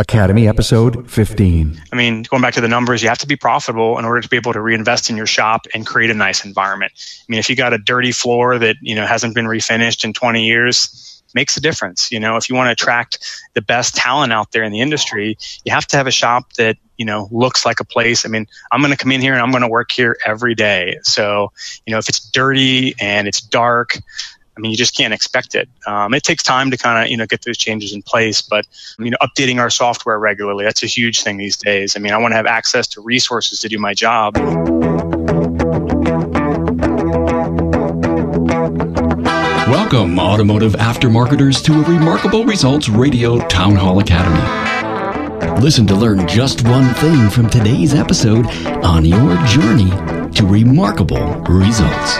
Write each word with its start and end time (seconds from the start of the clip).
Academy 0.00 0.46
episode 0.46 1.10
15. 1.10 1.82
I 1.92 1.96
mean, 1.96 2.22
going 2.22 2.40
back 2.40 2.54
to 2.54 2.60
the 2.60 2.68
numbers, 2.68 3.02
you 3.02 3.08
have 3.08 3.18
to 3.18 3.26
be 3.26 3.34
profitable 3.34 3.98
in 3.98 4.04
order 4.04 4.20
to 4.20 4.28
be 4.28 4.36
able 4.36 4.52
to 4.52 4.60
reinvest 4.60 5.10
in 5.10 5.16
your 5.16 5.26
shop 5.26 5.66
and 5.74 5.84
create 5.84 6.10
a 6.10 6.14
nice 6.14 6.44
environment. 6.44 6.92
I 6.96 7.24
mean, 7.28 7.40
if 7.40 7.50
you 7.50 7.56
got 7.56 7.72
a 7.72 7.78
dirty 7.78 8.12
floor 8.12 8.58
that, 8.60 8.76
you 8.80 8.94
know, 8.94 9.06
hasn't 9.06 9.34
been 9.34 9.46
refinished 9.46 10.04
in 10.04 10.12
20 10.12 10.46
years, 10.46 11.22
makes 11.34 11.56
a 11.56 11.60
difference. 11.60 12.12
You 12.12 12.20
know, 12.20 12.36
if 12.36 12.48
you 12.48 12.54
want 12.54 12.68
to 12.68 12.72
attract 12.72 13.18
the 13.54 13.62
best 13.62 13.96
talent 13.96 14.32
out 14.32 14.52
there 14.52 14.62
in 14.62 14.72
the 14.72 14.80
industry, 14.80 15.36
you 15.64 15.72
have 15.72 15.86
to 15.88 15.96
have 15.96 16.06
a 16.06 16.12
shop 16.12 16.52
that, 16.54 16.76
you 16.96 17.04
know, 17.04 17.28
looks 17.32 17.66
like 17.66 17.80
a 17.80 17.84
place. 17.84 18.24
I 18.24 18.28
mean, 18.28 18.46
I'm 18.70 18.80
going 18.80 18.92
to 18.92 18.96
come 18.96 19.10
in 19.12 19.20
here 19.20 19.32
and 19.32 19.42
I'm 19.42 19.50
going 19.50 19.62
to 19.62 19.68
work 19.68 19.90
here 19.90 20.16
every 20.24 20.54
day. 20.54 20.98
So, 21.02 21.52
you 21.86 21.92
know, 21.92 21.98
if 21.98 22.08
it's 22.08 22.20
dirty 22.20 22.94
and 23.00 23.26
it's 23.26 23.40
dark, 23.40 23.98
I 24.58 24.60
mean, 24.60 24.72
you 24.72 24.76
just 24.76 24.96
can't 24.96 25.14
expect 25.14 25.54
it. 25.54 25.68
Um, 25.86 26.12
it 26.14 26.24
takes 26.24 26.42
time 26.42 26.72
to 26.72 26.76
kind 26.76 27.04
of, 27.04 27.10
you 27.12 27.16
know, 27.16 27.26
get 27.26 27.42
those 27.42 27.56
changes 27.56 27.92
in 27.92 28.02
place, 28.02 28.42
but, 28.42 28.66
you 28.98 29.08
know, 29.08 29.16
updating 29.22 29.60
our 29.60 29.70
software 29.70 30.18
regularly, 30.18 30.64
that's 30.64 30.82
a 30.82 30.86
huge 30.86 31.22
thing 31.22 31.36
these 31.36 31.56
days. 31.56 31.94
I 31.94 32.00
mean, 32.00 32.12
I 32.12 32.18
want 32.18 32.32
to 32.32 32.36
have 32.36 32.46
access 32.46 32.88
to 32.88 33.00
resources 33.00 33.60
to 33.60 33.68
do 33.68 33.78
my 33.78 33.94
job. 33.94 34.36
Welcome, 39.68 40.18
automotive 40.18 40.72
aftermarketers, 40.72 41.62
to 41.66 41.74
a 41.74 41.82
Remarkable 41.84 42.44
Results 42.44 42.88
Radio 42.88 43.38
Town 43.46 43.76
Hall 43.76 44.00
Academy. 44.00 45.62
Listen 45.62 45.86
to 45.86 45.94
learn 45.94 46.26
just 46.26 46.64
one 46.64 46.92
thing 46.94 47.30
from 47.30 47.48
today's 47.48 47.94
episode 47.94 48.48
on 48.84 49.04
your 49.04 49.36
journey 49.46 49.90
to 50.32 50.44
remarkable 50.44 51.36
results. 51.42 52.18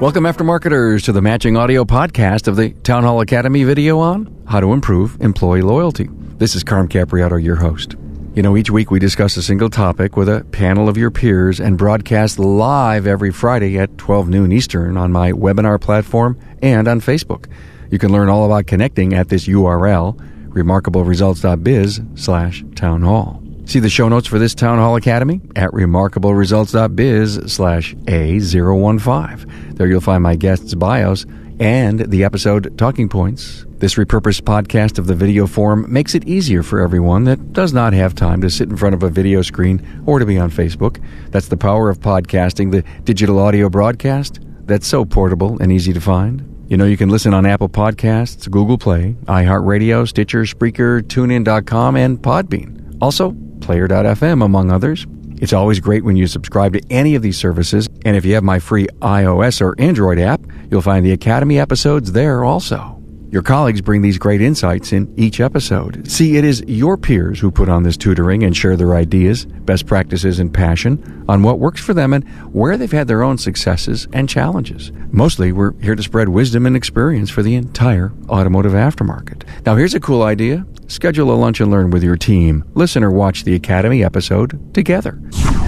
Welcome, 0.00 0.24
aftermarketers, 0.24 1.04
to 1.04 1.12
the 1.12 1.20
matching 1.20 1.58
audio 1.58 1.84
podcast 1.84 2.48
of 2.48 2.56
the 2.56 2.70
Town 2.70 3.02
Hall 3.02 3.20
Academy 3.20 3.64
video 3.64 3.98
on 3.98 4.34
how 4.48 4.58
to 4.58 4.72
improve 4.72 5.20
employee 5.20 5.60
loyalty. 5.60 6.08
This 6.38 6.54
is 6.54 6.64
Carm 6.64 6.88
Capriotto, 6.88 7.36
your 7.36 7.56
host. 7.56 7.96
You 8.34 8.42
know, 8.42 8.56
each 8.56 8.70
week 8.70 8.90
we 8.90 8.98
discuss 8.98 9.36
a 9.36 9.42
single 9.42 9.68
topic 9.68 10.16
with 10.16 10.30
a 10.30 10.42
panel 10.52 10.88
of 10.88 10.96
your 10.96 11.10
peers 11.10 11.60
and 11.60 11.76
broadcast 11.76 12.38
live 12.38 13.06
every 13.06 13.30
Friday 13.30 13.78
at 13.78 13.98
12 13.98 14.30
noon 14.30 14.52
Eastern 14.52 14.96
on 14.96 15.12
my 15.12 15.32
webinar 15.32 15.78
platform 15.78 16.40
and 16.62 16.88
on 16.88 17.02
Facebook. 17.02 17.44
You 17.90 17.98
can 17.98 18.10
learn 18.10 18.30
all 18.30 18.46
about 18.46 18.66
connecting 18.66 19.12
at 19.12 19.28
this 19.28 19.46
URL, 19.48 20.16
remarkableresults.biz 20.48 22.00
slash 22.14 22.64
town 22.74 23.02
hall. 23.02 23.42
See 23.70 23.78
the 23.78 23.88
show 23.88 24.08
notes 24.08 24.26
for 24.26 24.40
this 24.40 24.52
Town 24.52 24.78
Hall 24.78 24.96
Academy 24.96 25.40
at 25.54 25.70
remarkableresults.biz 25.70 27.52
slash 27.52 27.94
A015. 27.94 29.76
There 29.76 29.86
you'll 29.86 30.00
find 30.00 30.24
my 30.24 30.34
guests' 30.34 30.74
bios 30.74 31.24
and 31.60 32.00
the 32.00 32.24
episode 32.24 32.76
talking 32.76 33.08
points. 33.08 33.64
This 33.78 33.94
repurposed 33.94 34.40
podcast 34.40 34.98
of 34.98 35.06
the 35.06 35.14
video 35.14 35.46
form 35.46 35.86
makes 35.86 36.16
it 36.16 36.26
easier 36.26 36.64
for 36.64 36.80
everyone 36.80 37.22
that 37.26 37.52
does 37.52 37.72
not 37.72 37.92
have 37.92 38.16
time 38.16 38.40
to 38.40 38.50
sit 38.50 38.68
in 38.68 38.76
front 38.76 38.96
of 38.96 39.04
a 39.04 39.08
video 39.08 39.40
screen 39.40 40.02
or 40.04 40.18
to 40.18 40.26
be 40.26 40.36
on 40.36 40.50
Facebook. 40.50 41.00
That's 41.30 41.46
the 41.46 41.56
power 41.56 41.88
of 41.88 42.00
podcasting, 42.00 42.72
the 42.72 42.82
digital 43.04 43.38
audio 43.38 43.68
broadcast 43.70 44.40
that's 44.62 44.88
so 44.88 45.04
portable 45.04 45.62
and 45.62 45.70
easy 45.70 45.92
to 45.92 46.00
find. 46.00 46.44
You 46.68 46.76
know, 46.76 46.86
you 46.86 46.96
can 46.96 47.08
listen 47.08 47.32
on 47.32 47.46
Apple 47.46 47.68
Podcasts, 47.68 48.50
Google 48.50 48.78
Play, 48.78 49.14
iHeartRadio, 49.26 50.08
Stitcher, 50.08 50.42
Spreaker, 50.42 51.02
TuneIn.com, 51.02 51.94
and 51.94 52.18
Podbean. 52.20 52.98
Also, 53.00 53.36
Player.fm, 53.60 54.44
among 54.44 54.70
others. 54.70 55.06
It's 55.40 55.52
always 55.52 55.80
great 55.80 56.04
when 56.04 56.16
you 56.16 56.26
subscribe 56.26 56.74
to 56.74 56.82
any 56.90 57.14
of 57.14 57.22
these 57.22 57.38
services, 57.38 57.88
and 58.04 58.16
if 58.16 58.24
you 58.24 58.34
have 58.34 58.44
my 58.44 58.58
free 58.58 58.88
iOS 59.00 59.62
or 59.62 59.74
Android 59.80 60.18
app, 60.18 60.40
you'll 60.70 60.82
find 60.82 61.04
the 61.04 61.12
Academy 61.12 61.58
episodes 61.58 62.12
there 62.12 62.44
also. 62.44 62.99
Your 63.30 63.42
colleagues 63.42 63.80
bring 63.80 64.02
these 64.02 64.18
great 64.18 64.42
insights 64.42 64.92
in 64.92 65.12
each 65.16 65.38
episode. 65.38 66.10
See, 66.10 66.36
it 66.36 66.44
is 66.44 66.64
your 66.66 66.96
peers 66.96 67.38
who 67.38 67.52
put 67.52 67.68
on 67.68 67.84
this 67.84 67.96
tutoring 67.96 68.42
and 68.42 68.56
share 68.56 68.76
their 68.76 68.96
ideas, 68.96 69.44
best 69.44 69.86
practices, 69.86 70.40
and 70.40 70.52
passion 70.52 71.24
on 71.28 71.44
what 71.44 71.60
works 71.60 71.80
for 71.80 71.94
them 71.94 72.12
and 72.12 72.28
where 72.52 72.76
they've 72.76 72.90
had 72.90 73.06
their 73.06 73.22
own 73.22 73.38
successes 73.38 74.08
and 74.12 74.28
challenges. 74.28 74.90
Mostly, 75.12 75.52
we're 75.52 75.74
here 75.80 75.94
to 75.94 76.02
spread 76.02 76.28
wisdom 76.28 76.66
and 76.66 76.74
experience 76.74 77.30
for 77.30 77.44
the 77.44 77.54
entire 77.54 78.12
automotive 78.28 78.72
aftermarket. 78.72 79.44
Now, 79.64 79.76
here's 79.76 79.94
a 79.94 80.00
cool 80.00 80.24
idea. 80.24 80.66
Schedule 80.88 81.32
a 81.32 81.36
lunch 81.36 81.60
and 81.60 81.70
learn 81.70 81.90
with 81.90 82.02
your 82.02 82.16
team. 82.16 82.64
Listen 82.74 83.04
or 83.04 83.12
watch 83.12 83.44
the 83.44 83.54
Academy 83.54 84.02
episode 84.02 84.74
together. 84.74 85.20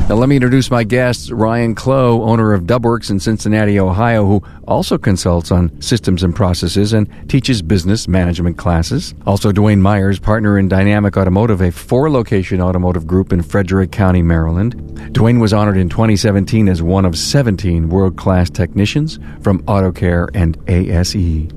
Now, 0.09 0.17
let 0.17 0.29
me 0.29 0.35
introduce 0.35 0.69
my 0.69 0.83
guests 0.83 1.31
Ryan 1.31 1.77
Clow, 1.77 2.23
owner 2.23 2.53
of 2.53 2.63
Dubworks 2.63 3.09
in 3.09 3.21
Cincinnati, 3.21 3.79
Ohio, 3.79 4.27
who 4.27 4.43
also 4.67 4.99
consults 4.99 5.53
on 5.53 5.81
systems 5.81 6.25
and 6.25 6.35
processes 6.35 6.93
and 6.93 7.09
teaches 7.31 7.52
business 7.61 8.09
management 8.09 8.57
classes. 8.57 9.15
Also, 9.27 9.53
Dwayne 9.53 9.81
Myers, 9.81 10.19
partner 10.19 10.59
in 10.59 10.69
Dynamic 10.69 11.17
Automotive, 11.19 11.61
a 11.61 11.71
four 11.71 12.11
location 12.11 12.63
automotive 12.63 13.07
group 13.07 13.33
in 13.33 13.43
Frederick 13.43 13.93
County, 13.93 14.23
Maryland. 14.23 14.75
Dwayne 15.13 15.41
was 15.41 15.53
honored 15.53 15.77
in 15.77 15.91
2017 15.91 16.69
as 16.69 16.81
one 16.81 17.05
of 17.05 17.19
17 17.19 17.91
world 17.91 18.17
class 18.17 18.49
technicians 18.49 19.19
from 19.43 19.63
AutoCare 19.65 20.29
and 20.35 20.57
ASE. 20.69 21.51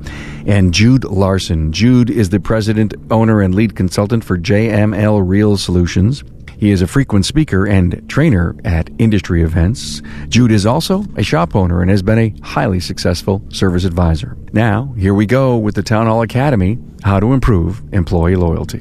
And 0.45 0.73
Jude 0.73 1.05
Larson. 1.05 1.71
Jude 1.71 2.09
is 2.09 2.29
the 2.29 2.39
president, 2.39 2.93
owner, 3.09 3.41
and 3.41 3.55
lead 3.55 3.75
consultant 3.75 4.23
for 4.23 4.37
JML 4.37 5.21
Real 5.25 5.55
Solutions. 5.55 6.23
He 6.57 6.71
is 6.71 6.81
a 6.81 6.87
frequent 6.87 7.25
speaker 7.25 7.67
and 7.67 8.07
trainer 8.09 8.55
at 8.63 8.89
industry 8.97 9.43
events. 9.43 10.01
Jude 10.29 10.51
is 10.51 10.65
also 10.65 11.03
a 11.17 11.23
shop 11.23 11.55
owner 11.55 11.81
and 11.81 11.89
has 11.91 12.01
been 12.01 12.17
a 12.17 12.33
highly 12.43 12.79
successful 12.79 13.43
service 13.49 13.83
advisor. 13.83 14.37
Now, 14.53 14.93
here 14.97 15.13
we 15.13 15.25
go 15.25 15.57
with 15.57 15.75
the 15.75 15.83
Town 15.83 16.07
Hall 16.07 16.21
Academy 16.21 16.77
How 17.03 17.19
to 17.19 17.33
Improve 17.33 17.83
Employee 17.93 18.37
Loyalty. 18.37 18.79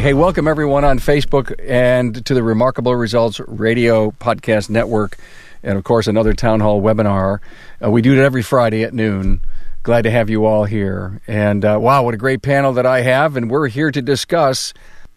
Hey, 0.00 0.14
welcome 0.14 0.48
everyone 0.48 0.84
on 0.84 0.98
Facebook 0.98 1.54
and 1.64 2.26
to 2.26 2.34
the 2.34 2.42
Remarkable 2.42 2.96
Results 2.96 3.40
Radio 3.46 4.10
Podcast 4.10 4.68
Network, 4.68 5.16
and 5.62 5.78
of 5.78 5.84
course, 5.84 6.06
another 6.08 6.32
Town 6.32 6.60
Hall 6.60 6.82
webinar. 6.82 7.38
Uh, 7.82 7.90
we 7.90 8.02
do 8.02 8.12
it 8.12 8.18
every 8.18 8.42
Friday 8.42 8.82
at 8.82 8.92
noon. 8.92 9.40
Glad 9.84 10.02
to 10.02 10.10
have 10.10 10.28
you 10.28 10.44
all 10.44 10.64
here. 10.64 11.20
And 11.28 11.64
uh, 11.64 11.78
wow, 11.80 12.02
what 12.02 12.14
a 12.14 12.18
great 12.18 12.42
panel 12.42 12.72
that 12.72 12.86
I 12.86 13.02
have, 13.02 13.36
and 13.36 13.48
we're 13.48 13.68
here 13.68 13.92
to 13.92 14.02
discuss 14.02 14.74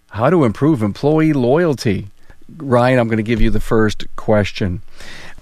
how 0.10 0.30
to 0.30 0.44
improve 0.44 0.82
employee 0.82 1.34
loyalty. 1.34 2.08
Ryan, 2.58 3.00
I'm 3.00 3.08
going 3.08 3.18
to 3.18 3.24
give 3.24 3.42
you 3.42 3.50
the 3.50 3.60
first 3.60 4.06
question. 4.16 4.82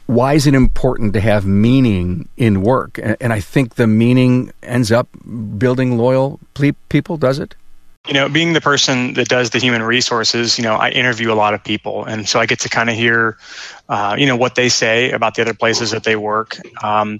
Why 0.08 0.34
is 0.34 0.48
it 0.48 0.54
important 0.54 1.14
to 1.14 1.20
have 1.20 1.46
meaning 1.46 2.30
in 2.38 2.62
work? 2.62 2.98
And 2.98 3.34
I 3.34 3.40
think 3.42 3.76
the 3.76 3.88
meaning 3.88 4.52
ends 4.64 4.92
up 4.92 5.10
building 5.58 5.98
loyal 5.98 6.40
people, 6.90 7.18
does 7.18 7.40
it? 7.40 7.56
You 8.08 8.14
know, 8.14 8.30
being 8.30 8.54
the 8.54 8.62
person 8.62 9.16
that 9.16 9.28
does 9.28 9.50
the 9.50 9.60
human 9.60 9.84
resources, 9.84 10.58
you 10.58 10.64
know, 10.64 10.76
I 10.76 10.92
interview 10.92 11.34
a 11.34 11.36
lot 11.36 11.54
of 11.54 11.62
people. 11.62 12.06
And 12.06 12.28
so 12.28 12.40
I 12.40 12.46
get 12.46 12.62
to 12.62 12.70
kind 12.70 12.90
of 12.90 12.96
hear, 12.96 13.38
uh, 13.90 14.16
you 14.18 14.28
know, 14.28 14.38
what 14.38 14.56
they 14.56 14.70
say 14.70 15.12
about 15.12 15.36
the 15.36 15.42
other 15.42 15.54
places 15.54 15.92
that 15.92 16.06
they 16.06 16.16
work. 16.16 16.58
Um, 16.82 17.20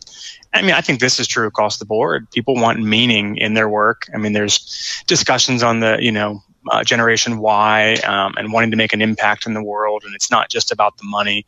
I 0.54 0.62
mean, 0.62 0.72
I 0.72 0.80
think 0.80 1.02
this 1.02 1.20
is 1.20 1.28
true 1.28 1.46
across 1.46 1.78
the 1.78 1.86
board. 1.86 2.32
People 2.32 2.56
want 2.56 2.80
meaning 2.80 3.36
in 3.36 3.54
their 3.54 3.68
work. 3.68 4.08
I 4.14 4.18
mean, 4.18 4.32
there's 4.32 5.04
discussions 5.08 5.62
on 5.62 5.82
the, 5.82 5.98
you 6.00 6.14
know, 6.14 6.42
uh, 6.72 6.84
Generation 6.84 7.40
Y 7.40 7.96
um, 8.06 8.34
and 8.38 8.52
wanting 8.52 8.72
to 8.72 8.78
make 8.78 8.94
an 8.94 9.02
impact 9.02 9.46
in 9.46 9.54
the 9.54 9.64
world. 9.64 10.04
And 10.06 10.16
it's 10.16 10.32
not 10.32 10.50
just 10.50 10.72
about 10.72 10.98
the 10.98 11.04
money. 11.04 11.46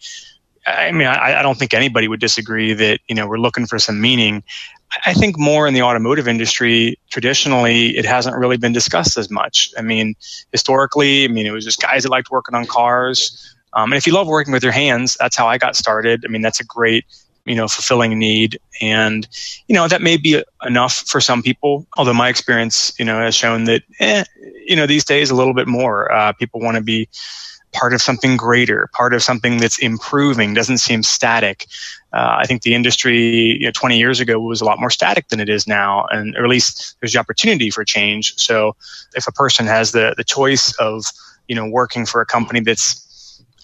I 0.65 0.91
mean, 0.91 1.07
I, 1.07 1.39
I, 1.39 1.41
don't 1.41 1.57
think 1.57 1.73
anybody 1.73 2.07
would 2.07 2.19
disagree 2.19 2.73
that 2.73 2.99
you 3.07 3.15
know 3.15 3.27
we're 3.27 3.39
looking 3.39 3.65
for 3.65 3.79
some 3.79 3.99
meaning. 3.99 4.43
I 5.05 5.13
think 5.13 5.37
more 5.37 5.67
in 5.67 5.73
the 5.73 5.83
automotive 5.83 6.27
industry, 6.27 6.99
traditionally, 7.09 7.97
it 7.97 8.05
hasn't 8.05 8.35
really 8.35 8.57
been 8.57 8.73
discussed 8.73 9.17
as 9.17 9.29
much. 9.29 9.71
I 9.77 9.81
mean, 9.81 10.15
historically, 10.51 11.25
I 11.25 11.27
mean, 11.27 11.45
it 11.45 11.51
was 11.51 11.63
just 11.63 11.81
guys 11.81 12.03
that 12.03 12.09
liked 12.09 12.31
working 12.31 12.55
on 12.55 12.65
cars. 12.65 13.55
Um, 13.73 13.91
and 13.91 13.97
if 13.97 14.07
you 14.07 14.13
love 14.13 14.27
working 14.27 14.51
with 14.51 14.63
your 14.63 14.71
hands, 14.71 15.15
that's 15.19 15.35
how 15.35 15.47
I 15.47 15.59
got 15.59 15.75
started. 15.75 16.25
I 16.25 16.27
mean, 16.27 16.41
that's 16.41 16.59
a 16.59 16.65
great 16.65 17.05
you 17.49 17.55
know 17.55 17.67
fulfilling 17.67 18.13
a 18.13 18.15
need. 18.15 18.59
And 18.79 19.27
you 19.67 19.75
know 19.75 19.87
that 19.87 20.01
may 20.01 20.15
be 20.15 20.41
enough 20.63 20.93
for 21.07 21.19
some 21.19 21.43
people 21.43 21.85
although 21.97 22.13
my 22.13 22.29
experience 22.29 22.93
you 22.97 23.03
know 23.03 23.19
has 23.19 23.35
shown 23.35 23.65
that 23.65 23.81
eh, 23.99 24.23
you 24.65 24.75
know 24.75 24.85
these 24.85 25.03
days 25.03 25.31
a 25.31 25.35
little 25.35 25.53
bit 25.53 25.67
more 25.67 26.09
uh, 26.11 26.31
people 26.33 26.61
want 26.61 26.77
to 26.77 26.83
be 26.83 27.09
part 27.73 27.93
of 27.93 28.01
something 28.01 28.37
greater 28.37 28.89
part 28.93 29.13
of 29.13 29.21
something 29.21 29.57
that's 29.57 29.79
improving 29.79 30.53
doesn't 30.53 30.77
seem 30.77 31.03
static. 31.03 31.65
Uh, 32.11 32.37
i 32.39 32.45
think 32.45 32.63
the 32.63 32.73
industry 32.73 33.59
you 33.59 33.65
know, 33.65 33.71
20 33.71 33.99
years 33.99 34.19
ago 34.19 34.39
was 34.39 34.61
a 34.61 34.65
lot 34.65 34.79
more 34.79 34.89
static 34.89 35.27
than 35.27 35.39
it 35.39 35.49
is 35.49 35.67
now 35.67 36.05
and 36.11 36.35
or 36.35 36.43
at 36.43 36.49
least 36.49 36.95
there's 36.99 37.13
the 37.13 37.19
opportunity 37.19 37.69
for 37.69 37.83
change. 37.83 38.35
So 38.37 38.75
if 39.15 39.27
a 39.27 39.31
person 39.31 39.65
has 39.65 39.91
the 39.91 40.13
the 40.15 40.23
choice 40.23 40.73
of 40.79 41.05
you 41.47 41.55
know 41.55 41.67
working 41.67 42.05
for 42.05 42.21
a 42.21 42.25
company 42.25 42.61
that's 42.61 43.08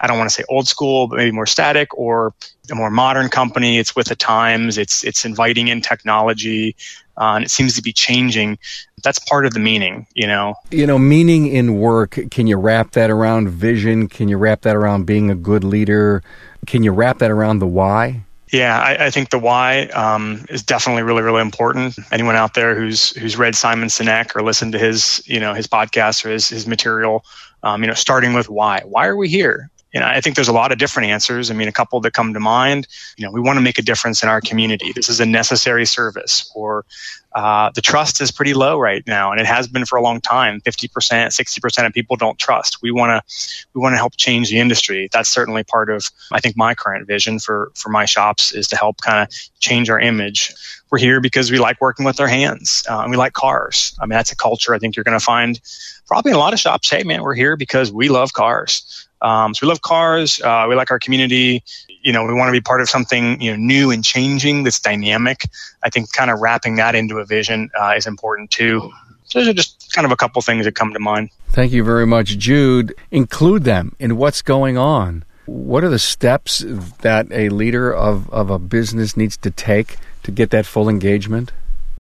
I 0.01 0.07
don't 0.07 0.17
want 0.17 0.29
to 0.29 0.33
say 0.33 0.43
old 0.49 0.67
school, 0.67 1.07
but 1.07 1.17
maybe 1.17 1.31
more 1.31 1.45
static 1.45 1.97
or 1.97 2.33
a 2.71 2.75
more 2.75 2.89
modern 2.89 3.29
company. 3.29 3.77
It's 3.77 3.95
with 3.95 4.07
the 4.07 4.15
times. 4.15 4.77
It's 4.77 5.03
it's 5.03 5.25
inviting 5.25 5.67
in 5.67 5.81
technology, 5.81 6.75
uh, 7.17 7.35
and 7.35 7.45
it 7.45 7.51
seems 7.51 7.75
to 7.75 7.81
be 7.81 7.93
changing. 7.93 8.57
That's 9.03 9.19
part 9.19 9.45
of 9.45 9.53
the 9.53 9.59
meaning, 9.59 10.07
you 10.13 10.27
know. 10.27 10.55
You 10.71 10.87
know, 10.87 10.97
meaning 10.97 11.47
in 11.47 11.79
work. 11.79 12.19
Can 12.31 12.47
you 12.47 12.57
wrap 12.57 12.91
that 12.91 13.09
around 13.09 13.49
vision? 13.49 14.07
Can 14.07 14.27
you 14.27 14.37
wrap 14.37 14.61
that 14.61 14.75
around 14.75 15.05
being 15.05 15.29
a 15.29 15.35
good 15.35 15.63
leader? 15.63 16.23
Can 16.65 16.83
you 16.83 16.91
wrap 16.91 17.19
that 17.19 17.31
around 17.31 17.59
the 17.59 17.67
why? 17.67 18.23
Yeah, 18.51 18.79
I, 18.79 19.07
I, 19.07 19.09
think 19.09 19.31
the 19.31 19.39
why 19.39 19.87
um, 19.87 20.45
is 20.49 20.61
definitely 20.61 21.01
really, 21.01 21.23
really 21.23 21.41
important. 21.41 21.95
Anyone 22.11 22.35
out 22.35 22.53
there 22.53 22.75
who's 22.75 23.09
who's 23.17 23.37
read 23.37 23.55
Simon 23.55 23.89
Sinek 23.89 24.35
or 24.35 24.43
listened 24.43 24.71
to 24.73 24.79
his, 24.79 25.21
you 25.25 25.39
know, 25.39 25.53
his 25.53 25.67
podcast 25.67 26.23
or 26.23 26.29
his 26.29 26.47
his 26.47 26.67
material, 26.67 27.25
um, 27.63 27.81
you 27.81 27.87
know, 27.87 27.95
starting 27.95 28.33
with 28.33 28.47
why. 28.47 28.81
Why 28.85 29.07
are 29.07 29.15
we 29.15 29.29
here? 29.29 29.71
Know, 29.99 30.07
I 30.07 30.19
think 30.21 30.35
there's 30.35 30.49
a 30.49 30.53
lot 30.53 30.71
of 30.71 30.77
different 30.77 31.09
answers. 31.09 31.49
I 31.49 31.53
mean, 31.53 31.67
a 31.67 31.71
couple 31.71 32.01
that 32.01 32.11
come 32.11 32.33
to 32.33 32.39
mind. 32.39 32.87
You 33.17 33.25
know, 33.25 33.31
we 33.31 33.39
want 33.39 33.57
to 33.57 33.61
make 33.61 33.77
a 33.77 33.81
difference 33.81 34.23
in 34.23 34.29
our 34.29 34.41
community. 34.41 34.91
This 34.91 35.09
is 35.09 35.19
a 35.19 35.25
necessary 35.25 35.85
service, 35.85 36.51
or 36.53 36.85
uh, 37.33 37.71
the 37.73 37.81
trust 37.81 38.21
is 38.21 38.31
pretty 38.31 38.53
low 38.53 38.77
right 38.77 39.03
now, 39.07 39.31
and 39.31 39.39
it 39.39 39.47
has 39.47 39.67
been 39.67 39.85
for 39.85 39.97
a 39.97 40.01
long 40.01 40.19
time. 40.19 40.59
Fifty 40.61 40.87
percent, 40.87 41.33
sixty 41.33 41.61
percent 41.61 41.87
of 41.87 41.93
people 41.93 42.15
don't 42.17 42.37
trust. 42.37 42.81
We 42.81 42.91
want 42.91 43.11
to, 43.11 43.67
we 43.73 43.81
want 43.81 43.93
to 43.93 43.97
help 43.97 44.17
change 44.17 44.49
the 44.49 44.59
industry. 44.59 45.07
That's 45.11 45.29
certainly 45.29 45.63
part 45.63 45.89
of, 45.89 46.09
I 46.31 46.41
think, 46.41 46.57
my 46.57 46.75
current 46.75 47.07
vision 47.07 47.39
for 47.39 47.71
for 47.75 47.89
my 47.89 48.05
shops 48.05 48.53
is 48.53 48.67
to 48.69 48.75
help 48.75 49.01
kind 49.01 49.19
of 49.23 49.33
change 49.59 49.89
our 49.89 49.99
image. 49.99 50.53
We're 50.91 50.99
here 50.99 51.19
because 51.19 51.51
we 51.51 51.57
like 51.57 51.81
working 51.81 52.05
with 52.05 52.19
our 52.19 52.27
hands, 52.27 52.83
uh, 52.89 52.99
and 52.99 53.11
we 53.11 53.17
like 53.17 53.33
cars. 53.33 53.97
I 54.01 54.05
mean, 54.05 54.17
that's 54.17 54.31
a 54.31 54.35
culture 54.35 54.73
I 54.73 54.79
think 54.79 54.95
you're 54.95 55.03
going 55.03 55.19
to 55.19 55.25
find 55.25 55.59
probably 56.05 56.31
in 56.31 56.35
a 56.35 56.39
lot 56.39 56.53
of 56.53 56.59
shops. 56.59 56.89
Hey, 56.89 57.03
man, 57.03 57.21
we're 57.23 57.33
here 57.33 57.57
because 57.57 57.91
we 57.91 58.09
love 58.09 58.33
cars. 58.33 59.07
Um, 59.25 59.55
so 59.55 59.65
we 59.65 59.69
love 59.69 59.81
cars. 59.81 60.39
Uh, 60.39 60.67
we 60.69 60.75
like 60.75 60.91
our 60.91 60.99
community. 60.99 61.63
You 62.03 62.13
know, 62.13 62.25
we 62.25 62.33
want 62.33 62.47
to 62.49 62.51
be 62.51 62.61
part 62.61 62.81
of 62.81 62.89
something 62.89 63.41
you 63.41 63.49
know 63.51 63.57
new 63.57 63.89
and 63.89 64.03
changing 64.03 64.63
that's 64.63 64.79
dynamic. 64.79 65.49
I 65.83 65.89
think 65.89 66.13
kind 66.13 66.29
of 66.29 66.39
wrapping 66.39 66.75
that 66.75 66.93
into 66.93 67.17
a 67.17 67.25
vision 67.25 67.71
uh, 67.79 67.95
is 67.97 68.05
important 68.05 68.51
too. 68.51 68.91
So 69.25 69.39
those 69.39 69.47
are 69.47 69.53
just 69.53 69.91
kind 69.93 70.05
of 70.05 70.11
a 70.11 70.15
couple 70.15 70.43
things 70.43 70.65
that 70.65 70.75
come 70.75 70.93
to 70.93 70.99
mind. 70.99 71.31
Thank 71.49 71.71
you 71.71 71.83
very 71.83 72.05
much, 72.05 72.37
Jude. 72.37 72.93
Include 73.09 73.63
them 73.63 73.95
in 73.97 74.17
what's 74.17 74.43
going 74.43 74.77
on. 74.77 75.23
What 75.47 75.83
are 75.83 75.89
the 75.89 75.99
steps 75.99 76.63
that 77.01 77.27
a 77.31 77.49
leader 77.49 77.91
of, 77.91 78.29
of 78.29 78.51
a 78.51 78.59
business 78.59 79.17
needs 79.17 79.37
to 79.37 79.49
take 79.49 79.97
to 80.23 80.31
get 80.31 80.51
that 80.51 80.67
full 80.67 80.87
engagement? 80.87 81.51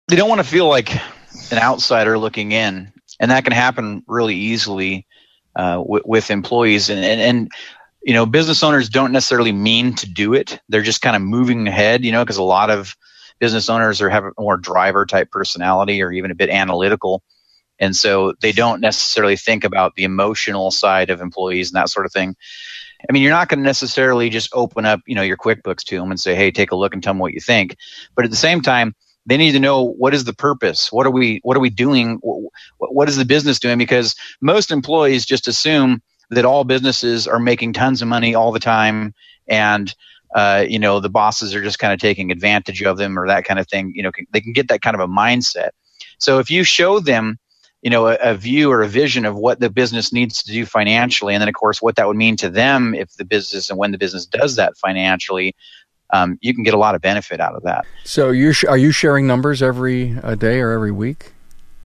They 0.07 0.15
don't 0.15 0.29
want 0.29 0.39
to 0.39 0.47
feel 0.47 0.69
like 0.69 0.93
an 1.51 1.57
outsider 1.57 2.17
looking 2.17 2.53
in, 2.53 2.93
and 3.19 3.31
that 3.31 3.43
can 3.43 3.51
happen 3.51 4.03
really 4.07 4.35
easily 4.35 5.05
uh, 5.55 5.77
w- 5.77 6.03
with 6.05 6.31
employees. 6.31 6.89
And, 6.89 7.03
and, 7.03 7.21
and 7.21 7.51
you 8.01 8.13
know 8.13 8.25
business 8.25 8.63
owners 8.63 8.89
don't 8.89 9.11
necessarily 9.11 9.51
mean 9.51 9.95
to 9.95 10.09
do 10.09 10.33
it. 10.33 10.59
They're 10.69 10.81
just 10.81 11.01
kind 11.01 11.15
of 11.15 11.21
moving 11.21 11.67
ahead 11.67 12.03
you 12.03 12.11
know 12.11 12.23
because 12.23 12.37
a 12.37 12.43
lot 12.43 12.69
of 12.69 12.95
business 13.39 13.69
owners 13.69 14.01
are 14.01 14.09
have 14.09 14.25
a 14.25 14.31
more 14.37 14.57
driver 14.57 15.05
type 15.05 15.31
personality 15.31 16.01
or 16.01 16.11
even 16.11 16.31
a 16.31 16.35
bit 16.35 16.49
analytical. 16.49 17.23
And 17.81 17.95
so 17.95 18.33
they 18.41 18.51
don't 18.51 18.81
necessarily 18.81 19.37
think 19.37 19.63
about 19.63 19.95
the 19.95 20.03
emotional 20.03 20.71
side 20.71 21.09
of 21.09 21.21
employees 21.21 21.69
and 21.69 21.77
that 21.77 21.89
sort 21.89 22.05
of 22.05 22.11
thing. 22.11 22.35
I 23.07 23.13
mean 23.13 23.21
you're 23.21 23.31
not 23.31 23.47
going 23.47 23.59
to 23.59 23.65
necessarily 23.65 24.29
just 24.29 24.49
open 24.53 24.85
up 24.85 25.01
you 25.05 25.15
know 25.15 25.21
your 25.21 25.37
quickbooks 25.37 25.83
to 25.85 25.97
them 25.97 26.11
and 26.11 26.19
say 26.19 26.35
hey 26.35 26.51
take 26.51 26.71
a 26.71 26.75
look 26.75 26.93
and 26.93 27.03
tell 27.03 27.13
them 27.13 27.19
what 27.19 27.33
you 27.33 27.41
think. 27.41 27.75
But 28.15 28.25
at 28.25 28.31
the 28.31 28.37
same 28.37 28.61
time 28.61 28.95
they 29.29 29.37
need 29.37 29.51
to 29.51 29.59
know 29.59 29.83
what 29.83 30.13
is 30.13 30.23
the 30.23 30.33
purpose? 30.33 30.91
What 30.91 31.05
are 31.05 31.11
we 31.11 31.39
what 31.43 31.55
are 31.55 31.61
we 31.61 31.69
doing? 31.69 32.19
What 32.77 33.09
is 33.09 33.15
the 33.15 33.25
business 33.25 33.59
doing? 33.59 33.77
Because 33.77 34.15
most 34.41 34.71
employees 34.71 35.25
just 35.25 35.47
assume 35.47 36.01
that 36.31 36.45
all 36.45 36.63
businesses 36.63 37.27
are 37.27 37.39
making 37.39 37.73
tons 37.73 38.01
of 38.01 38.07
money 38.07 38.35
all 38.35 38.51
the 38.51 38.59
time 38.59 39.13
and 39.47 39.93
uh, 40.35 40.65
you 40.67 40.79
know 40.79 40.99
the 40.99 41.09
bosses 41.09 41.55
are 41.55 41.63
just 41.63 41.79
kind 41.79 41.93
of 41.93 41.99
taking 41.99 42.31
advantage 42.31 42.83
of 42.83 42.97
them 42.97 43.17
or 43.17 43.27
that 43.27 43.45
kind 43.45 43.59
of 43.59 43.67
thing 43.67 43.91
you 43.95 44.03
know 44.03 44.11
they 44.31 44.41
can 44.41 44.53
get 44.53 44.67
that 44.67 44.81
kind 44.81 44.95
of 44.95 45.01
a 45.01 45.07
mindset. 45.07 45.69
So 46.17 46.39
if 46.39 46.51
you 46.51 46.63
show 46.63 46.99
them 46.99 47.39
you 47.81 47.89
know 47.89 48.07
a, 48.07 48.15
a, 48.15 48.35
view 48.35 48.71
or 48.71 48.81
a 48.81 48.87
vision 48.87 49.25
of 49.25 49.35
what 49.35 49.59
the 49.59 49.69
business 49.69 50.11
needs 50.11 50.43
to 50.43 50.51
do 50.51 50.65
financially 50.65 51.33
and 51.33 51.41
then 51.41 51.47
of 51.47 51.55
course 51.55 51.81
what 51.81 51.95
that 51.95 52.07
would 52.07 52.17
mean 52.17 52.35
to 52.37 52.49
them 52.49 52.93
if 52.93 53.15
the 53.15 53.25
business 53.25 53.69
and 53.69 53.79
when 53.79 53.91
the 53.91 53.97
business 53.97 54.25
does 54.25 54.55
that 54.57 54.77
financially 54.77 55.55
um, 56.11 56.37
you 56.41 56.53
can 56.53 56.63
get 56.63 56.73
a 56.73 56.77
lot 56.77 56.95
of 56.95 57.01
benefit 57.01 57.39
out 57.39 57.55
of 57.55 57.63
that. 57.63 57.85
So 58.03 58.29
you 58.31 58.53
sh- 58.53 58.65
are 58.65 58.77
you 58.77 58.91
sharing 58.91 59.27
numbers 59.27 59.61
every 59.61 60.17
uh, 60.23 60.35
day 60.35 60.59
or 60.59 60.71
every 60.71 60.91
week? 60.91 61.33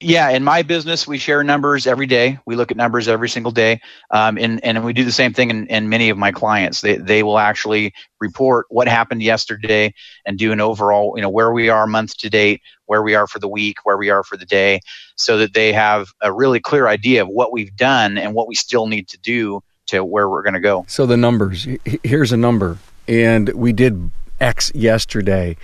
Yeah, 0.03 0.31
in 0.31 0.43
my 0.43 0.63
business, 0.63 1.07
we 1.07 1.19
share 1.19 1.45
numbers 1.45 1.87
every 1.87 2.07
day. 2.07 2.39
We 2.47 2.57
look 2.57 2.71
at 2.71 2.77
numbers 2.79 3.07
every 3.07 3.29
single 3.29 3.53
day, 3.53 3.83
um, 4.11 4.39
and 4.39 4.65
and 4.65 4.83
we 4.83 4.95
do 4.95 5.05
the 5.05 5.13
same 5.13 5.35
thing 5.35 5.51
in, 5.51 5.67
in 5.67 5.91
many 5.91 6.09
of 6.09 6.17
my 6.17 6.33
clients. 6.33 6.81
They 6.81 6.97
they 6.97 7.23
will 7.23 7.39
actually 7.39 7.93
report 8.19 8.65
what 8.71 8.89
happened 8.89 9.23
yesterday 9.23 9.93
and 10.25 10.39
do 10.39 10.53
an 10.53 10.61
overall, 10.61 11.13
you 11.17 11.23
know, 11.23 11.29
where 11.29 11.53
we 11.53 11.69
are 11.69 11.87
month 11.87 12.17
to 12.17 12.31
date, 12.31 12.63
where 12.87 13.03
we 13.03 13.15
are 13.15 13.27
for 13.27 13.41
the 13.41 13.49
week, 13.49 13.77
where 13.85 13.99
we 13.99 14.09
are 14.09 14.25
for 14.25 14.39
the 14.39 14.47
day, 14.47 14.81
so 15.17 15.37
that 15.37 15.53
they 15.53 15.71
have 15.71 16.09
a 16.23 16.33
really 16.33 16.61
clear 16.61 16.89
idea 16.89 17.21
of 17.21 17.29
what 17.29 17.53
we've 17.53 17.77
done 17.77 18.17
and 18.17 18.33
what 18.33 18.49
we 18.49 18.55
still 18.55 18.87
need 18.87 19.07
to 19.09 19.19
do 19.19 19.61
to 19.89 20.03
where 20.03 20.31
we're 20.31 20.43
going 20.43 20.55
to 20.55 20.61
go. 20.61 20.87
So 20.89 21.05
the 21.05 21.19
numbers. 21.19 21.69
Here's 22.03 22.33
a 22.33 22.39
number 22.39 22.79
and 23.11 23.49
we 23.51 23.73
did 23.73 24.11
X 24.41 24.71
yesterday. 24.73 25.57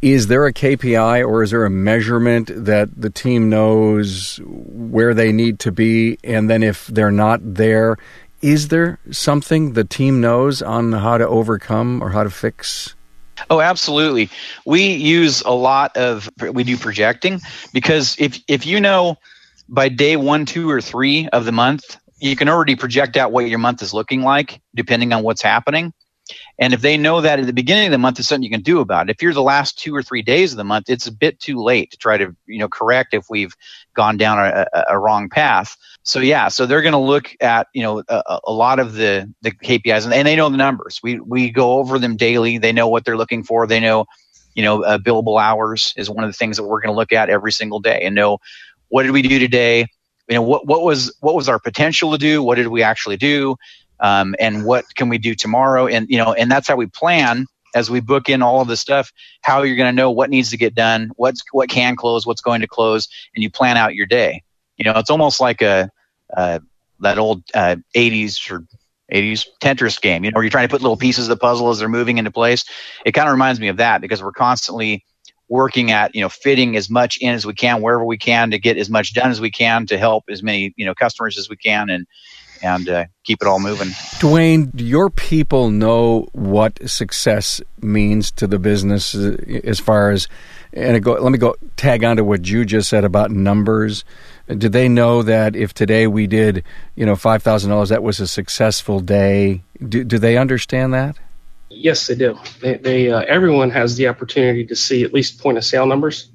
Is 0.00 0.28
there 0.28 0.46
a 0.46 0.52
KPI 0.52 1.26
or 1.28 1.42
is 1.42 1.50
there 1.50 1.66
a 1.66 1.70
measurement 1.70 2.50
that 2.54 2.88
the 2.98 3.10
team 3.10 3.50
knows 3.50 4.40
where 4.44 5.12
they 5.12 5.30
need 5.30 5.58
to 5.60 5.72
be? 5.72 6.18
And 6.24 6.48
then 6.48 6.62
if 6.62 6.86
they're 6.86 7.10
not 7.10 7.40
there, 7.42 7.98
is 8.40 8.68
there 8.68 8.98
something 9.10 9.74
the 9.74 9.84
team 9.84 10.20
knows 10.20 10.62
on 10.62 10.92
how 10.92 11.18
to 11.18 11.28
overcome 11.28 12.02
or 12.02 12.10
how 12.10 12.22
to 12.22 12.30
fix? 12.30 12.94
Oh, 13.50 13.60
absolutely. 13.60 14.30
We 14.64 14.94
use 14.94 15.42
a 15.42 15.50
lot 15.50 15.96
of 15.96 16.30
we 16.40 16.64
do 16.64 16.76
projecting 16.76 17.40
because 17.72 18.16
if 18.18 18.40
if 18.48 18.66
you 18.66 18.80
know 18.80 19.16
by 19.68 19.90
day 19.90 20.16
1, 20.16 20.46
2 20.46 20.70
or 20.70 20.80
3 20.80 21.28
of 21.28 21.44
the 21.44 21.52
month, 21.52 21.98
you 22.18 22.34
can 22.34 22.48
already 22.48 22.76
project 22.76 23.16
out 23.16 23.30
what 23.30 23.46
your 23.48 23.58
month 23.58 23.82
is 23.82 23.92
looking 23.92 24.22
like 24.22 24.60
depending 24.74 25.12
on 25.12 25.22
what's 25.22 25.42
happening. 25.42 25.92
And 26.58 26.74
if 26.74 26.80
they 26.80 26.96
know 26.96 27.20
that 27.20 27.38
at 27.38 27.46
the 27.46 27.52
beginning 27.52 27.86
of 27.86 27.92
the 27.92 27.98
month, 27.98 28.16
there's 28.16 28.28
something 28.28 28.42
you 28.42 28.50
can 28.50 28.62
do 28.62 28.80
about 28.80 29.08
it. 29.08 29.14
If 29.14 29.22
you're 29.22 29.32
the 29.32 29.42
last 29.42 29.78
two 29.78 29.94
or 29.94 30.02
three 30.02 30.22
days 30.22 30.52
of 30.52 30.56
the 30.56 30.64
month, 30.64 30.90
it's 30.90 31.06
a 31.06 31.12
bit 31.12 31.38
too 31.40 31.62
late 31.62 31.92
to 31.92 31.96
try 31.96 32.16
to, 32.18 32.34
you 32.46 32.58
know, 32.58 32.68
correct 32.68 33.14
if 33.14 33.30
we've 33.30 33.54
gone 33.94 34.16
down 34.16 34.38
a, 34.38 34.66
a, 34.72 34.84
a 34.90 34.98
wrong 34.98 35.28
path. 35.28 35.76
So 36.02 36.20
yeah, 36.20 36.48
so 36.48 36.66
they're 36.66 36.82
going 36.82 36.92
to 36.92 36.98
look 36.98 37.34
at, 37.40 37.68
you 37.74 37.82
know, 37.82 38.02
a, 38.08 38.40
a, 38.44 38.52
lot 38.52 38.78
of 38.78 38.94
the, 38.94 39.32
the 39.42 39.50
KPIs 39.50 40.04
and, 40.04 40.14
and 40.14 40.26
they 40.26 40.36
know 40.36 40.48
the 40.48 40.56
numbers. 40.56 41.00
We, 41.02 41.20
we 41.20 41.50
go 41.50 41.72
over 41.74 41.98
them 41.98 42.16
daily. 42.16 42.58
They 42.58 42.72
know 42.72 42.88
what 42.88 43.04
they're 43.04 43.16
looking 43.16 43.44
for. 43.44 43.66
They 43.66 43.80
know, 43.80 44.06
you 44.54 44.62
know, 44.62 44.82
uh, 44.82 44.98
billable 44.98 45.40
hours 45.40 45.94
is 45.96 46.10
one 46.10 46.24
of 46.24 46.30
the 46.30 46.36
things 46.36 46.56
that 46.56 46.64
we're 46.64 46.80
going 46.80 46.92
to 46.92 46.96
look 46.96 47.12
at 47.12 47.28
every 47.28 47.52
single 47.52 47.80
day 47.80 48.00
and 48.02 48.14
know 48.14 48.38
what 48.88 49.02
did 49.02 49.12
we 49.12 49.22
do 49.22 49.38
today? 49.38 49.86
You 50.28 50.34
know, 50.34 50.42
what, 50.42 50.66
what 50.66 50.82
was, 50.82 51.14
what 51.20 51.34
was 51.34 51.48
our 51.48 51.58
potential 51.58 52.12
to 52.12 52.18
do? 52.18 52.42
What 52.42 52.56
did 52.56 52.68
we 52.68 52.82
actually 52.82 53.16
do? 53.16 53.56
Um, 54.00 54.34
and 54.38 54.64
what 54.64 54.84
can 54.94 55.08
we 55.08 55.18
do 55.18 55.34
tomorrow 55.34 55.86
and 55.86 56.08
you 56.08 56.18
know 56.18 56.32
and 56.32 56.50
that's 56.50 56.68
how 56.68 56.76
we 56.76 56.86
plan 56.86 57.46
as 57.74 57.90
we 57.90 58.00
book 58.00 58.28
in 58.28 58.42
all 58.42 58.60
of 58.60 58.68
the 58.68 58.76
stuff 58.76 59.12
how 59.42 59.62
you're 59.62 59.76
going 59.76 59.88
to 59.88 59.96
know 59.96 60.10
what 60.10 60.30
needs 60.30 60.50
to 60.50 60.56
get 60.56 60.74
done 60.74 61.10
what's 61.16 61.42
what 61.52 61.68
can 61.68 61.96
close 61.96 62.26
what's 62.26 62.40
going 62.40 62.60
to 62.60 62.66
close 62.66 63.08
and 63.34 63.42
you 63.42 63.50
plan 63.50 63.76
out 63.76 63.94
your 63.94 64.06
day 64.06 64.42
you 64.76 64.84
know 64.84 64.98
it's 64.98 65.10
almost 65.10 65.40
like 65.40 65.62
a 65.62 65.90
uh, 66.36 66.58
that 67.00 67.18
old 67.18 67.42
uh, 67.54 67.76
80s 67.94 68.50
or 68.50 68.64
80s 69.12 69.46
Tetris 69.60 70.00
game, 70.00 70.24
you 70.24 70.30
know, 70.30 70.34
where 70.34 70.44
you're 70.44 70.50
trying 70.50 70.68
to 70.68 70.70
put 70.70 70.82
little 70.82 70.96
pieces 70.96 71.26
of 71.26 71.30
the 71.30 71.40
puzzle 71.40 71.70
as 71.70 71.78
they're 71.78 71.88
moving 71.88 72.18
into 72.18 72.30
place. 72.30 72.64
It 73.06 73.12
kind 73.12 73.28
of 73.28 73.32
reminds 73.32 73.58
me 73.60 73.68
of 73.68 73.78
that 73.78 74.00
because 74.00 74.22
we're 74.22 74.32
constantly 74.32 75.04
working 75.48 75.90
at, 75.90 76.14
you 76.14 76.20
know, 76.20 76.28
fitting 76.28 76.76
as 76.76 76.90
much 76.90 77.16
in 77.18 77.34
as 77.34 77.46
we 77.46 77.54
can 77.54 77.80
wherever 77.80 78.04
we 78.04 78.18
can 78.18 78.50
to 78.50 78.58
get 78.58 78.76
as 78.76 78.90
much 78.90 79.14
done 79.14 79.30
as 79.30 79.40
we 79.40 79.50
can 79.50 79.86
to 79.86 79.96
help 79.96 80.24
as 80.28 80.42
many, 80.42 80.74
you 80.76 80.84
know, 80.84 80.94
customers 80.94 81.38
as 81.38 81.48
we 81.48 81.56
can. 81.56 81.88
And, 81.88 82.06
and 82.62 82.88
uh, 82.88 83.04
keep 83.24 83.42
it 83.42 83.48
all 83.48 83.60
moving. 83.60 83.88
Dwayne, 84.18 84.74
do 84.74 84.84
your 84.84 85.10
people 85.10 85.70
know 85.70 86.28
what 86.32 86.88
success 86.88 87.60
means 87.80 88.30
to 88.32 88.46
the 88.46 88.58
business 88.58 89.14
uh, 89.14 89.36
as 89.64 89.80
far 89.80 90.10
as, 90.10 90.28
and 90.72 91.02
go, 91.02 91.12
let 91.14 91.32
me 91.32 91.38
go 91.38 91.56
tag 91.76 92.04
on 92.04 92.16
to 92.16 92.24
what 92.24 92.46
you 92.48 92.64
just 92.64 92.88
said 92.88 93.04
about 93.04 93.30
numbers. 93.30 94.04
Do 94.48 94.68
they 94.68 94.88
know 94.88 95.22
that 95.22 95.56
if 95.56 95.74
today 95.74 96.06
we 96.06 96.26
did, 96.26 96.64
you 96.94 97.04
know, 97.04 97.16
five 97.16 97.42
thousand 97.42 97.70
dollars, 97.70 97.90
that 97.90 98.02
was 98.02 98.18
a 98.20 98.26
successful 98.26 99.00
day? 99.00 99.62
Do, 99.86 100.04
do 100.04 100.18
they 100.18 100.38
understand 100.38 100.94
that? 100.94 101.16
Yes, 101.70 102.06
they 102.06 102.14
do. 102.14 102.38
They, 102.62 102.76
they 102.76 103.10
uh, 103.10 103.20
everyone 103.20 103.70
has 103.70 103.96
the 103.96 104.08
opportunity 104.08 104.64
to 104.66 104.74
see 104.74 105.04
at 105.04 105.12
least 105.12 105.40
point 105.40 105.58
of 105.58 105.64
sale 105.64 105.86
numbers. 105.86 106.30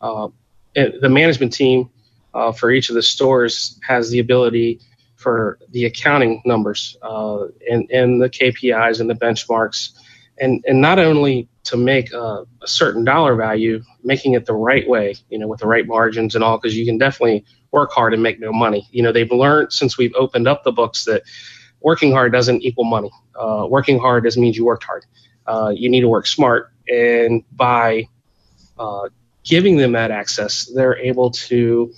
Uh, 0.00 0.28
the 0.74 1.08
management 1.10 1.52
team 1.52 1.90
uh, 2.32 2.52
for 2.52 2.70
each 2.70 2.88
of 2.88 2.94
the 2.94 3.02
stores 3.02 3.78
has 3.86 4.10
the 4.10 4.18
ability 4.18 4.80
for 5.18 5.58
the 5.70 5.84
accounting 5.84 6.40
numbers 6.46 6.96
uh, 7.02 7.46
and, 7.68 7.90
and 7.90 8.22
the 8.22 8.30
KPIs 8.30 9.00
and 9.00 9.10
the 9.10 9.14
benchmarks, 9.14 9.90
and, 10.40 10.64
and 10.66 10.80
not 10.80 11.00
only 11.00 11.48
to 11.64 11.76
make 11.76 12.12
a, 12.12 12.44
a, 12.62 12.66
certain 12.68 13.04
dollar 13.04 13.34
value, 13.34 13.82
making 14.04 14.34
it 14.34 14.46
the 14.46 14.54
right 14.54 14.88
way, 14.88 15.16
you 15.28 15.36
know, 15.36 15.48
with 15.48 15.58
the 15.58 15.66
right 15.66 15.86
margins 15.86 16.36
and 16.36 16.44
all, 16.44 16.56
because 16.56 16.76
you 16.76 16.86
can 16.86 16.98
definitely 16.98 17.44
work 17.72 17.90
hard 17.90 18.14
and 18.14 18.22
make 18.22 18.38
no 18.38 18.52
money. 18.52 18.86
You 18.92 19.02
know, 19.02 19.10
they've 19.10 19.30
learned 19.30 19.72
since 19.72 19.98
we've 19.98 20.14
opened 20.14 20.46
up 20.46 20.62
the 20.62 20.70
books 20.70 21.04
that 21.06 21.24
working 21.80 22.12
hard 22.12 22.30
doesn't 22.30 22.62
equal 22.62 22.84
money. 22.84 23.10
Uh, 23.34 23.66
working 23.68 23.98
hard 23.98 24.22
doesn't 24.22 24.40
mean 24.40 24.54
you 24.54 24.64
worked 24.64 24.84
hard. 24.84 25.04
Uh, 25.46 25.72
you 25.74 25.90
need 25.90 26.02
to 26.02 26.08
work 26.08 26.28
smart, 26.28 26.72
and 26.88 27.42
by 27.52 28.06
uh, 28.78 29.08
giving 29.42 29.76
them 29.78 29.92
that 29.92 30.12
access, 30.12 30.70
they're 30.74 30.96
able 30.98 31.32
to 31.32 31.92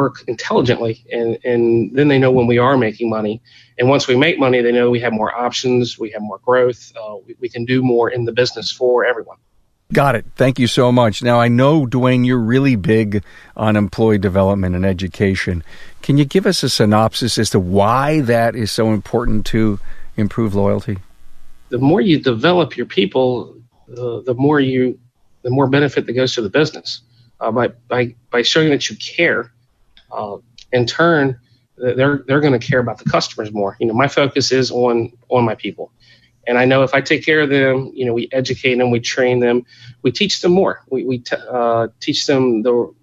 work 0.00 0.14
intelligently, 0.34 0.94
and 1.16 1.28
and 1.50 1.62
then 1.96 2.06
they 2.08 2.18
know 2.22 2.32
when 2.38 2.48
we 2.54 2.58
are 2.66 2.76
making 2.86 3.08
money, 3.18 3.34
And 3.78 3.88
once 3.88 4.08
we 4.08 4.16
make 4.16 4.38
money, 4.38 4.62
they 4.62 4.72
know 4.72 4.90
we 4.90 5.00
have 5.00 5.12
more 5.12 5.36
options, 5.36 5.98
we 5.98 6.10
have 6.12 6.22
more 6.22 6.38
growth, 6.38 6.92
uh, 6.96 7.16
we, 7.26 7.36
we 7.40 7.48
can 7.48 7.64
do 7.64 7.82
more 7.82 8.10
in 8.10 8.24
the 8.24 8.32
business 8.32 8.70
for 8.70 9.04
everyone. 9.04 9.36
Got 9.92 10.16
it. 10.16 10.24
Thank 10.34 10.58
you 10.58 10.66
so 10.66 10.90
much. 10.90 11.22
Now, 11.22 11.38
I 11.38 11.48
know, 11.48 11.86
Dwayne, 11.86 12.26
you're 12.26 12.40
really 12.40 12.74
big 12.74 13.22
on 13.56 13.76
employee 13.76 14.18
development 14.18 14.74
and 14.74 14.84
education. 14.84 15.62
Can 16.02 16.18
you 16.18 16.24
give 16.24 16.44
us 16.46 16.62
a 16.62 16.68
synopsis 16.68 17.38
as 17.38 17.50
to 17.50 17.60
why 17.60 18.20
that 18.22 18.56
is 18.56 18.72
so 18.72 18.92
important 18.92 19.46
to 19.46 19.78
improve 20.16 20.54
loyalty? 20.54 20.98
The 21.68 21.78
more 21.78 22.00
you 22.00 22.18
develop 22.18 22.76
your 22.76 22.86
people, 22.86 23.56
uh, 23.90 24.20
the 24.20 24.34
more 24.34 24.58
you, 24.58 24.98
the 25.42 25.50
more 25.50 25.68
benefit 25.68 26.06
that 26.06 26.14
goes 26.14 26.34
to 26.34 26.42
the 26.42 26.50
business. 26.50 27.02
Uh, 27.38 27.52
by, 27.52 27.68
by, 27.86 28.14
by 28.30 28.42
showing 28.42 28.70
that 28.70 28.88
you 28.88 28.96
care, 28.96 29.52
uh, 30.10 30.36
in 30.72 30.86
turn, 30.86 31.38
they're, 31.76 32.24
they're 32.26 32.40
going 32.40 32.58
to 32.58 32.66
care 32.66 32.80
about 32.80 32.98
the 32.98 33.10
customers 33.10 33.52
more. 33.52 33.76
You 33.80 33.86
know, 33.86 33.94
my 33.94 34.08
focus 34.08 34.52
is 34.52 34.70
on, 34.70 35.12
on 35.28 35.44
my 35.44 35.54
people. 35.54 35.92
And 36.46 36.58
I 36.58 36.64
know 36.64 36.84
if 36.84 36.94
I 36.94 37.00
take 37.00 37.24
care 37.24 37.40
of 37.40 37.50
them, 37.50 37.90
you 37.94 38.04
know, 38.04 38.14
we 38.14 38.28
educate 38.32 38.76
them, 38.76 38.90
we 38.90 39.00
train 39.00 39.40
them, 39.40 39.66
we 40.02 40.12
teach 40.12 40.40
them 40.40 40.52
more. 40.52 40.82
We, 40.88 41.04
we 41.04 41.18
t- 41.18 41.36
uh, 41.36 41.88
teach 42.00 42.26
them 42.26 42.62
the 42.62 42.94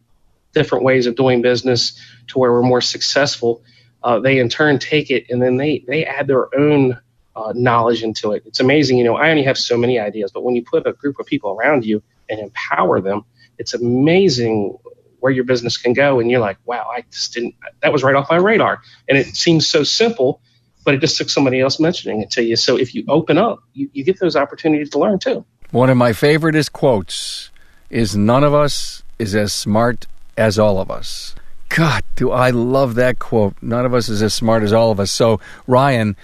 different 0.54 0.84
ways 0.84 1.08
of 1.08 1.16
doing 1.16 1.42
business 1.42 2.00
to 2.28 2.40
where 2.40 2.52
we're 2.52 2.64
more 2.64 2.82
successful. 2.82 3.64
Uh, 4.02 4.20
they 4.20 4.40
in 4.40 4.50
turn 4.50 4.80
take 4.80 5.10
it 5.12 5.26
and 5.30 5.42
then 5.42 5.58
they, 5.58 5.84
they 5.88 6.06
add 6.06 6.28
their 6.28 6.54
own 6.58 7.00
uh, 7.36 7.52
knowledge 7.56 8.04
into 8.04 8.32
it. 8.32 8.44
It's 8.46 8.60
amazing. 8.60 8.98
You 8.98 9.04
know, 9.04 9.16
I 9.16 9.30
only 9.30 9.44
have 9.44 9.58
so 9.58 9.78
many 9.78 10.00
ideas, 10.00 10.32
but 10.32 10.44
when 10.44 10.56
you 10.56 10.64
put 10.64 10.88
a 10.88 10.94
group 10.94 11.20
of 11.20 11.26
people 11.26 11.52
around 11.52 11.86
you 11.86 12.02
and 12.30 12.40
empower 12.40 13.02
them, 13.02 13.26
it's 13.58 13.74
amazing 13.74 14.78
where 15.24 15.32
your 15.32 15.46
business 15.46 15.78
can 15.78 15.94
go. 15.94 16.20
And 16.20 16.30
you're 16.30 16.42
like, 16.42 16.58
wow, 16.66 16.88
I 16.92 17.06
just 17.10 17.34
didn't, 17.34 17.56
that 17.82 17.94
was 17.94 18.04
right 18.04 18.14
off 18.14 18.30
my 18.30 18.36
radar. 18.36 18.82
And 19.08 19.18
it 19.18 19.36
seems 19.36 19.68
so 19.68 19.84
simple 19.84 20.42
but 20.84 20.94
it 20.94 21.00
just 21.00 21.18
took 21.18 21.30
somebody 21.30 21.60
else 21.60 21.80
mentioning 21.80 22.22
it 22.22 22.32
to 22.32 22.44
you. 22.44 22.56
So 22.56 22.78
if 22.78 22.94
you 22.94 23.06
open 23.08 23.38
up, 23.38 23.64
you, 23.74 23.90
you 23.94 24.04
get 24.04 24.20
those 24.20 24.36
opportunities 24.36 24.90
to 24.92 25.00
learn 25.00 25.20
too. 25.20 25.46
One 25.72 25.90
of 25.90 25.98
my 25.98 26.14
favorite 26.14 26.56
is 26.56 26.70
quotes 26.70 27.50
is 27.90 28.16
none 28.16 28.44
of 28.44 28.54
us 28.54 29.04
is 29.18 29.36
as 29.36 29.54
smart 29.54 30.08
as 30.38 30.60
all 30.60 30.80
of 30.80 30.92
us. 30.92 31.36
God, 31.70 32.04
do 32.16 32.32
I 32.32 32.50
love 32.50 32.96
that 32.96 33.20
quote. 33.20 33.56
None 33.62 33.86
of 33.86 33.94
us 33.94 34.10
is 34.10 34.22
as 34.22 34.34
smart 34.34 34.62
as 34.62 34.74
all 34.74 34.92
of 34.92 35.00
us. 35.00 35.12
So, 35.12 35.40
Ryan, 35.66 36.16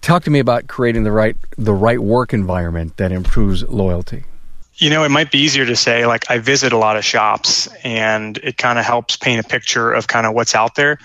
talk 0.00 0.24
to 0.24 0.30
me 0.30 0.38
about 0.38 0.68
creating 0.68 1.04
the 1.04 1.12
right 1.12 1.36
the 1.56 1.74
right 1.74 2.00
work 2.00 2.32
environment 2.32 2.96
that 2.96 3.12
improves 3.12 3.62
loyalty. 3.68 4.24
You 4.78 4.90
know, 4.90 5.04
it 5.04 5.10
might 5.10 5.30
be 5.30 5.38
easier 5.38 5.66
to 5.66 5.76
say 5.76 6.06
like 6.06 6.30
I 6.30 6.38
visit 6.38 6.72
a 6.72 6.78
lot 6.78 6.96
of 6.96 7.04
shops 7.04 7.68
and 7.82 8.38
it 8.38 8.56
kind 8.56 8.78
of 8.78 8.84
helps 8.84 9.16
paint 9.16 9.44
a 9.44 9.48
picture 9.48 9.92
of 9.92 10.06
kind 10.06 10.26
of 10.26 10.34
what's 10.34 10.54
out 10.54 10.76
there. 10.76 10.98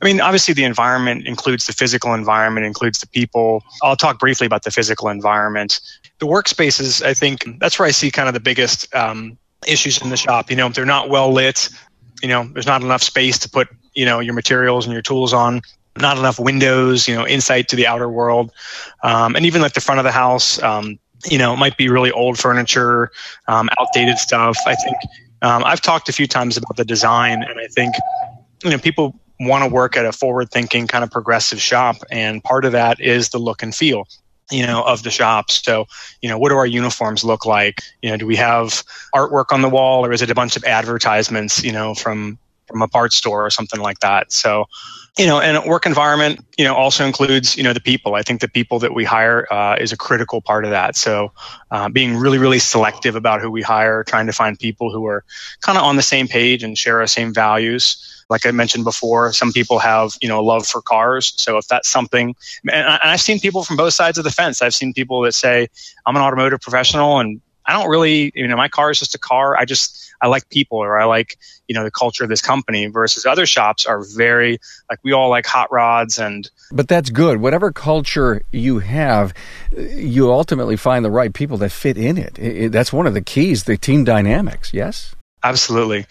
I 0.00 0.06
mean, 0.06 0.20
obviously, 0.20 0.54
the 0.54 0.64
environment 0.64 1.26
includes 1.26 1.66
the 1.66 1.74
physical 1.74 2.14
environment, 2.14 2.64
includes 2.64 3.00
the 3.00 3.06
people. 3.06 3.62
I'll 3.82 3.96
talk 3.96 4.18
briefly 4.18 4.46
about 4.46 4.62
the 4.62 4.70
physical 4.70 5.08
environment. 5.08 5.80
The 6.20 6.26
workspaces, 6.26 7.04
I 7.04 7.12
think, 7.12 7.60
that's 7.60 7.78
where 7.78 7.86
I 7.86 7.90
see 7.90 8.10
kind 8.10 8.26
of 8.26 8.32
the 8.32 8.40
biggest 8.40 8.92
um, 8.94 9.36
issues 9.66 10.00
in 10.00 10.08
the 10.08 10.16
shop. 10.16 10.50
You 10.50 10.56
know, 10.56 10.68
if 10.68 10.74
they're 10.74 10.86
not 10.86 11.10
well 11.10 11.30
lit, 11.32 11.68
you 12.22 12.28
know, 12.28 12.44
there's 12.44 12.66
not 12.66 12.82
enough 12.82 13.02
space 13.02 13.40
to 13.40 13.50
put, 13.50 13.68
you 13.94 14.06
know, 14.06 14.20
your 14.20 14.32
materials 14.32 14.86
and 14.86 14.92
your 14.94 15.02
tools 15.02 15.34
on. 15.34 15.60
Not 15.98 16.16
enough 16.16 16.38
windows, 16.38 17.06
you 17.06 17.16
know, 17.16 17.26
insight 17.26 17.68
to 17.68 17.76
the 17.76 17.88
outer 17.88 18.08
world, 18.08 18.52
um, 19.02 19.34
and 19.36 19.44
even 19.44 19.60
like 19.60 19.72
the 19.74 19.80
front 19.80 19.98
of 19.98 20.04
the 20.04 20.12
house. 20.12 20.62
Um, 20.62 20.98
you 21.26 21.38
know, 21.38 21.52
it 21.52 21.56
might 21.56 21.76
be 21.76 21.88
really 21.88 22.12
old 22.12 22.38
furniture, 22.38 23.10
um, 23.48 23.68
outdated 23.78 24.18
stuff. 24.18 24.56
I 24.66 24.74
think 24.74 24.96
um, 25.42 25.64
I've 25.64 25.80
talked 25.80 26.08
a 26.08 26.12
few 26.12 26.26
times 26.26 26.56
about 26.56 26.76
the 26.76 26.84
design, 26.84 27.42
and 27.42 27.58
I 27.58 27.66
think 27.66 27.94
you 28.64 28.70
know 28.70 28.78
people 28.78 29.18
want 29.38 29.64
to 29.64 29.70
work 29.70 29.96
at 29.96 30.04
a 30.04 30.12
forward 30.12 30.50
thinking 30.50 30.86
kind 30.86 31.02
of 31.02 31.10
progressive 31.10 31.60
shop. 31.60 31.96
And 32.10 32.42
part 32.44 32.64
of 32.64 32.72
that 32.72 33.00
is 33.00 33.30
the 33.30 33.38
look 33.38 33.62
and 33.62 33.74
feel 33.74 34.06
you 34.50 34.66
know 34.66 34.82
of 34.82 35.02
the 35.02 35.10
shops 35.10 35.62
so 35.64 35.86
you 36.20 36.28
know 36.28 36.36
what 36.36 36.48
do 36.48 36.56
our 36.56 36.66
uniforms 36.66 37.24
look 37.24 37.46
like 37.46 37.82
you 38.02 38.10
know 38.10 38.16
do 38.16 38.26
we 38.26 38.36
have 38.36 38.82
artwork 39.14 39.46
on 39.52 39.62
the 39.62 39.68
wall 39.68 40.04
or 40.04 40.12
is 40.12 40.22
it 40.22 40.30
a 40.30 40.34
bunch 40.34 40.56
of 40.56 40.64
advertisements 40.64 41.62
you 41.62 41.72
know 41.72 41.94
from 41.94 42.38
from 42.66 42.82
a 42.82 42.88
parts 42.88 43.16
store 43.16 43.44
or 43.44 43.50
something 43.50 43.80
like 43.80 44.00
that 44.00 44.32
so 44.32 44.64
you 45.20 45.26
know 45.26 45.38
and 45.38 45.68
work 45.68 45.84
environment 45.84 46.42
you 46.56 46.64
know 46.64 46.74
also 46.74 47.04
includes 47.04 47.54
you 47.54 47.62
know 47.62 47.74
the 47.74 47.80
people 47.80 48.14
i 48.14 48.22
think 48.22 48.40
the 48.40 48.48
people 48.48 48.78
that 48.78 48.94
we 48.94 49.04
hire 49.04 49.46
uh, 49.52 49.76
is 49.78 49.92
a 49.92 49.96
critical 49.96 50.40
part 50.40 50.64
of 50.64 50.70
that 50.70 50.96
so 50.96 51.30
uh, 51.70 51.90
being 51.90 52.16
really 52.16 52.38
really 52.38 52.58
selective 52.58 53.14
about 53.16 53.42
who 53.42 53.50
we 53.50 53.60
hire 53.60 54.02
trying 54.02 54.26
to 54.26 54.32
find 54.32 54.58
people 54.58 54.90
who 54.90 55.06
are 55.06 55.22
kind 55.60 55.76
of 55.76 55.84
on 55.84 55.96
the 55.96 56.02
same 56.02 56.26
page 56.26 56.62
and 56.62 56.78
share 56.78 57.00
our 57.00 57.06
same 57.06 57.34
values 57.34 58.06
like 58.30 58.46
I 58.46 58.52
mentioned 58.52 58.84
before, 58.84 59.32
some 59.32 59.52
people 59.52 59.80
have, 59.80 60.12
you 60.22 60.28
know, 60.28 60.38
a 60.38 60.40
love 60.40 60.64
for 60.64 60.80
cars. 60.80 61.34
So 61.36 61.58
if 61.58 61.66
that's 61.66 61.88
something, 61.88 62.36
and 62.70 62.86
I've 63.02 63.20
seen 63.20 63.40
people 63.40 63.64
from 63.64 63.76
both 63.76 63.92
sides 63.92 64.18
of 64.18 64.24
the 64.24 64.30
fence. 64.30 64.62
I've 64.62 64.72
seen 64.72 64.94
people 64.94 65.22
that 65.22 65.34
say, 65.34 65.66
I'm 66.06 66.14
an 66.14 66.22
automotive 66.22 66.60
professional 66.60 67.18
and 67.18 67.40
I 67.66 67.72
don't 67.74 67.88
really, 67.88 68.32
you 68.34 68.48
know, 68.48 68.56
my 68.56 68.68
car 68.68 68.90
is 68.90 68.98
just 68.98 69.14
a 69.14 69.18
car. 69.18 69.56
I 69.56 69.64
just, 69.64 70.12
I 70.20 70.28
like 70.28 70.48
people 70.48 70.78
or 70.78 70.98
I 70.98 71.04
like, 71.04 71.38
you 71.68 71.74
know, 71.74 71.84
the 71.84 71.90
culture 71.90 72.24
of 72.24 72.30
this 72.30 72.42
company 72.42 72.86
versus 72.86 73.26
other 73.26 73.46
shops 73.46 73.86
are 73.86 74.02
very, 74.02 74.58
like, 74.88 74.98
we 75.04 75.12
all 75.12 75.30
like 75.30 75.46
hot 75.46 75.70
rods 75.70 76.18
and. 76.18 76.50
But 76.72 76.88
that's 76.88 77.10
good. 77.10 77.40
Whatever 77.40 77.70
culture 77.72 78.42
you 78.52 78.78
have, 78.80 79.34
you 79.76 80.32
ultimately 80.32 80.76
find 80.76 81.04
the 81.04 81.10
right 81.10 81.32
people 81.32 81.58
that 81.58 81.70
fit 81.70 81.96
in 81.96 82.18
it. 82.18 82.38
it, 82.38 82.56
it 82.56 82.72
that's 82.72 82.92
one 82.92 83.06
of 83.06 83.14
the 83.14 83.22
keys, 83.22 83.64
the 83.64 83.76
team 83.76 84.04
dynamics. 84.04 84.72
Yes? 84.72 85.14
Absolutely. 85.42 86.04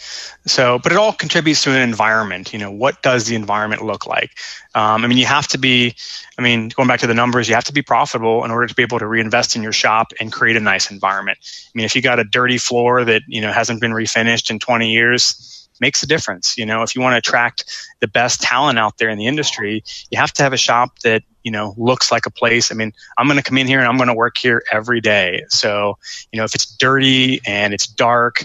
So, 0.47 0.79
but 0.79 0.91
it 0.91 0.97
all 0.97 1.13
contributes 1.13 1.63
to 1.63 1.71
an 1.71 1.81
environment. 1.81 2.51
You 2.51 2.57
know, 2.57 2.71
what 2.71 3.03
does 3.03 3.27
the 3.27 3.35
environment 3.35 3.83
look 3.85 4.07
like? 4.07 4.31
Um, 4.73 5.03
I 5.03 5.07
mean, 5.07 5.19
you 5.19 5.25
have 5.27 5.47
to 5.49 5.59
be, 5.59 5.95
I 6.39 6.41
mean, 6.41 6.69
going 6.69 6.87
back 6.87 6.99
to 7.01 7.07
the 7.07 7.13
numbers, 7.13 7.47
you 7.47 7.53
have 7.53 7.65
to 7.65 7.73
be 7.73 7.83
profitable 7.83 8.43
in 8.43 8.49
order 8.49 8.65
to 8.65 8.73
be 8.73 8.81
able 8.81 8.97
to 8.97 9.05
reinvest 9.05 9.55
in 9.55 9.61
your 9.61 9.71
shop 9.71 10.13
and 10.19 10.31
create 10.31 10.57
a 10.57 10.59
nice 10.59 10.89
environment. 10.89 11.37
I 11.43 11.71
mean, 11.75 11.85
if 11.85 11.95
you 11.95 12.01
got 12.01 12.19
a 12.19 12.23
dirty 12.23 12.57
floor 12.57 13.05
that, 13.05 13.21
you 13.27 13.41
know, 13.41 13.51
hasn't 13.51 13.81
been 13.81 13.91
refinished 13.91 14.49
in 14.49 14.57
20 14.57 14.91
years, 14.91 15.59
makes 15.79 16.03
a 16.03 16.07
difference. 16.07 16.57
You 16.57 16.65
know, 16.65 16.81
if 16.81 16.95
you 16.95 17.01
want 17.01 17.13
to 17.13 17.17
attract 17.17 17.65
the 17.99 18.07
best 18.07 18.41
talent 18.41 18.79
out 18.79 18.97
there 18.97 19.09
in 19.09 19.17
the 19.17 19.27
industry, 19.27 19.83
you 20.09 20.17
have 20.17 20.33
to 20.33 20.43
have 20.43 20.53
a 20.53 20.57
shop 20.57 20.99
that, 20.99 21.23
you 21.43 21.51
know, 21.51 21.73
looks 21.77 22.11
like 22.11 22.25
a 22.25 22.31
place. 22.31 22.71
I 22.71 22.75
mean, 22.75 22.91
I'm 23.17 23.27
going 23.27 23.37
to 23.37 23.43
come 23.43 23.57
in 23.57 23.67
here 23.67 23.79
and 23.79 23.87
I'm 23.87 23.97
going 23.97 24.07
to 24.09 24.13
work 24.13 24.37
here 24.37 24.63
every 24.71 25.01
day. 25.01 25.43
So, 25.49 25.97
you 26.31 26.37
know, 26.37 26.43
if 26.43 26.53
it's 26.53 26.65
dirty 26.65 27.41
and 27.47 27.73
it's 27.73 27.87
dark, 27.87 28.43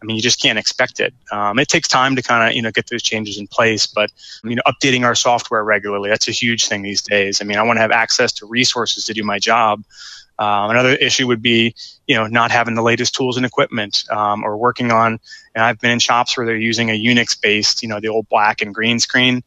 I 0.00 0.04
mean, 0.04 0.16
you 0.16 0.22
just 0.22 0.40
can't 0.40 0.58
expect 0.58 1.00
it. 1.00 1.12
Um, 1.32 1.58
it 1.58 1.68
takes 1.68 1.88
time 1.88 2.14
to 2.16 2.22
kind 2.22 2.48
of, 2.48 2.54
you 2.54 2.62
know, 2.62 2.70
get 2.70 2.86
those 2.88 3.02
changes 3.02 3.38
in 3.38 3.48
place, 3.48 3.86
but, 3.86 4.12
you 4.44 4.54
know, 4.54 4.62
updating 4.66 5.04
our 5.04 5.14
software 5.14 5.64
regularly, 5.64 6.08
that's 6.08 6.28
a 6.28 6.32
huge 6.32 6.68
thing 6.68 6.82
these 6.82 7.02
days. 7.02 7.40
I 7.40 7.44
mean, 7.44 7.58
I 7.58 7.62
want 7.62 7.78
to 7.78 7.80
have 7.80 7.90
access 7.90 8.32
to 8.34 8.46
resources 8.46 9.04
to 9.06 9.12
do 9.12 9.24
my 9.24 9.38
job. 9.38 9.82
Um, 10.38 10.70
another 10.70 10.94
issue 10.94 11.26
would 11.26 11.42
be, 11.42 11.74
you 12.06 12.14
know, 12.14 12.28
not 12.28 12.52
having 12.52 12.76
the 12.76 12.82
latest 12.82 13.12
tools 13.12 13.36
and 13.36 13.44
equipment, 13.44 14.04
um, 14.08 14.44
or 14.44 14.56
working 14.56 14.92
on, 14.92 15.18
and 15.54 15.64
I've 15.64 15.80
been 15.80 15.90
in 15.90 15.98
shops 15.98 16.36
where 16.36 16.46
they're 16.46 16.56
using 16.56 16.90
a 16.90 16.92
Unix 16.92 17.40
based, 17.40 17.82
you 17.82 17.88
know, 17.88 17.98
the 17.98 18.08
old 18.08 18.28
black 18.28 18.62
and 18.62 18.72
green 18.72 19.00
screen. 19.00 19.42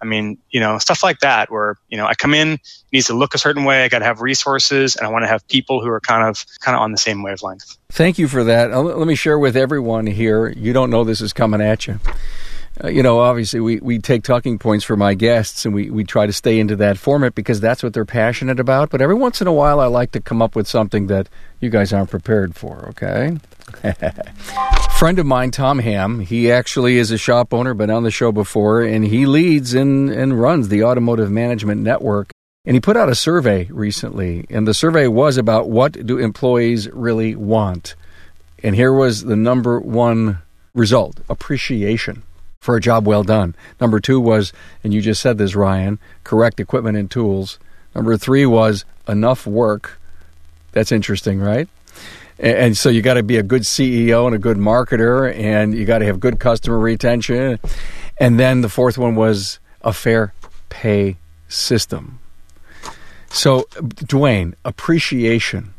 I 0.00 0.06
mean, 0.06 0.38
you 0.50 0.60
know, 0.60 0.78
stuff 0.78 1.02
like 1.02 1.20
that 1.20 1.50
where, 1.50 1.76
you 1.88 1.96
know, 1.96 2.06
I 2.06 2.14
come 2.14 2.34
in, 2.34 2.58
needs 2.92 3.06
to 3.06 3.14
look 3.14 3.34
a 3.34 3.38
certain 3.38 3.64
way. 3.64 3.84
I 3.84 3.88
got 3.88 4.00
to 4.00 4.04
have 4.04 4.20
resources 4.20 4.96
and 4.96 5.06
I 5.06 5.10
want 5.10 5.22
to 5.22 5.28
have 5.28 5.46
people 5.48 5.82
who 5.82 5.88
are 5.88 6.00
kind 6.00 6.28
of, 6.28 6.44
kind 6.60 6.76
of 6.76 6.82
on 6.82 6.92
the 6.92 6.98
same 6.98 7.22
wavelength. 7.22 7.78
Thank 7.90 8.18
you 8.18 8.28
for 8.28 8.44
that. 8.44 8.70
Let 8.76 9.06
me 9.06 9.14
share 9.14 9.38
with 9.38 9.56
everyone 9.56 10.06
here. 10.06 10.48
You 10.48 10.72
don't 10.72 10.90
know 10.90 11.04
this 11.04 11.20
is 11.20 11.32
coming 11.32 11.60
at 11.60 11.86
you. 11.86 12.00
Uh, 12.82 12.88
you 12.88 13.04
know, 13.04 13.20
obviously, 13.20 13.60
we, 13.60 13.78
we 13.78 13.98
take 14.00 14.24
talking 14.24 14.58
points 14.58 14.84
for 14.84 14.96
my 14.96 15.14
guests 15.14 15.64
and 15.64 15.72
we, 15.74 15.90
we 15.90 16.02
try 16.02 16.26
to 16.26 16.32
stay 16.32 16.58
into 16.58 16.74
that 16.74 16.98
format 16.98 17.34
because 17.34 17.60
that's 17.60 17.84
what 17.84 17.94
they're 17.94 18.04
passionate 18.04 18.58
about. 18.58 18.90
But 18.90 19.00
every 19.00 19.14
once 19.14 19.40
in 19.40 19.46
a 19.46 19.52
while, 19.52 19.78
I 19.78 19.86
like 19.86 20.10
to 20.12 20.20
come 20.20 20.42
up 20.42 20.56
with 20.56 20.66
something 20.66 21.06
that 21.06 21.28
you 21.60 21.70
guys 21.70 21.92
aren't 21.92 22.10
prepared 22.10 22.56
for, 22.56 22.88
okay? 22.88 23.38
Friend 24.98 25.18
of 25.18 25.26
mine, 25.26 25.50
Tom 25.50 25.80
Ham, 25.80 26.20
he 26.20 26.50
actually 26.50 26.98
is 26.98 27.10
a 27.10 27.18
shop 27.18 27.52
owner, 27.52 27.74
been 27.74 27.90
on 27.90 28.04
the 28.04 28.12
show 28.12 28.30
before, 28.30 28.80
and 28.80 29.04
he 29.04 29.26
leads 29.26 29.74
and, 29.74 30.08
and 30.08 30.40
runs 30.40 30.68
the 30.68 30.84
Automotive 30.84 31.30
Management 31.30 31.82
Network. 31.82 32.30
And 32.64 32.74
he 32.74 32.80
put 32.80 32.96
out 32.96 33.10
a 33.10 33.14
survey 33.14 33.64
recently, 33.70 34.46
and 34.48 34.66
the 34.66 34.72
survey 34.72 35.08
was 35.08 35.36
about 35.36 35.68
what 35.68 36.06
do 36.06 36.18
employees 36.18 36.88
really 36.90 37.34
want. 37.34 37.96
And 38.62 38.76
here 38.76 38.92
was 38.92 39.24
the 39.24 39.36
number 39.36 39.78
one 39.80 40.38
result 40.74 41.20
appreciation 41.28 42.22
for 42.60 42.76
a 42.76 42.80
job 42.80 43.06
well 43.06 43.24
done. 43.24 43.56
Number 43.80 44.00
two 44.00 44.20
was, 44.20 44.52
and 44.82 44.94
you 44.94 45.02
just 45.02 45.20
said 45.20 45.36
this, 45.36 45.54
Ryan, 45.56 45.98
correct 46.22 46.60
equipment 46.60 46.96
and 46.96 47.10
tools. 47.10 47.58
Number 47.94 48.16
three 48.16 48.46
was 48.46 48.86
enough 49.06 49.46
work. 49.46 50.00
That's 50.72 50.92
interesting, 50.92 51.40
right? 51.40 51.68
And 52.38 52.76
so 52.76 52.88
you 52.88 53.00
got 53.00 53.14
to 53.14 53.22
be 53.22 53.36
a 53.36 53.42
good 53.42 53.62
CEO 53.62 54.26
and 54.26 54.34
a 54.34 54.38
good 54.38 54.56
marketer, 54.56 55.32
and 55.34 55.74
you 55.74 55.84
got 55.84 55.98
to 55.98 56.06
have 56.06 56.18
good 56.18 56.40
customer 56.40 56.78
retention. 56.78 57.58
And 58.18 58.38
then 58.40 58.60
the 58.60 58.68
fourth 58.68 58.98
one 58.98 59.14
was 59.14 59.60
a 59.82 59.92
fair 59.92 60.34
pay 60.68 61.16
system. 61.48 62.18
So, 63.30 63.66
Dwayne, 63.72 64.54
appreciation. 64.64 65.74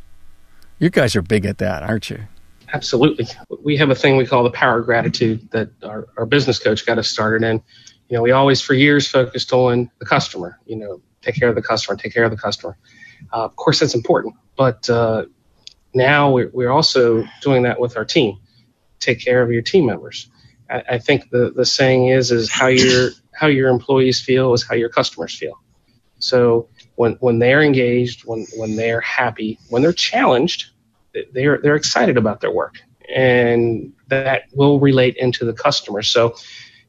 You 0.80 0.90
guys 0.90 1.16
are 1.16 1.22
big 1.22 1.46
at 1.46 1.58
that, 1.60 1.84
aren't 1.84 2.10
you? 2.10 2.20
Absolutely. 2.74 3.28
We 3.64 3.78
have 3.78 3.90
a 3.90 3.96
thing 3.96 4.18
we 4.18 4.26
call 4.26 4.44
the 4.44 4.50
power 4.52 4.80
of 4.80 4.86
gratitude 4.86 5.50
that 5.52 5.70
our, 5.84 6.08
our 6.18 6.26
business 6.26 6.60
coach 6.60 6.86
got 6.86 6.98
us 6.98 7.08
started 7.08 7.48
in. 7.48 7.62
You 8.10 8.18
know, 8.18 8.22
we 8.22 8.32
always 8.32 8.62
for 8.62 8.74
years 8.74 9.08
focused 9.08 9.54
on 9.54 9.90
the 10.00 10.06
customer. 10.06 10.60
You 10.66 10.76
know, 10.76 11.02
take 11.22 11.36
care 11.36 11.50
of 11.50 11.56
the 11.56 11.62
customer, 11.62 11.96
take 11.96 12.14
care 12.14 12.24
of 12.24 12.32
the 12.32 12.38
customer. 12.38 12.78
Uh, 13.34 13.46
of 13.46 13.56
course, 13.56 13.80
that's 13.80 13.96
important, 13.96 14.36
but 14.58 14.90
uh, 14.90 15.26
now 15.96 16.32
we're, 16.32 16.50
we're 16.54 16.70
also 16.72 17.26
doing 17.42 17.64
that 17.64 17.80
with 17.80 17.98
our 17.98 18.06
team. 18.06 18.38
Take 19.00 19.24
care 19.24 19.42
of 19.42 19.52
your 19.52 19.62
team 19.62 19.86
members. 19.86 20.30
I, 20.70 20.84
I 20.92 20.98
think 21.00 21.30
the, 21.30 21.52
the 21.56 21.66
saying 21.66 22.08
is 22.08 22.32
is 22.32 22.52
how 22.52 22.68
your 22.68 23.12
how 23.34 23.48
your 23.48 23.70
employees 23.70 24.22
feel 24.22 24.54
is 24.54 24.64
how 24.64 24.76
your 24.76 24.90
customers 24.90 25.36
feel. 25.36 25.60
So 26.20 26.70
when 26.96 27.14
when 27.14 27.40
they're 27.40 27.62
engaged, 27.62 28.26
when 28.26 28.46
when 28.56 28.76
they're 28.76 29.02
happy, 29.02 29.60
when 29.70 29.82
they're 29.82 29.94
challenged, 29.94 30.72
they're 31.34 31.60
they're 31.60 31.76
excited 31.76 32.18
about 32.18 32.42
their 32.42 32.52
work, 32.52 32.76
and 33.14 33.94
that 34.08 34.44
will 34.54 34.80
relate 34.80 35.16
into 35.18 35.46
the 35.46 35.54
customer. 35.54 36.02
So 36.02 36.36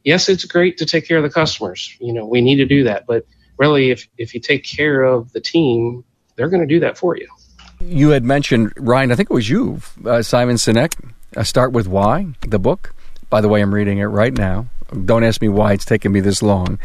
yes, 0.05 0.29
it's 0.29 0.45
great 0.45 0.79
to 0.79 0.87
take 0.87 1.07
care 1.07 1.19
of 1.19 1.23
the 1.23 1.31
customers. 1.31 1.97
You 2.01 2.13
know, 2.13 2.27
we 2.27 2.41
need 2.41 2.57
to 2.57 2.67
do 2.67 2.85
that, 2.85 3.07
but 3.07 3.27
really, 3.59 3.91
if 3.91 4.09
if 4.17 4.35
you 4.35 4.41
take 4.41 4.65
care 4.65 5.03
of 5.03 5.33
the 5.33 5.41
team, 5.41 6.05
they're 6.37 6.49
going 6.49 6.67
to 6.67 6.75
do 6.75 6.81
that 6.81 6.99
for 6.99 7.17
you. 7.17 7.29
You 7.81 8.11
had 8.11 8.25
mentioned 8.25 8.73
Ryan. 8.77 9.13
I 9.13 9.17
think 9.17 9.31
it 9.31 9.35
was 9.35 9.49
you, 9.49 9.81
uh, 10.05 10.23
Simon 10.23 10.57
Sinek. 10.57 10.95
Uh, 11.37 11.43
Start 11.43 11.73
with 11.73 11.87
Why, 11.87 12.29
the 12.47 12.59
book. 12.59 12.95
By 13.29 13.41
the 13.41 13.49
way, 13.49 13.61
I'm 13.61 13.75
reading 13.75 13.99
it 13.99 14.05
right 14.05 14.33
now. 14.33 14.67
Don't 15.05 15.25
ask 15.25 15.41
me 15.41 15.49
why 15.49 15.73
it's 15.73 15.85
taken 15.85 16.13
me 16.13 16.21
this 16.21 16.43
long. 16.43 16.79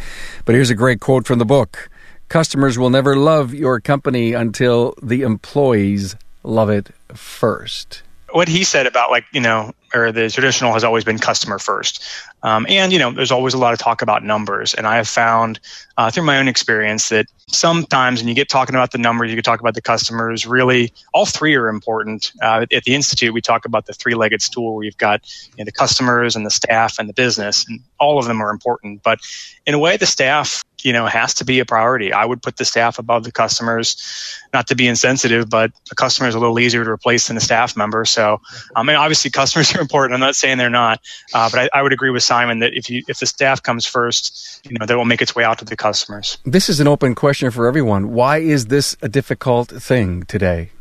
But 0.45 0.55
here's 0.55 0.71
a 0.71 0.75
great 0.75 0.99
quote 0.99 1.27
from 1.27 1.39
the 1.39 1.45
book 1.45 1.89
Customers 2.29 2.79
will 2.79 2.89
never 2.89 3.15
love 3.15 3.53
your 3.53 3.79
company 3.79 4.33
until 4.33 4.95
the 5.01 5.21
employees 5.21 6.15
love 6.43 6.69
it 6.69 6.89
first. 7.13 8.03
What 8.33 8.47
he 8.47 8.63
said 8.63 8.87
about, 8.87 9.11
like, 9.11 9.25
you 9.31 9.41
know, 9.41 9.73
or 9.93 10.11
the 10.11 10.29
traditional 10.29 10.73
has 10.73 10.83
always 10.83 11.03
been 11.03 11.19
customer 11.19 11.59
first. 11.59 12.03
Um, 12.43 12.65
and, 12.69 12.93
you 12.93 12.99
know, 12.99 13.11
there's 13.11 13.31
always 13.31 13.53
a 13.53 13.57
lot 13.57 13.73
of 13.73 13.79
talk 13.79 14.01
about 14.01 14.23
numbers. 14.23 14.73
And 14.73 14.87
I 14.87 14.95
have 14.95 15.07
found 15.07 15.59
uh, 15.97 16.09
through 16.09 16.23
my 16.23 16.39
own 16.39 16.47
experience 16.47 17.09
that 17.09 17.25
sometimes 17.47 18.21
when 18.21 18.29
you 18.29 18.33
get 18.33 18.49
talking 18.49 18.75
about 18.75 18.91
the 18.91 18.97
numbers, 18.97 19.29
you 19.29 19.35
get 19.35 19.43
talk 19.43 19.59
about 19.59 19.75
the 19.75 19.81
customers, 19.81 20.47
really 20.47 20.93
all 21.13 21.25
three 21.25 21.55
are 21.55 21.67
important. 21.67 22.31
Uh, 22.41 22.65
at 22.71 22.83
the 22.83 22.95
Institute, 22.95 23.33
we 23.33 23.41
talk 23.41 23.65
about 23.65 23.85
the 23.85 23.93
three 23.93 24.15
legged 24.15 24.41
stool 24.41 24.75
where 24.75 24.85
you've 24.85 24.97
got 24.97 25.21
you 25.57 25.63
know, 25.63 25.65
the 25.65 25.71
customers 25.71 26.35
and 26.35 26.45
the 26.45 26.51
staff 26.51 26.97
and 26.97 27.09
the 27.09 27.13
business, 27.13 27.65
and 27.67 27.79
all 27.99 28.17
of 28.17 28.25
them 28.25 28.41
are 28.41 28.49
important. 28.49 29.03
But 29.03 29.19
in 29.65 29.73
a 29.73 29.79
way, 29.79 29.97
the 29.97 30.05
staff 30.05 30.63
you 30.83 30.93
know 30.93 31.05
has 31.05 31.35
to 31.35 31.45
be 31.45 31.59
a 31.59 31.65
priority. 31.65 32.13
I 32.13 32.25
would 32.25 32.41
put 32.41 32.57
the 32.57 32.65
staff 32.65 32.99
above 32.99 33.23
the 33.23 33.31
customers, 33.31 34.41
not 34.53 34.67
to 34.67 34.75
be 34.75 34.87
insensitive, 34.87 35.49
but 35.49 35.71
a 35.91 35.95
customer 35.95 36.29
is 36.29 36.35
a 36.35 36.39
little 36.39 36.59
easier 36.59 36.83
to 36.83 36.89
replace 36.89 37.27
than 37.27 37.37
a 37.37 37.41
staff 37.41 37.75
member. 37.77 38.05
So, 38.05 38.41
I 38.75 38.83
mean, 38.83 38.95
obviously, 38.95 39.31
customers 39.41 39.75
are 39.75 39.81
important. 39.81 40.13
I'm 40.13 40.19
not 40.19 40.35
saying 40.35 40.57
they're 40.57 40.69
not, 40.69 41.01
uh, 41.33 41.49
but 41.49 41.59
I, 41.73 41.79
I, 41.79 41.81
would 41.81 41.93
agree 41.93 42.09
with 42.09 42.23
Simon 42.23 42.59
that 42.59 42.73
if 42.73 42.89
you 42.89 43.03
if 43.07 43.19
the 43.19 43.25
staff 43.25 43.63
comes 43.63 43.85
first, 43.85 44.61
you 44.69 44.77
know, 44.77 44.85
that 44.85 44.97
will 44.97 45.05
make 45.05 45.21
its 45.21 45.35
way 45.35 45.43
out 45.43 45.59
to 45.59 45.65
the 45.65 45.77
customers. 45.77 46.37
This 46.45 46.69
is 46.69 46.79
an 46.79 46.87
open 46.87 47.15
question 47.15 47.51
for 47.51 47.67
everyone. 47.67 48.13
Why 48.13 48.37
is 48.37 48.67
this 48.67 48.95
a 49.01 49.09
difficult 49.09 49.69
thing 49.69 50.23
today? 50.23 50.71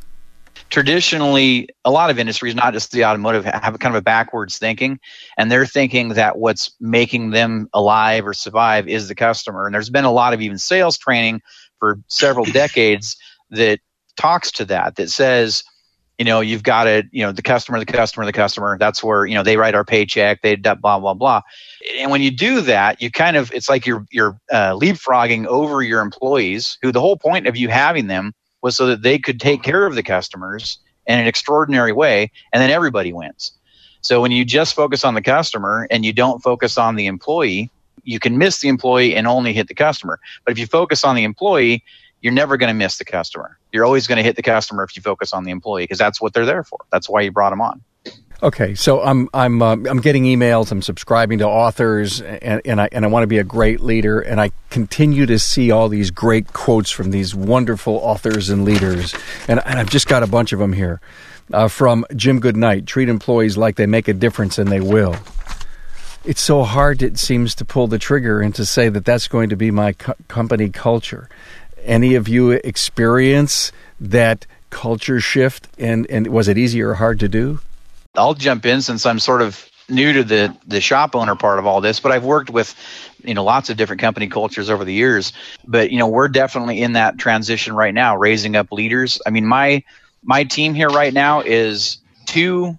Traditionally 0.70 1.68
a 1.84 1.90
lot 1.90 2.10
of 2.10 2.18
industries 2.18 2.54
not 2.54 2.72
just 2.72 2.92
the 2.92 3.04
automotive 3.04 3.44
have 3.44 3.78
kind 3.78 3.94
of 3.94 3.98
a 3.98 4.02
backwards 4.02 4.58
thinking 4.58 4.98
and 5.36 5.50
they're 5.50 5.66
thinking 5.66 6.10
that 6.10 6.38
what's 6.38 6.72
making 6.80 7.30
them 7.30 7.68
alive 7.74 8.26
or 8.26 8.32
survive 8.32 8.88
is 8.88 9.08
the 9.08 9.14
customer. 9.14 9.66
And 9.66 9.74
there's 9.74 9.90
been 9.90 10.04
a 10.04 10.12
lot 10.12 10.32
of 10.32 10.40
even 10.40 10.58
sales 10.58 10.96
training 10.96 11.42
for 11.78 11.98
several 12.06 12.44
decades 12.52 13.16
that 13.50 13.80
talks 14.16 14.52
to 14.52 14.64
that 14.66 14.96
that 14.96 15.10
says 15.10 15.64
you 16.18 16.24
know 16.24 16.40
you've 16.40 16.62
got 16.62 16.84
to 16.84 17.02
you 17.10 17.24
know 17.24 17.32
the 17.32 17.42
customer 17.42 17.78
the 17.78 17.86
customer 17.86 18.24
the 18.26 18.32
customer. 18.32 18.76
That's 18.78 19.02
where 19.02 19.24
you 19.24 19.34
know 19.34 19.42
they 19.42 19.56
write 19.56 19.74
our 19.74 19.84
paycheck 19.84 20.42
they 20.42 20.54
blah 20.54 20.76
blah 20.76 21.14
blah. 21.14 21.40
And 21.98 22.10
when 22.10 22.22
you 22.22 22.30
do 22.30 22.60
that 22.60 23.02
you 23.02 23.10
kind 23.10 23.36
of 23.36 23.50
it's 23.52 23.68
like 23.68 23.86
you're 23.86 24.06
you're 24.12 24.38
uh, 24.52 24.74
leapfrogging 24.74 25.46
over 25.46 25.82
your 25.82 26.00
employees 26.00 26.78
who 26.82 26.92
the 26.92 27.00
whole 27.00 27.16
point 27.16 27.46
of 27.46 27.56
you 27.56 27.68
having 27.68 28.06
them 28.06 28.34
was 28.62 28.76
so 28.76 28.86
that 28.86 29.02
they 29.02 29.18
could 29.18 29.40
take 29.40 29.62
care 29.62 29.86
of 29.86 29.94
the 29.94 30.02
customers 30.02 30.78
in 31.06 31.18
an 31.18 31.26
extraordinary 31.26 31.92
way, 31.92 32.30
and 32.52 32.62
then 32.62 32.70
everybody 32.70 33.12
wins. 33.12 33.52
So 34.02 34.20
when 34.20 34.30
you 34.30 34.44
just 34.44 34.74
focus 34.74 35.04
on 35.04 35.14
the 35.14 35.22
customer 35.22 35.86
and 35.90 36.04
you 36.04 36.12
don't 36.12 36.42
focus 36.42 36.78
on 36.78 36.96
the 36.96 37.06
employee, 37.06 37.70
you 38.04 38.18
can 38.18 38.38
miss 38.38 38.60
the 38.60 38.68
employee 38.68 39.14
and 39.14 39.26
only 39.26 39.52
hit 39.52 39.68
the 39.68 39.74
customer. 39.74 40.18
But 40.44 40.52
if 40.52 40.58
you 40.58 40.66
focus 40.66 41.04
on 41.04 41.16
the 41.16 41.24
employee, 41.24 41.84
you're 42.22 42.32
never 42.32 42.56
going 42.56 42.68
to 42.68 42.74
miss 42.74 42.98
the 42.98 43.04
customer. 43.04 43.58
You're 43.72 43.84
always 43.84 44.06
going 44.06 44.16
to 44.16 44.22
hit 44.22 44.36
the 44.36 44.42
customer 44.42 44.84
if 44.84 44.96
you 44.96 45.02
focus 45.02 45.32
on 45.32 45.44
the 45.44 45.50
employee 45.50 45.84
because 45.84 45.98
that's 45.98 46.20
what 46.20 46.32
they're 46.32 46.46
there 46.46 46.64
for. 46.64 46.78
That's 46.90 47.08
why 47.08 47.22
you 47.22 47.30
brought 47.30 47.50
them 47.50 47.60
on. 47.60 47.82
Okay, 48.42 48.74
so 48.74 49.02
I'm 49.02 49.28
I'm 49.34 49.60
uh, 49.60 49.72
I'm 49.72 50.00
getting 50.00 50.24
emails. 50.24 50.72
I'm 50.72 50.80
subscribing 50.80 51.38
to 51.40 51.46
authors, 51.46 52.22
and, 52.22 52.62
and 52.64 52.80
I 52.80 52.88
and 52.90 53.04
I 53.04 53.08
want 53.08 53.22
to 53.22 53.26
be 53.26 53.36
a 53.36 53.44
great 53.44 53.80
leader. 53.80 54.20
And 54.20 54.40
I 54.40 54.50
continue 54.70 55.26
to 55.26 55.38
see 55.38 55.70
all 55.70 55.90
these 55.90 56.10
great 56.10 56.54
quotes 56.54 56.90
from 56.90 57.10
these 57.10 57.34
wonderful 57.34 57.96
authors 57.96 58.48
and 58.48 58.64
leaders, 58.64 59.14
and, 59.46 59.60
and 59.66 59.78
I've 59.78 59.90
just 59.90 60.08
got 60.08 60.22
a 60.22 60.26
bunch 60.26 60.54
of 60.54 60.58
them 60.58 60.72
here. 60.72 61.02
Uh, 61.52 61.68
from 61.68 62.06
Jim 62.16 62.40
Goodnight: 62.40 62.86
Treat 62.86 63.10
employees 63.10 63.58
like 63.58 63.76
they 63.76 63.86
make 63.86 64.08
a 64.08 64.14
difference, 64.14 64.56
and 64.56 64.72
they 64.72 64.80
will. 64.80 65.16
It's 66.24 66.40
so 66.40 66.62
hard, 66.62 67.02
it 67.02 67.18
seems, 67.18 67.54
to 67.56 67.64
pull 67.66 67.88
the 67.88 67.98
trigger 67.98 68.40
and 68.40 68.54
to 68.54 68.64
say 68.64 68.88
that 68.88 69.04
that's 69.04 69.28
going 69.28 69.50
to 69.50 69.56
be 69.56 69.70
my 69.70 69.92
co- 69.92 70.14
company 70.28 70.70
culture. 70.70 71.28
Any 71.82 72.14
of 72.14 72.26
you 72.28 72.52
experience 72.52 73.70
that 74.00 74.46
culture 74.70 75.20
shift, 75.20 75.68
and 75.76 76.06
and 76.08 76.28
was 76.28 76.48
it 76.48 76.56
easy 76.56 76.80
or 76.80 76.94
hard 76.94 77.20
to 77.20 77.28
do? 77.28 77.60
I'll 78.14 78.34
jump 78.34 78.66
in 78.66 78.82
since 78.82 79.06
I'm 79.06 79.18
sort 79.18 79.42
of 79.42 79.68
new 79.88 80.12
to 80.12 80.24
the 80.24 80.56
the 80.66 80.80
shop 80.80 81.16
owner 81.16 81.34
part 81.36 81.58
of 81.58 81.66
all 81.66 81.80
this, 81.80 82.00
but 82.00 82.12
I've 82.12 82.24
worked 82.24 82.50
with 82.50 82.74
you 83.24 83.34
know 83.34 83.44
lots 83.44 83.70
of 83.70 83.76
different 83.76 84.00
company 84.00 84.28
cultures 84.28 84.70
over 84.70 84.84
the 84.84 84.92
years. 84.92 85.32
But 85.66 85.90
you 85.90 85.98
know 85.98 86.08
we're 86.08 86.28
definitely 86.28 86.82
in 86.82 86.94
that 86.94 87.18
transition 87.18 87.74
right 87.74 87.94
now, 87.94 88.16
raising 88.16 88.56
up 88.56 88.72
leaders. 88.72 89.20
I 89.26 89.30
mean 89.30 89.46
my 89.46 89.82
my 90.22 90.44
team 90.44 90.74
here 90.74 90.88
right 90.88 91.12
now 91.12 91.40
is 91.40 91.98
two 92.26 92.78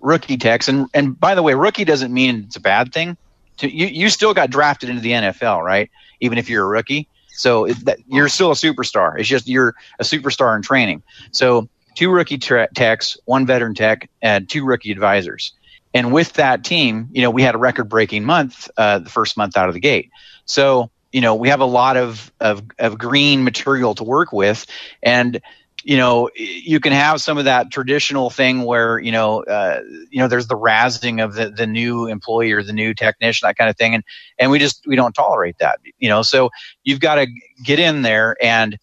rookie 0.00 0.36
techs, 0.36 0.68
and 0.68 0.88
and 0.94 1.18
by 1.18 1.34
the 1.34 1.42
way, 1.42 1.54
rookie 1.54 1.84
doesn't 1.84 2.12
mean 2.12 2.44
it's 2.46 2.56
a 2.56 2.60
bad 2.60 2.92
thing. 2.92 3.16
To, 3.58 3.72
you 3.72 3.86
you 3.86 4.08
still 4.10 4.34
got 4.34 4.50
drafted 4.50 4.88
into 4.88 5.02
the 5.02 5.12
NFL, 5.12 5.62
right? 5.62 5.90
Even 6.20 6.38
if 6.38 6.48
you're 6.48 6.64
a 6.64 6.68
rookie. 6.68 7.08
So 7.36 7.66
that, 7.66 7.98
you're 8.06 8.28
still 8.28 8.52
a 8.52 8.54
superstar. 8.54 9.18
It's 9.18 9.28
just 9.28 9.48
you're 9.48 9.74
a 9.98 10.04
superstar 10.04 10.54
in 10.54 10.62
training. 10.62 11.02
So 11.32 11.68
two 11.94 12.10
rookie 12.10 12.38
tra- 12.38 12.68
techs, 12.74 13.16
one 13.24 13.46
veteran 13.46 13.74
tech, 13.74 14.08
and 14.20 14.48
two 14.48 14.64
rookie 14.64 14.92
advisors. 14.92 15.52
And 15.92 16.12
with 16.12 16.32
that 16.34 16.64
team, 16.64 17.08
you 17.12 17.22
know, 17.22 17.30
we 17.30 17.42
had 17.42 17.54
a 17.54 17.58
record 17.58 17.88
breaking 17.88 18.24
month 18.24 18.68
uh, 18.76 18.98
the 18.98 19.10
first 19.10 19.36
month 19.36 19.56
out 19.56 19.68
of 19.68 19.74
the 19.74 19.80
gate. 19.80 20.10
So, 20.44 20.90
you 21.12 21.20
know, 21.20 21.36
we 21.36 21.50
have 21.50 21.60
a 21.60 21.66
lot 21.66 21.96
of, 21.96 22.32
of, 22.40 22.62
of 22.78 22.98
green 22.98 23.44
material 23.44 23.94
to 23.94 24.04
work 24.04 24.32
with. 24.32 24.66
And 25.02 25.40
you 25.84 25.98
know, 25.98 26.30
you 26.34 26.80
can 26.80 26.92
have 26.92 27.20
some 27.20 27.36
of 27.36 27.44
that 27.44 27.70
traditional 27.70 28.30
thing 28.30 28.62
where, 28.62 28.98
you 28.98 29.12
know, 29.12 29.44
uh, 29.44 29.80
you 30.10 30.18
know, 30.18 30.28
there's 30.28 30.46
the 30.46 30.56
razzing 30.56 31.22
of 31.22 31.34
the, 31.34 31.50
the 31.50 31.66
new 31.66 32.06
employee 32.06 32.52
or 32.52 32.62
the 32.62 32.72
new 32.72 32.94
technician, 32.94 33.46
that 33.46 33.56
kind 33.56 33.68
of 33.68 33.76
thing. 33.76 33.94
And, 33.94 34.02
and 34.38 34.50
we 34.50 34.58
just, 34.58 34.86
we 34.86 34.96
don't 34.96 35.12
tolerate 35.12 35.58
that, 35.58 35.78
you 35.98 36.08
know, 36.08 36.22
so 36.22 36.50
you've 36.84 37.00
got 37.00 37.16
to 37.16 37.26
get 37.62 37.78
in 37.78 38.00
there 38.00 38.34
and, 38.42 38.78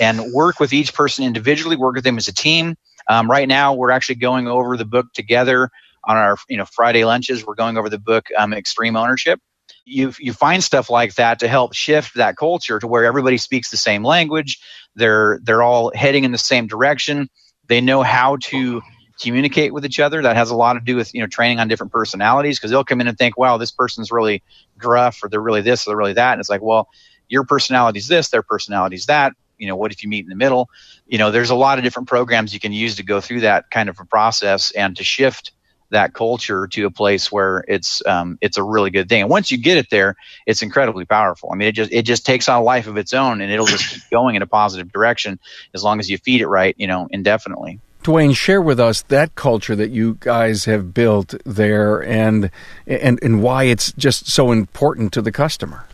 and 0.00 0.32
work 0.32 0.58
with 0.58 0.72
each 0.72 0.94
person 0.94 1.26
individually, 1.26 1.76
work 1.76 1.94
with 1.94 2.04
them 2.04 2.16
as 2.16 2.26
a 2.26 2.34
team. 2.34 2.76
Um, 3.08 3.30
right 3.30 3.46
now, 3.46 3.74
we're 3.74 3.90
actually 3.90 4.16
going 4.16 4.48
over 4.48 4.76
the 4.78 4.86
book 4.86 5.12
together 5.12 5.70
on 6.04 6.16
our, 6.16 6.38
you 6.48 6.56
know, 6.56 6.64
Friday 6.64 7.04
lunches. 7.04 7.46
We're 7.46 7.54
going 7.54 7.76
over 7.76 7.90
the 7.90 7.98
book, 7.98 8.28
um, 8.36 8.54
Extreme 8.54 8.96
Ownership 8.96 9.40
you 9.86 10.12
you 10.18 10.32
find 10.32 10.62
stuff 10.62 10.90
like 10.90 11.14
that 11.14 11.38
to 11.38 11.48
help 11.48 11.72
shift 11.72 12.16
that 12.16 12.36
culture 12.36 12.78
to 12.78 12.86
where 12.86 13.04
everybody 13.04 13.38
speaks 13.38 13.70
the 13.70 13.76
same 13.76 14.02
language. 14.04 14.60
They're 14.96 15.38
they're 15.42 15.62
all 15.62 15.92
heading 15.94 16.24
in 16.24 16.32
the 16.32 16.38
same 16.38 16.66
direction. 16.66 17.30
They 17.68 17.80
know 17.80 18.02
how 18.02 18.36
to 18.42 18.82
communicate 19.22 19.72
with 19.72 19.86
each 19.86 20.00
other. 20.00 20.20
That 20.22 20.36
has 20.36 20.50
a 20.50 20.56
lot 20.56 20.74
to 20.74 20.80
do 20.80 20.96
with 20.96 21.14
you 21.14 21.20
know 21.20 21.28
training 21.28 21.60
on 21.60 21.68
different 21.68 21.92
personalities 21.92 22.58
because 22.58 22.72
they'll 22.72 22.84
come 22.84 23.00
in 23.00 23.06
and 23.06 23.16
think 23.16 23.38
wow 23.38 23.56
this 23.56 23.70
person's 23.70 24.10
really 24.10 24.42
gruff 24.76 25.22
or 25.22 25.28
they're 25.28 25.40
really 25.40 25.62
this 25.62 25.86
or 25.86 25.90
they're 25.90 25.96
really 25.96 26.14
that. 26.14 26.32
And 26.32 26.40
it's 26.40 26.50
like 26.50 26.62
well 26.62 26.88
your 27.28 27.44
personality's 27.44 28.08
this 28.08 28.28
their 28.28 28.42
personality's 28.42 29.06
that. 29.06 29.34
You 29.56 29.68
know 29.68 29.76
what 29.76 29.92
if 29.92 30.02
you 30.02 30.08
meet 30.08 30.24
in 30.24 30.28
the 30.28 30.36
middle? 30.36 30.68
You 31.06 31.18
know 31.18 31.30
there's 31.30 31.50
a 31.50 31.54
lot 31.54 31.78
of 31.78 31.84
different 31.84 32.08
programs 32.08 32.52
you 32.52 32.60
can 32.60 32.72
use 32.72 32.96
to 32.96 33.04
go 33.04 33.20
through 33.20 33.40
that 33.40 33.70
kind 33.70 33.88
of 33.88 34.00
a 34.00 34.04
process 34.04 34.72
and 34.72 34.96
to 34.96 35.04
shift 35.04 35.52
that 35.90 36.14
culture 36.14 36.66
to 36.66 36.86
a 36.86 36.90
place 36.90 37.30
where 37.30 37.64
it's 37.68 38.04
um, 38.06 38.38
it's 38.40 38.56
a 38.56 38.62
really 38.62 38.90
good 38.90 39.08
thing. 39.08 39.22
And 39.22 39.30
once 39.30 39.50
you 39.50 39.58
get 39.58 39.78
it 39.78 39.88
there, 39.90 40.16
it's 40.46 40.62
incredibly 40.62 41.04
powerful. 41.04 41.50
I 41.52 41.56
mean, 41.56 41.68
it 41.68 41.72
just 41.72 41.92
it 41.92 42.02
just 42.02 42.26
takes 42.26 42.48
on 42.48 42.60
a 42.60 42.62
life 42.62 42.86
of 42.86 42.96
its 42.96 43.14
own, 43.14 43.40
and 43.40 43.52
it'll 43.52 43.66
just 43.66 43.88
keep 43.88 44.02
going 44.10 44.34
in 44.34 44.42
a 44.42 44.46
positive 44.46 44.92
direction 44.92 45.38
as 45.74 45.82
long 45.82 46.00
as 46.00 46.10
you 46.10 46.18
feed 46.18 46.40
it 46.40 46.48
right, 46.48 46.74
you 46.78 46.86
know, 46.86 47.08
indefinitely. 47.10 47.80
Dwayne, 48.02 48.36
share 48.36 48.62
with 48.62 48.78
us 48.78 49.02
that 49.02 49.34
culture 49.34 49.74
that 49.74 49.90
you 49.90 50.16
guys 50.20 50.64
have 50.66 50.94
built 50.94 51.34
there, 51.44 52.02
and 52.02 52.50
and 52.86 53.18
and 53.22 53.42
why 53.42 53.64
it's 53.64 53.92
just 53.92 54.28
so 54.28 54.52
important 54.52 55.12
to 55.12 55.22
the 55.22 55.32
customer. 55.32 55.86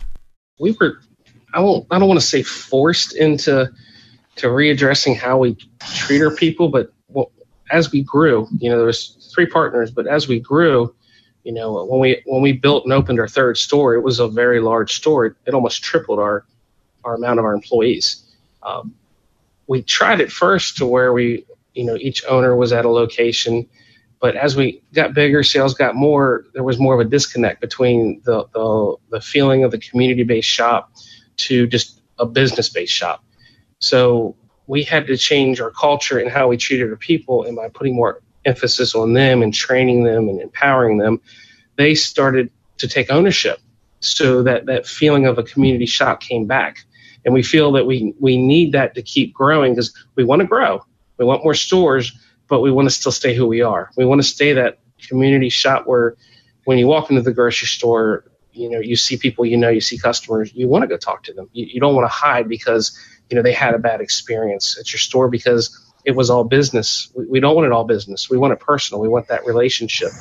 We 0.59 0.77
were, 0.79 0.99
I 1.53 1.61
won't, 1.61 1.87
I 1.89 1.97
don't 1.97 2.07
want 2.07 2.19
to 2.19 2.25
say 2.25 2.43
forced 2.43 3.15
into 3.15 3.71
to 4.35 4.47
readdressing 4.47 5.17
how 5.17 5.39
we 5.39 5.57
treat 5.79 6.21
our 6.21 6.35
people, 6.35 6.69
but 6.69 6.93
well, 7.02 7.02
as 7.77 7.91
we 7.91 8.01
grew, 8.03 8.47
you 8.61 8.69
know, 8.69 8.77
there 8.77 8.91
was 8.93 9.31
three 9.33 9.47
partners, 9.47 9.89
but 9.91 10.05
as 10.07 10.27
we 10.27 10.39
grew, 10.39 10.77
You 11.43 11.51
know, 11.51 11.83
when 11.85 11.99
we 11.99 12.21
when 12.25 12.41
we 12.41 12.53
built 12.53 12.85
and 12.85 12.93
opened 12.93 13.19
our 13.19 13.27
third 13.27 13.57
store, 13.57 13.95
it 13.95 14.01
was 14.01 14.19
a 14.19 14.27
very 14.27 14.61
large 14.61 14.93
store. 14.93 15.35
It, 15.45 15.53
almost 15.53 15.83
tripled 15.83 16.19
our 16.19 16.45
our 17.03 17.15
amount 17.15 17.39
of 17.39 17.45
our 17.45 17.53
employees. 17.53 18.23
Um, 18.63 18.95
we 19.67 19.81
tried 19.81 20.21
it 20.21 20.31
first 20.31 20.77
to 20.77 20.85
where 20.85 21.11
we, 21.11 21.45
you 21.73 21.85
know, 21.85 21.97
each 21.97 22.23
owner 22.29 22.55
was 22.55 22.71
at 22.71 22.85
a 22.85 22.89
location, 22.89 23.67
but 24.21 24.35
as 24.37 24.55
we 24.55 24.81
got 24.93 25.13
bigger, 25.13 25.43
sales 25.43 25.73
got 25.73 25.95
more. 25.95 26.45
There 26.53 26.63
was 26.63 26.79
more 26.79 26.93
of 26.93 27.05
a 27.05 27.09
disconnect 27.09 27.59
between 27.59 28.21
the 28.23 28.45
the, 28.53 28.95
the 29.09 29.21
feeling 29.21 29.65
of 29.65 29.71
the 29.71 29.79
community 29.79 30.23
based 30.23 30.49
shop 30.49 30.93
to 31.37 31.67
just 31.67 31.99
a 32.19 32.25
business 32.25 32.69
based 32.69 32.93
shop. 32.93 33.21
So 33.79 34.37
we 34.67 34.83
had 34.83 35.07
to 35.07 35.17
change 35.17 35.59
our 35.59 35.71
culture 35.71 36.17
and 36.19 36.31
how 36.31 36.47
we 36.47 36.57
treated 36.57 36.89
our 36.89 36.95
people, 36.95 37.43
and 37.43 37.55
by 37.55 37.69
putting 37.69 37.95
more 37.95 38.21
emphasis 38.45 38.95
on 38.95 39.13
them 39.13 39.41
and 39.41 39.53
training 39.53 40.03
them 40.03 40.29
and 40.29 40.41
empowering 40.41 40.97
them, 40.97 41.21
they 41.77 41.95
started 41.95 42.49
to 42.77 42.87
take 42.87 43.11
ownership. 43.11 43.59
So 43.99 44.43
that 44.43 44.65
that 44.65 44.85
feeling 44.85 45.27
of 45.27 45.37
a 45.37 45.43
community 45.43 45.85
shop 45.85 46.19
came 46.19 46.45
back, 46.45 46.79
and 47.23 47.33
we 47.33 47.41
feel 47.41 47.71
that 47.73 47.85
we 47.85 48.13
we 48.19 48.37
need 48.37 48.73
that 48.73 48.95
to 48.95 49.01
keep 49.01 49.33
growing 49.33 49.73
because 49.73 49.93
we 50.15 50.23
want 50.23 50.41
to 50.41 50.47
grow. 50.47 50.85
We 51.17 51.25
want 51.25 51.43
more 51.43 51.53
stores, 51.53 52.11
but 52.49 52.59
we 52.59 52.71
want 52.71 52.87
to 52.87 52.89
still 52.89 53.13
stay 53.13 53.33
who 53.33 53.47
we 53.47 53.61
are. 53.61 53.91
We 53.95 54.05
want 54.05 54.19
to 54.21 54.27
stay 54.27 54.53
that 54.53 54.79
community 55.07 55.49
shop 55.49 55.83
where 55.85 56.15
when 56.65 56.77
you 56.77 56.87
walk 56.87 57.09
into 57.09 57.21
the 57.21 57.33
grocery 57.33 57.67
store, 57.67 58.25
you 58.51 58.69
know 58.69 58.79
you 58.79 58.97
see 58.97 59.15
people 59.15 59.45
you 59.45 59.55
know, 59.55 59.69
you 59.69 59.81
see 59.81 59.97
customers, 59.97 60.53
you 60.53 60.67
want 60.67 60.83
to 60.83 60.87
go 60.87 60.97
talk 60.97 61.23
to 61.23 61.33
them. 61.33 61.49
You, 61.53 61.65
you 61.65 61.79
don't 61.79 61.95
want 61.95 62.05
to 62.05 62.13
hide 62.13 62.49
because 62.49 62.97
you 63.29 63.35
know 63.35 63.41
they 63.41 63.53
had 63.53 63.73
a 63.73 63.79
bad 63.79 64.01
experience 64.01 64.77
at 64.79 64.91
your 64.91 64.99
store 64.99 65.29
because 65.29 65.79
it 66.05 66.11
was 66.15 66.29
all 66.29 66.43
business. 66.43 67.09
We, 67.15 67.39
don't 67.39 67.55
want 67.55 67.65
it 67.65 67.71
all 67.71 67.85
business. 67.85 68.29
We 68.29 68.37
want 68.37 68.53
it 68.53 68.59
personal. 68.59 69.01
We 69.01 69.07
want 69.07 69.27
that 69.29 69.45
relationship, 69.45 70.11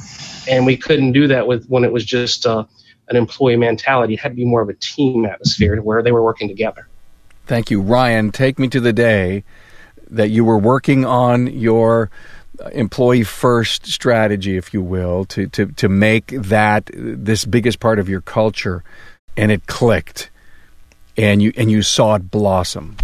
and 0.49 0.65
we 0.65 0.77
couldn't 0.77 1.13
do 1.13 1.29
that 1.29 1.47
with 1.47 1.67
when 1.67 1.85
it 1.85 1.93
was 1.93 2.05
just 2.05 2.47
uh, 2.47 2.65
an 3.09 3.17
employee 3.17 3.57
mentality. 3.57 4.15
It 4.15 4.21
had 4.21 4.31
to 4.31 4.37
be 4.37 4.45
more 4.45 4.63
of 4.63 4.69
a 4.69 4.75
team 4.75 5.27
atmosphere 5.27 5.81
where 5.83 6.03
they 6.03 6.13
were 6.13 6.23
working 6.23 6.49
together. 6.49 6.89
Thank 7.47 7.71
you, 7.71 7.81
Ryan. 7.81 8.31
Take 8.31 8.59
me 8.59 8.69
to 8.69 8.81
the 8.81 8.93
day 8.93 9.45
that 10.09 10.31
you 10.31 10.45
were 10.45 10.59
working 10.59 11.05
on 11.05 11.49
your 11.49 12.11
employee 12.73 13.25
first 13.25 13.87
strategy, 13.87 14.57
if 14.57 14.73
you 14.73 14.83
will, 14.83 15.25
to 15.27 15.49
to 15.49 15.67
to 15.67 15.89
make 15.89 16.29
that 16.29 16.91
this 16.95 17.45
biggest 17.45 17.81
part 17.81 17.99
of 17.99 18.09
your 18.09 18.21
culture, 18.21 18.85
and 19.37 19.51
it 19.51 19.67
clicked, 19.67 20.31
and 21.17 21.43
you 21.43 21.53
and 21.57 21.71
you 21.71 21.83
saw 21.83 22.15
it 22.15 22.31
blossom. 22.31 22.97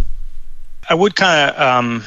I 0.89 0.93
would 0.93 1.15
kind 1.15 1.51
of. 1.51 1.61
Um 1.61 2.03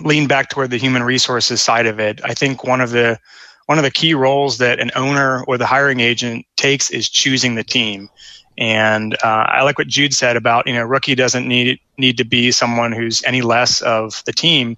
lean 0.00 0.26
back 0.26 0.48
toward 0.50 0.70
the 0.70 0.76
human 0.76 1.02
resources 1.02 1.60
side 1.60 1.86
of 1.86 2.00
it, 2.00 2.20
I 2.24 2.34
think 2.34 2.64
one 2.64 2.80
of 2.80 2.90
the 2.90 3.18
one 3.66 3.78
of 3.78 3.84
the 3.84 3.90
key 3.90 4.14
roles 4.14 4.58
that 4.58 4.78
an 4.78 4.92
owner 4.94 5.42
or 5.44 5.58
the 5.58 5.66
hiring 5.66 6.00
agent 6.00 6.46
takes 6.56 6.90
is 6.90 7.08
choosing 7.08 7.56
the 7.56 7.64
team. 7.64 8.08
And 8.58 9.14
uh, 9.14 9.44
I 9.48 9.62
like 9.64 9.76
what 9.76 9.88
Jude 9.88 10.14
said 10.14 10.36
about 10.36 10.66
you 10.66 10.74
know 10.74 10.84
rookie 10.84 11.14
doesn't 11.14 11.46
need 11.46 11.80
need 11.98 12.18
to 12.18 12.24
be 12.24 12.50
someone 12.52 12.92
who's 12.92 13.22
any 13.24 13.42
less 13.42 13.80
of 13.82 14.22
the 14.24 14.32
team. 14.32 14.76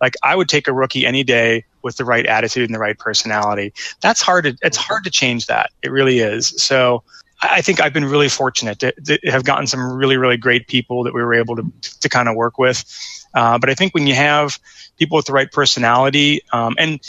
Like 0.00 0.14
I 0.22 0.34
would 0.34 0.48
take 0.48 0.68
a 0.68 0.72
rookie 0.72 1.06
any 1.06 1.22
day 1.22 1.64
with 1.82 1.96
the 1.96 2.04
right 2.04 2.26
attitude 2.26 2.68
and 2.68 2.74
the 2.74 2.80
right 2.80 2.98
personality. 2.98 3.72
That's 4.00 4.20
hard 4.20 4.44
to 4.44 4.56
it's 4.62 4.76
hard 4.76 5.04
to 5.04 5.10
change 5.10 5.46
that. 5.46 5.70
It 5.82 5.92
really 5.92 6.20
is. 6.20 6.48
So 6.62 7.04
I 7.42 7.62
think 7.62 7.80
I've 7.80 7.92
been 7.92 8.04
really 8.04 8.28
fortunate 8.28 8.78
to, 8.80 8.92
to, 8.92 9.18
have 9.30 9.44
gotten 9.44 9.66
some 9.66 9.92
really, 9.92 10.16
really 10.16 10.36
great 10.36 10.66
people 10.68 11.04
that 11.04 11.14
we 11.14 11.22
were 11.22 11.34
able 11.34 11.56
to, 11.56 11.72
to 12.00 12.08
kind 12.08 12.28
of 12.28 12.36
work 12.36 12.58
with. 12.58 12.84
Uh, 13.32 13.58
but 13.58 13.70
I 13.70 13.74
think 13.74 13.94
when 13.94 14.06
you 14.06 14.14
have 14.14 14.58
people 14.98 15.16
with 15.16 15.26
the 15.26 15.32
right 15.32 15.50
personality, 15.50 16.42
um, 16.52 16.74
and 16.78 17.00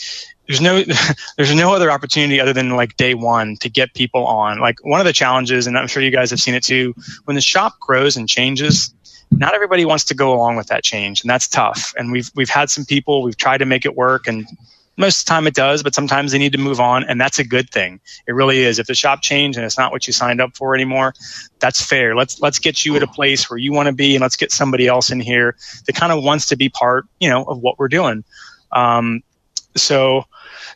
there's 0.47 0.61
no, 0.61 0.83
there's 1.37 1.53
no 1.53 1.73
other 1.73 1.91
opportunity 1.91 2.39
other 2.39 2.53
than 2.53 2.69
like 2.69 2.95
day 2.95 3.13
one 3.13 3.57
to 3.57 3.69
get 3.69 3.93
people 3.93 4.25
on. 4.25 4.59
Like 4.59 4.83
one 4.83 5.01
of 5.01 5.05
the 5.05 5.13
challenges, 5.13 5.67
and 5.67 5.77
I'm 5.77 5.87
sure 5.87 6.01
you 6.01 6.11
guys 6.11 6.29
have 6.29 6.39
seen 6.39 6.55
it 6.55 6.63
too, 6.63 6.93
when 7.25 7.35
the 7.35 7.41
shop 7.41 7.79
grows 7.79 8.15
and 8.15 8.29
changes, 8.29 8.93
not 9.31 9.53
everybody 9.53 9.85
wants 9.85 10.05
to 10.05 10.13
go 10.13 10.33
along 10.33 10.57
with 10.57 10.67
that 10.67 10.83
change, 10.83 11.21
and 11.21 11.29
that's 11.29 11.47
tough. 11.47 11.93
And 11.97 12.11
we've 12.11 12.29
we've 12.35 12.49
had 12.49 12.69
some 12.69 12.85
people, 12.85 13.23
we've 13.23 13.37
tried 13.37 13.59
to 13.59 13.65
make 13.65 13.85
it 13.85 13.95
work, 13.95 14.27
and 14.27 14.45
most 15.01 15.21
of 15.21 15.25
the 15.25 15.29
time 15.29 15.47
it 15.47 15.53
does, 15.53 15.83
but 15.83 15.93
sometimes 15.93 16.31
they 16.31 16.37
need 16.37 16.53
to 16.53 16.57
move 16.57 16.79
on, 16.79 17.03
and 17.03 17.19
that's 17.19 17.39
a 17.39 17.43
good 17.43 17.69
thing. 17.69 17.99
It 18.27 18.31
really 18.31 18.59
is. 18.59 18.79
If 18.79 18.87
the 18.87 18.95
shop 18.95 19.21
changed 19.21 19.57
and 19.57 19.65
it's 19.65 19.77
not 19.77 19.91
what 19.91 20.07
you 20.07 20.13
signed 20.13 20.39
up 20.39 20.55
for 20.55 20.73
anymore, 20.73 21.13
that's 21.59 21.83
fair. 21.83 22.15
Let's 22.15 22.39
let's 22.39 22.59
get 22.59 22.85
you 22.85 22.95
at 22.95 23.03
a 23.03 23.07
place 23.07 23.49
where 23.49 23.57
you 23.57 23.73
want 23.73 23.87
to 23.87 23.93
be, 23.93 24.15
and 24.15 24.21
let's 24.21 24.37
get 24.37 24.51
somebody 24.51 24.87
else 24.87 25.11
in 25.11 25.19
here 25.19 25.57
that 25.87 25.93
kind 25.93 26.13
of 26.13 26.23
wants 26.23 26.47
to 26.47 26.55
be 26.55 26.69
part, 26.69 27.05
you 27.19 27.29
know, 27.29 27.43
of 27.43 27.59
what 27.59 27.77
we're 27.77 27.89
doing. 27.89 28.23
Um, 28.71 29.21
so, 29.75 30.25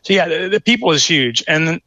so 0.02 0.12
yeah, 0.12 0.28
the, 0.28 0.48
the 0.48 0.60
people 0.60 0.92
is 0.92 1.06
huge, 1.06 1.42
and 1.48 1.80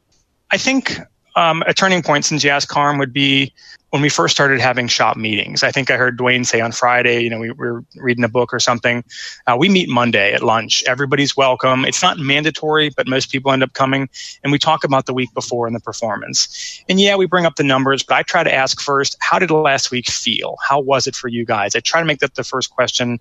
I 0.50 0.56
think 0.56 0.98
um, 1.36 1.62
a 1.66 1.74
turning 1.74 2.02
point 2.02 2.24
since 2.24 2.42
you 2.42 2.50
asked 2.50 2.68
Carm 2.68 2.98
would 2.98 3.12
be 3.12 3.52
when 3.90 4.02
we 4.02 4.08
first 4.08 4.34
started 4.34 4.60
having 4.60 4.86
shop 4.88 5.16
meetings. 5.16 5.62
I 5.62 5.72
think 5.72 5.90
I 5.90 5.96
heard 5.96 6.16
Dwayne 6.18 6.46
say 6.46 6.60
on 6.60 6.72
Friday, 6.72 7.22
you 7.22 7.30
know, 7.30 7.38
we 7.38 7.50
were 7.50 7.84
reading 7.96 8.24
a 8.24 8.28
book 8.28 8.54
or 8.54 8.60
something. 8.60 9.04
Uh, 9.46 9.56
we 9.58 9.68
meet 9.68 9.88
Monday 9.88 10.32
at 10.32 10.42
lunch. 10.42 10.84
Everybody's 10.84 11.36
welcome. 11.36 11.84
It's 11.84 12.02
not 12.02 12.18
mandatory, 12.18 12.90
but 12.90 13.08
most 13.08 13.32
people 13.32 13.50
end 13.52 13.62
up 13.62 13.72
coming 13.72 14.08
and 14.42 14.52
we 14.52 14.58
talk 14.58 14.84
about 14.84 15.06
the 15.06 15.14
week 15.14 15.34
before 15.34 15.66
and 15.66 15.74
the 15.74 15.80
performance. 15.80 16.82
And 16.88 17.00
yeah, 17.00 17.16
we 17.16 17.26
bring 17.26 17.46
up 17.46 17.56
the 17.56 17.64
numbers, 17.64 18.02
but 18.04 18.16
I 18.16 18.22
try 18.22 18.44
to 18.44 18.52
ask 18.52 18.80
first, 18.80 19.16
how 19.20 19.38
did 19.38 19.50
last 19.50 19.90
week 19.90 20.08
feel? 20.08 20.56
How 20.66 20.80
was 20.80 21.06
it 21.06 21.16
for 21.16 21.28
you 21.28 21.44
guys? 21.44 21.74
I 21.74 21.80
try 21.80 22.00
to 22.00 22.06
make 22.06 22.20
that 22.20 22.36
the 22.36 22.44
first 22.44 22.70
question 22.70 23.18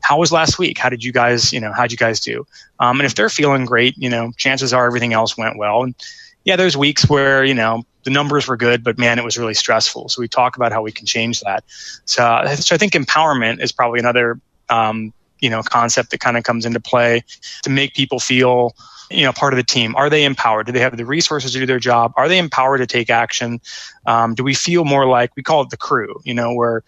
how 0.00 0.18
was 0.18 0.32
last 0.32 0.58
week? 0.58 0.78
How 0.78 0.88
did 0.88 1.04
you 1.04 1.12
guys, 1.12 1.52
you 1.52 1.60
know, 1.60 1.70
how'd 1.70 1.90
you 1.90 1.98
guys 1.98 2.20
do? 2.20 2.46
Um, 2.80 2.98
and 2.98 3.06
if 3.06 3.14
they're 3.14 3.28
feeling 3.28 3.66
great, 3.66 3.94
you 3.98 4.08
know, 4.08 4.32
chances 4.38 4.72
are 4.72 4.86
everything 4.86 5.12
else 5.12 5.36
went 5.36 5.58
well. 5.58 5.82
And 5.82 5.94
yeah, 6.44 6.56
there's 6.56 6.78
weeks 6.78 7.06
where, 7.10 7.44
you 7.44 7.52
know, 7.52 7.82
the 8.08 8.14
numbers 8.14 8.48
were 8.48 8.56
good, 8.56 8.82
but 8.82 8.96
man, 8.96 9.18
it 9.18 9.24
was 9.24 9.36
really 9.36 9.52
stressful. 9.52 10.08
So 10.08 10.22
we 10.22 10.28
talk 10.28 10.56
about 10.56 10.72
how 10.72 10.80
we 10.80 10.90
can 10.90 11.04
change 11.04 11.40
that. 11.40 11.62
So, 12.06 12.42
so 12.54 12.74
I 12.74 12.78
think 12.78 12.94
empowerment 12.94 13.62
is 13.62 13.70
probably 13.70 13.98
another, 14.00 14.40
um, 14.70 15.12
you 15.40 15.50
know, 15.50 15.62
concept 15.62 16.10
that 16.12 16.20
kind 16.20 16.38
of 16.38 16.42
comes 16.42 16.64
into 16.64 16.80
play 16.80 17.22
to 17.64 17.70
make 17.70 17.92
people 17.92 18.18
feel, 18.18 18.74
you 19.10 19.24
know, 19.24 19.32
part 19.34 19.52
of 19.52 19.58
the 19.58 19.62
team. 19.62 19.94
Are 19.94 20.08
they 20.08 20.24
empowered? 20.24 20.64
Do 20.64 20.72
they 20.72 20.80
have 20.80 20.96
the 20.96 21.04
resources 21.04 21.52
to 21.52 21.58
do 21.58 21.66
their 21.66 21.78
job? 21.78 22.14
Are 22.16 22.28
they 22.28 22.38
empowered 22.38 22.78
to 22.78 22.86
take 22.86 23.10
action? 23.10 23.60
Um, 24.06 24.34
do 24.34 24.42
we 24.42 24.54
feel 24.54 24.86
more 24.86 25.06
like 25.06 25.36
we 25.36 25.42
call 25.42 25.60
it 25.60 25.68
the 25.68 25.76
crew? 25.76 26.18
You 26.24 26.32
know, 26.32 26.54
where 26.54 26.84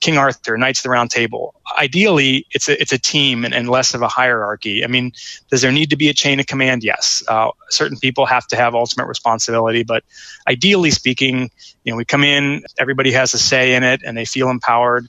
King 0.00 0.18
Arthur, 0.18 0.56
Knights 0.56 0.80
of 0.80 0.82
the 0.84 0.90
Round 0.90 1.10
Table. 1.10 1.54
Ideally, 1.76 2.46
it's 2.52 2.68
a, 2.68 2.80
it's 2.80 2.92
a 2.92 2.98
team 2.98 3.44
and, 3.44 3.52
and, 3.52 3.68
less 3.68 3.92
of 3.92 4.00
a 4.00 4.06
hierarchy. 4.06 4.84
I 4.84 4.86
mean, 4.86 5.12
does 5.50 5.62
there 5.62 5.72
need 5.72 5.90
to 5.90 5.96
be 5.96 6.08
a 6.08 6.14
chain 6.14 6.38
of 6.38 6.46
command? 6.46 6.84
Yes. 6.84 7.24
Uh, 7.26 7.50
certain 7.68 7.98
people 7.98 8.24
have 8.24 8.46
to 8.48 8.56
have 8.56 8.76
ultimate 8.76 9.06
responsibility, 9.06 9.82
but 9.82 10.04
ideally 10.46 10.92
speaking, 10.92 11.50
you 11.82 11.92
know, 11.92 11.96
we 11.96 12.04
come 12.04 12.22
in, 12.22 12.62
everybody 12.78 13.10
has 13.12 13.34
a 13.34 13.38
say 13.38 13.74
in 13.74 13.82
it, 13.82 14.00
and 14.04 14.16
they 14.16 14.24
feel 14.24 14.48
empowered. 14.48 15.08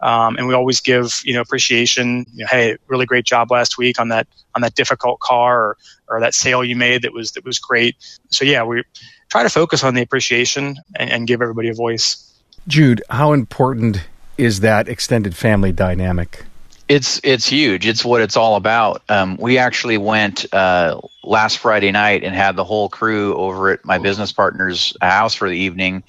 Um, 0.00 0.36
and 0.36 0.46
we 0.46 0.54
always 0.54 0.80
give 0.80 1.22
you 1.24 1.32
know 1.32 1.40
appreciation. 1.40 2.26
You 2.34 2.44
know, 2.44 2.48
hey, 2.50 2.76
really 2.88 3.06
great 3.06 3.24
job 3.24 3.50
last 3.50 3.78
week 3.78 3.98
on 3.98 4.08
that 4.08 4.26
on 4.54 4.62
that 4.62 4.74
difficult 4.74 5.20
car 5.20 5.60
or, 5.60 5.76
or 6.08 6.20
that 6.20 6.34
sale 6.34 6.64
you 6.64 6.76
made 6.76 7.02
that 7.02 7.12
was 7.12 7.32
that 7.32 7.44
was 7.44 7.58
great. 7.58 7.96
So 8.28 8.44
yeah, 8.44 8.64
we 8.64 8.82
try 9.30 9.42
to 9.42 9.50
focus 9.50 9.82
on 9.82 9.94
the 9.94 10.02
appreciation 10.02 10.76
and, 10.96 11.10
and 11.10 11.26
give 11.26 11.40
everybody 11.40 11.68
a 11.68 11.74
voice. 11.74 12.33
Jude, 12.66 13.02
how 13.10 13.32
important 13.32 14.06
is 14.38 14.60
that 14.60 14.88
extended 14.88 15.36
family 15.36 15.72
dynamic? 15.72 16.44
It's 16.88 17.18
it's 17.24 17.46
huge. 17.46 17.86
It's 17.86 18.04
what 18.04 18.20
it's 18.20 18.36
all 18.36 18.56
about. 18.56 19.02
Um, 19.08 19.38
we 19.38 19.56
actually 19.56 19.96
went 19.96 20.52
uh, 20.52 21.00
last 21.22 21.58
Friday 21.58 21.90
night 21.90 22.24
and 22.24 22.34
had 22.34 22.56
the 22.56 22.64
whole 22.64 22.90
crew 22.90 23.34
over 23.36 23.70
at 23.70 23.84
my 23.86 23.98
business 23.98 24.32
partner's 24.32 24.94
house 25.00 25.34
for 25.34 25.48
the 25.48 25.56
evening, 25.56 26.02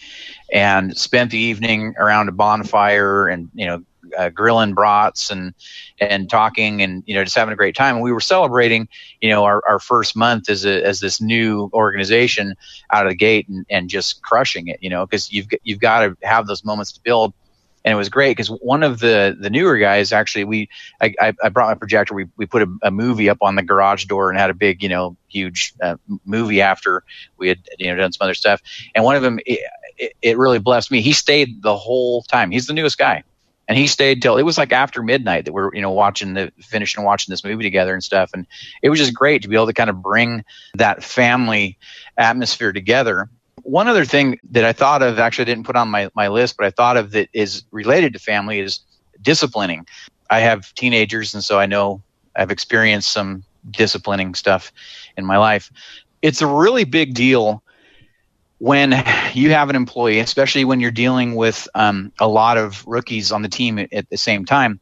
and 0.52 0.98
spent 0.98 1.32
the 1.32 1.38
evening 1.38 1.96
around 1.98 2.28
a 2.28 2.34
bonfire 2.34 3.28
and 3.28 3.50
you 3.54 3.65
know 3.65 3.84
uh, 4.17 4.30
grilling 4.30 4.73
brats 4.73 5.30
and 5.32 5.54
and 5.99 6.30
talking 6.30 6.82
and 6.82 7.04
you 7.06 7.15
know 7.15 7.23
just 7.23 7.36
having 7.36 7.54
a 7.54 7.56
great 7.56 7.75
time. 7.75 7.95
And 7.95 8.04
we 8.04 8.12
were 8.12 8.19
celebrating 8.19 8.88
you 9.21 9.30
know 9.30 9.43
our, 9.43 9.62
our 9.67 9.80
first 9.80 10.15
month 10.15 10.49
as 10.49 10.65
a, 10.65 10.84
as 10.84 10.99
this 10.99 11.21
new 11.21 11.69
organization 11.73 12.56
out 12.91 13.06
of 13.06 13.12
the 13.12 13.15
gate 13.15 13.47
and, 13.47 13.65
and 13.69 13.89
just 13.89 14.21
crushing 14.21 14.67
it. 14.67 14.80
You 14.82 14.89
know 14.89 15.06
because 15.06 15.32
you've 15.32 15.47
you've 15.63 15.80
got 15.80 15.99
to 16.01 16.17
have 16.23 16.47
those 16.47 16.63
moments 16.63 16.91
to 16.93 17.01
build. 17.01 17.34
And 17.84 17.91
it 17.91 17.97
was 17.97 18.10
great 18.10 18.32
because 18.32 18.47
one 18.47 18.82
of 18.82 18.97
the 18.97 19.38
the 19.39 19.51
newer 19.51 19.78
guys 19.78 20.12
actually 20.12 20.43
we 20.43 20.69
I, 20.99 21.34
I 21.43 21.49
brought 21.49 21.69
my 21.69 21.75
projector 21.75 22.15
we 22.15 22.25
we 22.36 22.47
put 22.47 22.63
a, 22.63 22.78
a, 22.82 22.89
movie 22.89 23.30
up 23.30 23.38
on 23.41 23.54
the 23.54 23.62
garage 23.62 24.06
door 24.06 24.32
and 24.32 24.39
had 24.39 24.49
a 24.49 24.56
big 24.56 24.82
you 24.82 24.89
know 24.89 25.15
huge 25.28 25.75
uh, 25.84 25.97
movie 26.25 26.62
after 26.62 27.04
we 27.38 27.47
had 27.49 27.60
you 27.78 27.86
know 27.86 27.95
done 27.95 28.12
some 28.12 28.25
other 28.25 28.34
stuff 28.34 28.60
and 28.95 29.04
one 29.04 29.15
of 29.15 29.21
them 29.21 29.39
it, 29.45 29.60
it 30.23 30.36
really 30.39 30.58
blessed 30.58 30.89
me 30.89 31.01
he 31.01 31.13
stayed 31.13 31.62
the 31.62 31.78
whole 31.78 32.23
time 32.23 32.49
he's 32.49 32.65
the 32.65 32.73
newest 32.73 32.97
guy 32.97 33.23
and 33.67 33.78
he 33.78 33.88
stayed 33.88 34.21
till 34.21 34.38
it 34.38 34.43
was 34.43 34.58
like 34.58 34.71
after 34.71 35.01
midnight 35.01 35.45
that 35.45 35.54
we're 35.54 35.73
you 35.73 35.82
know 35.82 35.91
watching 35.91 36.34
the 36.34 36.51
finishing 36.60 37.04
watching 37.04 37.32
this 37.32 37.43
movie 37.43 37.63
together 37.63 37.93
and 37.93 38.04
stuff. 38.04 38.32
And 38.34 38.45
it 38.82 38.89
was 38.89 38.99
just 38.99 39.13
great 39.13 39.41
to 39.41 39.47
be 39.47 39.56
able 39.56 39.67
to 39.67 39.73
kind 39.73 39.89
of 39.89 40.01
bring 40.01 40.43
that 40.75 41.04
family 41.04 41.78
atmosphere 42.17 42.73
together. 42.73 43.30
One 43.63 43.88
other 43.88 44.06
thing 44.06 44.39
that 44.51 44.63
i 44.63 44.73
thought 44.73 45.01
of 45.01 45.17
actually 45.19 45.43
I 45.43 45.45
didn't 45.45 45.65
put 45.65 45.75
on 45.75 45.89
my, 45.89 46.10
my 46.15 46.28
list 46.28 46.58
but 46.58 46.65
i 46.65 46.69
thought 46.69 46.97
of 46.97 47.12
that 47.12 47.30
is 47.34 47.63
related 47.71 48.13
to 48.13 48.19
family 48.19 48.60
is 48.60 48.80
disciplining. 49.21 49.88
I 50.30 50.39
have 50.39 50.73
teenagers 50.75 51.34
and 51.34 51.43
so 51.43 51.58
i 51.60 51.65
know 51.65 52.01
i've 52.36 52.51
experienced 52.51 53.12
some 53.12 53.43
disciplining 53.71 54.36
stuff 54.36 54.71
in 55.17 55.25
my 55.25 55.38
life. 55.38 55.71
It's 56.21 56.41
a 56.41 56.47
really 56.47 56.84
big 56.84 57.13
deal 57.13 57.63
when 58.65 58.93
you 59.36 59.51
have 59.51 59.69
an 59.69 59.75
employee, 59.75 60.17
especially 60.17 60.65
when 60.65 60.80
you're 60.80 60.89
dealing 60.89 61.36
with 61.36 61.67
um, 61.75 62.12
a 62.19 62.28
lot 62.28 62.58
of 62.58 62.84
rookies 62.88 63.32
on 63.32 63.43
the 63.43 63.47
team 63.47 63.78
at, 63.78 63.93
at 63.93 64.10
the 64.10 64.17
same 64.17 64.43
time. 64.43 64.80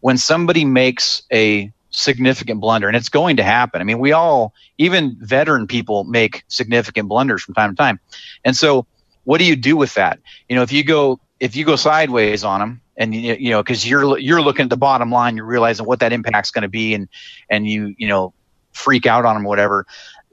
When 0.00 0.16
somebody 0.16 0.64
makes 0.64 1.24
a 1.30 1.70
significant 1.90 2.62
blunder, 2.62 2.88
and 2.88 2.96
it's 2.96 3.10
going 3.10 3.36
to 3.36 3.42
happen. 3.42 3.82
I 3.82 3.84
mean, 3.84 3.98
we 3.98 4.12
all, 4.12 4.54
even 4.78 5.14
veteran 5.20 5.66
people, 5.66 6.04
make 6.04 6.42
significant 6.48 7.10
blunders 7.10 7.42
from 7.42 7.54
time 7.54 7.72
to 7.72 7.76
time. 7.76 8.00
And 8.46 8.56
so, 8.56 8.86
what 9.24 9.36
do 9.36 9.44
you 9.44 9.56
do 9.56 9.76
with 9.76 9.92
that? 9.94 10.20
You 10.48 10.56
know, 10.56 10.62
if 10.62 10.72
you 10.72 10.82
go 10.82 11.20
if 11.38 11.54
you 11.54 11.66
go 11.66 11.76
sideways 11.76 12.44
on 12.44 12.60
them, 12.60 12.80
and 12.96 13.14
you, 13.14 13.50
know, 13.50 13.62
because 13.62 13.86
you're 13.86 14.16
you're 14.18 14.40
looking 14.40 14.64
at 14.64 14.70
the 14.70 14.78
bottom 14.78 15.10
line, 15.10 15.36
you're 15.36 15.44
realizing 15.44 15.84
what 15.84 16.00
that 16.00 16.14
impact's 16.14 16.50
going 16.50 16.62
to 16.62 16.68
be, 16.68 16.94
and 16.94 17.08
and 17.50 17.68
you 17.68 17.94
you 17.98 18.08
know 18.08 18.32
freak 18.72 19.04
out 19.04 19.26
on 19.26 19.34
them, 19.36 19.44
whatever. 19.44 19.84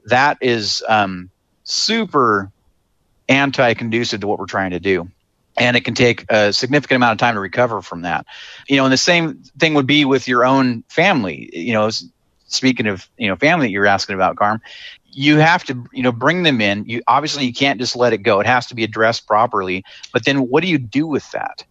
That 0.06 0.38
is 0.40 0.82
um, 0.88 1.28
super 1.64 2.50
anti-conducive 3.28 4.20
to 4.20 4.26
what 4.26 4.38
we're 4.38 4.46
trying 4.46 4.70
to 4.70 4.80
do 4.80 5.08
and 5.56 5.76
it 5.76 5.84
can 5.84 5.94
take 5.94 6.24
a 6.30 6.52
significant 6.52 6.96
amount 6.96 7.12
of 7.12 7.18
time 7.18 7.34
to 7.34 7.40
recover 7.40 7.80
from 7.80 8.02
that. 8.02 8.26
You 8.68 8.76
know, 8.76 8.84
and 8.84 8.92
the 8.92 8.98
same 8.98 9.42
thing 9.58 9.74
would 9.74 9.86
be 9.86 10.04
with 10.04 10.28
your 10.28 10.44
own 10.44 10.84
family. 10.88 11.50
You 11.52 11.72
know, 11.72 11.90
speaking 12.46 12.86
of 12.86 13.08
you 13.16 13.28
know 13.28 13.36
family 13.36 13.66
that 13.66 13.72
you're 13.72 13.86
asking 13.86 14.14
about, 14.14 14.36
Carm, 14.36 14.60
you 15.10 15.38
have 15.38 15.64
to 15.64 15.84
you 15.92 16.02
know 16.02 16.12
bring 16.12 16.42
them 16.42 16.60
in. 16.60 16.84
You 16.84 17.02
obviously 17.06 17.46
you 17.46 17.54
can't 17.54 17.80
just 17.80 17.96
let 17.96 18.12
it 18.12 18.18
go. 18.18 18.40
It 18.40 18.46
has 18.46 18.66
to 18.66 18.74
be 18.74 18.84
addressed 18.84 19.26
properly. 19.26 19.84
But 20.12 20.24
then 20.24 20.48
what 20.48 20.62
do 20.62 20.68
you 20.68 20.78
do 20.78 21.06
with 21.06 21.30
that? 21.32 21.64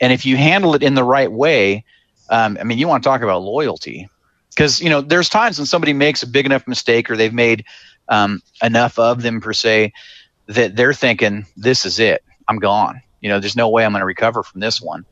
And 0.00 0.12
if 0.12 0.26
you 0.26 0.36
handle 0.36 0.74
it 0.74 0.82
in 0.82 0.94
the 0.94 1.04
right 1.04 1.30
way, 1.30 1.84
um, 2.28 2.58
I 2.60 2.64
mean, 2.64 2.78
you 2.78 2.88
want 2.88 3.02
to 3.02 3.08
talk 3.08 3.22
about 3.22 3.42
loyalty 3.42 4.08
because 4.50 4.80
you 4.80 4.90
know 4.90 5.00
there's 5.00 5.28
times 5.28 5.58
when 5.58 5.66
somebody 5.66 5.92
makes 5.92 6.22
a 6.22 6.28
big 6.28 6.46
enough 6.46 6.68
mistake 6.68 7.10
or 7.10 7.16
they've 7.16 7.34
made 7.34 7.64
um, 8.08 8.40
enough 8.62 8.98
of 8.98 9.22
them 9.22 9.40
per 9.40 9.52
se 9.52 9.92
that 10.46 10.76
they're 10.76 10.94
thinking 10.94 11.46
this 11.56 11.84
is 11.84 12.00
it. 12.00 12.22
I'm 12.48 12.58
gone 12.58 13.02
you 13.22 13.28
know, 13.28 13.40
there's 13.40 13.56
no 13.56 13.70
way 13.70 13.86
I'm 13.86 13.92
going 13.92 14.00
to 14.00 14.06
recover 14.06 14.42
from 14.42 14.60
this 14.60 14.82
one. 14.82 15.06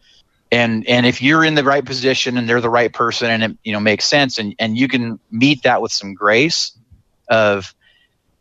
And 0.52 0.86
and 0.88 1.06
if 1.06 1.22
you're 1.22 1.44
in 1.44 1.54
the 1.54 1.62
right 1.62 1.84
position 1.84 2.36
and 2.36 2.48
they're 2.48 2.60
the 2.60 2.68
right 2.68 2.92
person 2.92 3.30
and 3.30 3.42
it 3.44 3.58
you 3.62 3.72
know 3.72 3.78
makes 3.78 4.04
sense 4.04 4.38
and 4.38 4.54
and 4.58 4.76
you 4.76 4.88
can 4.88 5.20
meet 5.30 5.62
that 5.62 5.80
with 5.80 5.92
some 5.92 6.12
grace 6.12 6.72
of 7.28 7.72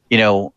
you 0.09 0.17
know 0.17 0.51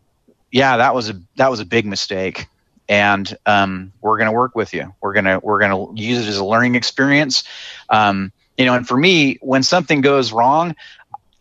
yeah 0.51 0.79
that 0.79 0.95
was 0.95 1.11
a 1.11 1.21
that 1.37 1.51
was 1.51 1.61
a 1.61 1.67
big 1.67 1.85
mistake 1.85 2.47
and 2.89 3.37
um, 3.45 3.93
we're 4.01 4.17
going 4.17 4.31
to 4.31 4.33
work 4.33 4.57
with 4.57 4.73
you 4.73 4.95
we're 5.03 5.13
going 5.13 5.27
to 5.27 5.41
we're 5.43 5.61
going 5.61 5.95
to 5.95 6.03
use 6.03 6.27
it 6.27 6.31
as 6.31 6.39
a 6.39 6.45
learning 6.45 6.75
experience 6.75 7.45
um, 7.91 8.33
you 8.57 8.65
know 8.65 8.73
and 8.75 8.89
for 8.89 8.97
me 8.97 9.37
when 9.43 9.63
something 9.63 10.01
goes 10.01 10.33
wrong 10.33 10.75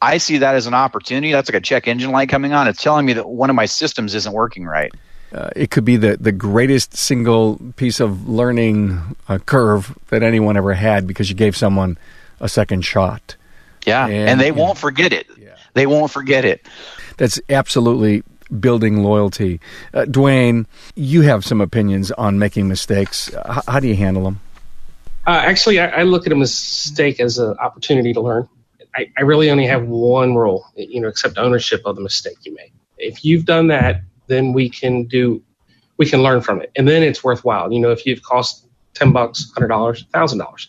i 0.02 0.18
see 0.18 0.38
that 0.38 0.56
as 0.56 0.68
an 0.68 0.74
opportunity 0.74 1.32
that's 1.32 1.50
like 1.50 1.58
a 1.58 1.62
check 1.62 1.88
engine 1.88 2.12
light 2.12 2.30
coming 2.30 2.54
on 2.54 2.68
it's 2.68 2.82
telling 2.82 3.06
me 3.06 3.14
that 3.14 3.28
one 3.28 3.50
of 3.50 3.56
my 3.56 3.66
systems 3.66 4.16
isn't 4.16 4.34
working 4.34 4.66
right 4.66 4.92
uh, 5.34 5.50
it 5.56 5.72
could 5.72 5.86
be 5.86 5.96
the, 5.96 6.18
the 6.18 6.32
greatest 6.32 6.96
single 6.96 7.58
piece 7.78 8.02
of 8.02 8.28
learning 8.28 9.16
uh, 9.30 9.38
curve 9.38 9.98
that 10.10 10.24
anyone 10.24 10.58
ever 10.58 10.74
had 10.74 11.08
because 11.08 11.30
you 11.30 11.36
gave 11.36 11.56
someone 11.56 11.98
a 12.42 12.50
second 12.50 12.82
shot. 12.82 13.38
Yeah, 13.86 14.08
and, 14.08 14.30
and 14.30 14.42
they 14.42 14.52
won't 14.52 14.78
forget 14.78 15.14
it. 15.14 15.28
Yeah. 15.40 15.56
They 15.74 15.88
won't 15.88 16.12
forget 16.12 16.44
it. 16.44 16.68
That's 17.18 17.40
absolutely 17.50 18.24
building 18.60 19.04
loyalty. 19.04 19.62
Uh, 19.94 20.02
Dwayne, 20.02 20.66
you 20.96 21.22
have 21.22 21.46
some 21.46 21.62
opinions 21.62 22.12
on 22.12 22.38
making 22.38 22.68
mistakes. 22.68 23.30
H- 23.34 23.64
how 23.68 23.80
do 23.80 23.88
you 23.88 23.96
handle 23.96 24.26
them? 24.26 24.42
Uh, 25.26 25.32
actually, 25.32 25.80
I, 25.80 25.88
I, 25.88 26.04
look 26.04 26.26
at 26.26 26.34
a 26.34 26.36
mistake 26.36 27.20
as 27.20 27.38
an 27.38 27.56
opportunity 27.60 28.12
to 28.14 28.22
learn. 28.22 28.50
I, 28.96 29.10
I 29.18 29.22
really 29.22 29.50
only 29.50 29.66
have 29.68 29.88
one 29.88 30.36
rule, 30.36 30.66
you 30.76 31.00
know, 31.00 31.08
accept 31.08 31.38
ownership 31.38 31.82
of 31.86 31.96
the 31.96 32.02
mistake 32.02 32.38
you 32.44 32.54
made. 32.54 32.72
If 32.98 33.24
you've 33.24 33.46
done 33.46 33.68
that, 33.68 34.02
then 34.28 34.54
we 34.54 34.70
can 34.70 35.06
do 35.06 35.42
we 35.98 36.06
can 36.06 36.24
learn 36.24 36.42
from 36.42 36.62
it. 36.62 36.72
And 36.76 36.88
then 36.88 37.04
it's 37.04 37.24
worthwhile. 37.24 37.72
You 37.72 37.80
know 37.80 37.92
if 37.92 38.06
you've 38.06 38.24
cost 38.24 38.68
10 38.96 39.12
bucks 39.12 39.52
$100 39.56 40.10
$1000 40.12 40.68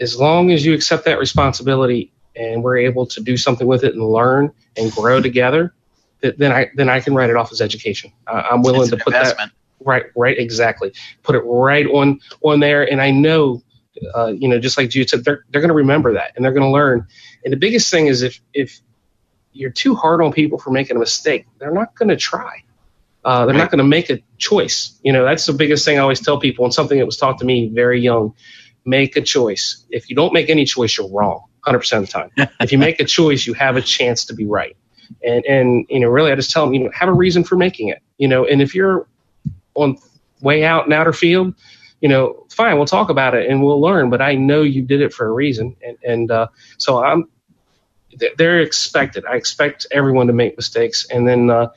as 0.00 0.18
long 0.18 0.52
as 0.52 0.64
you 0.64 0.74
accept 0.74 1.04
that 1.04 1.18
responsibility 1.18 2.12
and 2.36 2.62
we're 2.62 2.78
able 2.78 3.04
to 3.06 3.20
do 3.20 3.36
something 3.36 3.66
with 3.66 3.84
it 3.84 3.94
and 3.94 4.02
learn 4.02 4.52
and 4.76 4.92
grow 4.92 5.20
together 5.20 5.74
then 6.20 6.52
i 6.52 6.70
then 6.74 6.88
i 6.88 7.00
can 7.00 7.14
write 7.14 7.30
it 7.30 7.36
off 7.36 7.52
as 7.52 7.60
education. 7.60 8.12
Uh, 8.26 8.42
i'm 8.50 8.62
willing 8.62 8.88
to 8.88 8.96
put 8.96 9.14
investment. 9.14 9.52
that 9.52 9.86
right 9.86 10.06
right 10.16 10.38
exactly. 10.38 10.92
Put 11.22 11.34
it 11.34 11.40
right 11.40 11.86
on 11.86 12.20
on 12.42 12.60
there. 12.60 12.90
And 12.90 13.00
i 13.00 13.10
know 13.10 13.62
uh, 14.14 14.26
you 14.26 14.48
know 14.48 14.58
just 14.58 14.76
like 14.78 14.90
Jude 14.90 15.10
said 15.10 15.24
they're, 15.24 15.44
they're 15.50 15.60
going 15.60 15.68
to 15.68 15.74
remember 15.74 16.14
that 16.14 16.32
and 16.36 16.44
they're 16.44 16.52
going 16.52 16.66
to 16.66 16.72
learn 16.72 17.06
and 17.44 17.52
the 17.52 17.56
biggest 17.56 17.90
thing 17.90 18.06
is 18.06 18.22
if 18.22 18.40
if 18.52 18.80
you're 19.52 19.70
too 19.70 19.94
hard 19.94 20.22
on 20.22 20.32
people 20.32 20.58
for 20.58 20.70
making 20.70 20.96
a 20.96 21.00
mistake, 21.00 21.46
they're 21.58 21.72
not 21.72 21.94
going 21.94 22.08
to 22.08 22.16
try. 22.16 22.62
Uh, 23.24 23.44
they're 23.44 23.54
not 23.54 23.70
going 23.70 23.78
to 23.78 23.84
make 23.84 24.08
a 24.10 24.22
choice. 24.38 24.98
You 25.02 25.12
know, 25.12 25.24
that's 25.24 25.44
the 25.44 25.52
biggest 25.52 25.84
thing 25.84 25.98
I 25.98 26.02
always 26.02 26.20
tell 26.20 26.38
people, 26.38 26.64
and 26.64 26.72
something 26.72 26.98
that 26.98 27.06
was 27.06 27.16
taught 27.16 27.38
to 27.38 27.44
me 27.44 27.68
very 27.68 28.00
young. 28.00 28.34
Make 28.84 29.16
a 29.16 29.20
choice. 29.20 29.84
If 29.90 30.08
you 30.08 30.16
don't 30.16 30.32
make 30.32 30.48
any 30.48 30.64
choice, 30.64 30.96
you're 30.96 31.10
wrong 31.10 31.44
100% 31.66 31.98
of 31.98 32.06
the 32.06 32.06
time. 32.06 32.30
if 32.60 32.72
you 32.72 32.78
make 32.78 33.00
a 33.00 33.04
choice, 33.04 33.46
you 33.46 33.52
have 33.54 33.76
a 33.76 33.82
chance 33.82 34.26
to 34.26 34.34
be 34.34 34.46
right. 34.46 34.76
And, 35.22 35.44
and, 35.44 35.86
you 35.90 36.00
know, 36.00 36.08
really, 36.08 36.32
I 36.32 36.36
just 36.36 36.50
tell 36.50 36.64
them, 36.64 36.74
you 36.74 36.84
know, 36.84 36.90
have 36.94 37.08
a 37.08 37.12
reason 37.12 37.44
for 37.44 37.56
making 37.56 37.88
it, 37.88 38.00
you 38.16 38.28
know, 38.28 38.46
and 38.46 38.62
if 38.62 38.74
you're 38.74 39.06
on 39.74 39.98
way 40.40 40.64
out 40.64 40.86
in 40.86 40.92
outer 40.92 41.12
field, 41.12 41.54
you 42.00 42.08
know, 42.08 42.46
fine, 42.50 42.76
we'll 42.76 42.86
talk 42.86 43.10
about 43.10 43.34
it 43.34 43.50
and 43.50 43.62
we'll 43.62 43.80
learn, 43.80 44.10
but 44.10 44.20
I 44.22 44.34
know 44.34 44.62
you 44.62 44.82
did 44.82 45.00
it 45.00 45.12
for 45.12 45.26
a 45.26 45.32
reason. 45.32 45.76
And, 45.84 45.98
and 46.04 46.30
uh, 46.30 46.48
so 46.78 47.02
I'm, 47.02 47.28
they're 48.36 48.60
expected. 48.60 49.24
I 49.24 49.36
expect 49.36 49.86
everyone 49.90 50.28
to 50.28 50.32
make 50.32 50.56
mistakes, 50.56 51.06
and 51.10 51.28
then 51.28 51.50
uh, 51.50 51.68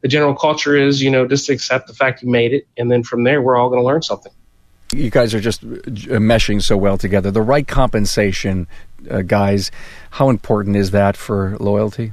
the 0.00 0.08
general 0.08 0.34
culture 0.34 0.76
is, 0.76 1.02
you 1.02 1.10
know, 1.10 1.26
just 1.26 1.48
accept 1.50 1.88
the 1.88 1.94
fact 1.94 2.22
you 2.22 2.28
made 2.30 2.52
it, 2.52 2.66
and 2.76 2.90
then 2.90 3.02
from 3.02 3.24
there, 3.24 3.42
we're 3.42 3.56
all 3.56 3.68
going 3.68 3.82
to 3.82 3.86
learn 3.86 4.02
something. 4.02 4.32
You 4.92 5.10
guys 5.10 5.34
are 5.34 5.40
just 5.40 5.62
uh, 5.62 5.66
meshing 5.66 6.62
so 6.62 6.76
well 6.76 6.96
together. 6.96 7.30
The 7.30 7.42
right 7.42 7.66
compensation, 7.66 8.66
uh, 9.10 9.22
guys. 9.22 9.70
How 10.12 10.30
important 10.30 10.76
is 10.76 10.90
that 10.92 11.16
for 11.16 11.56
loyalty? 11.58 12.12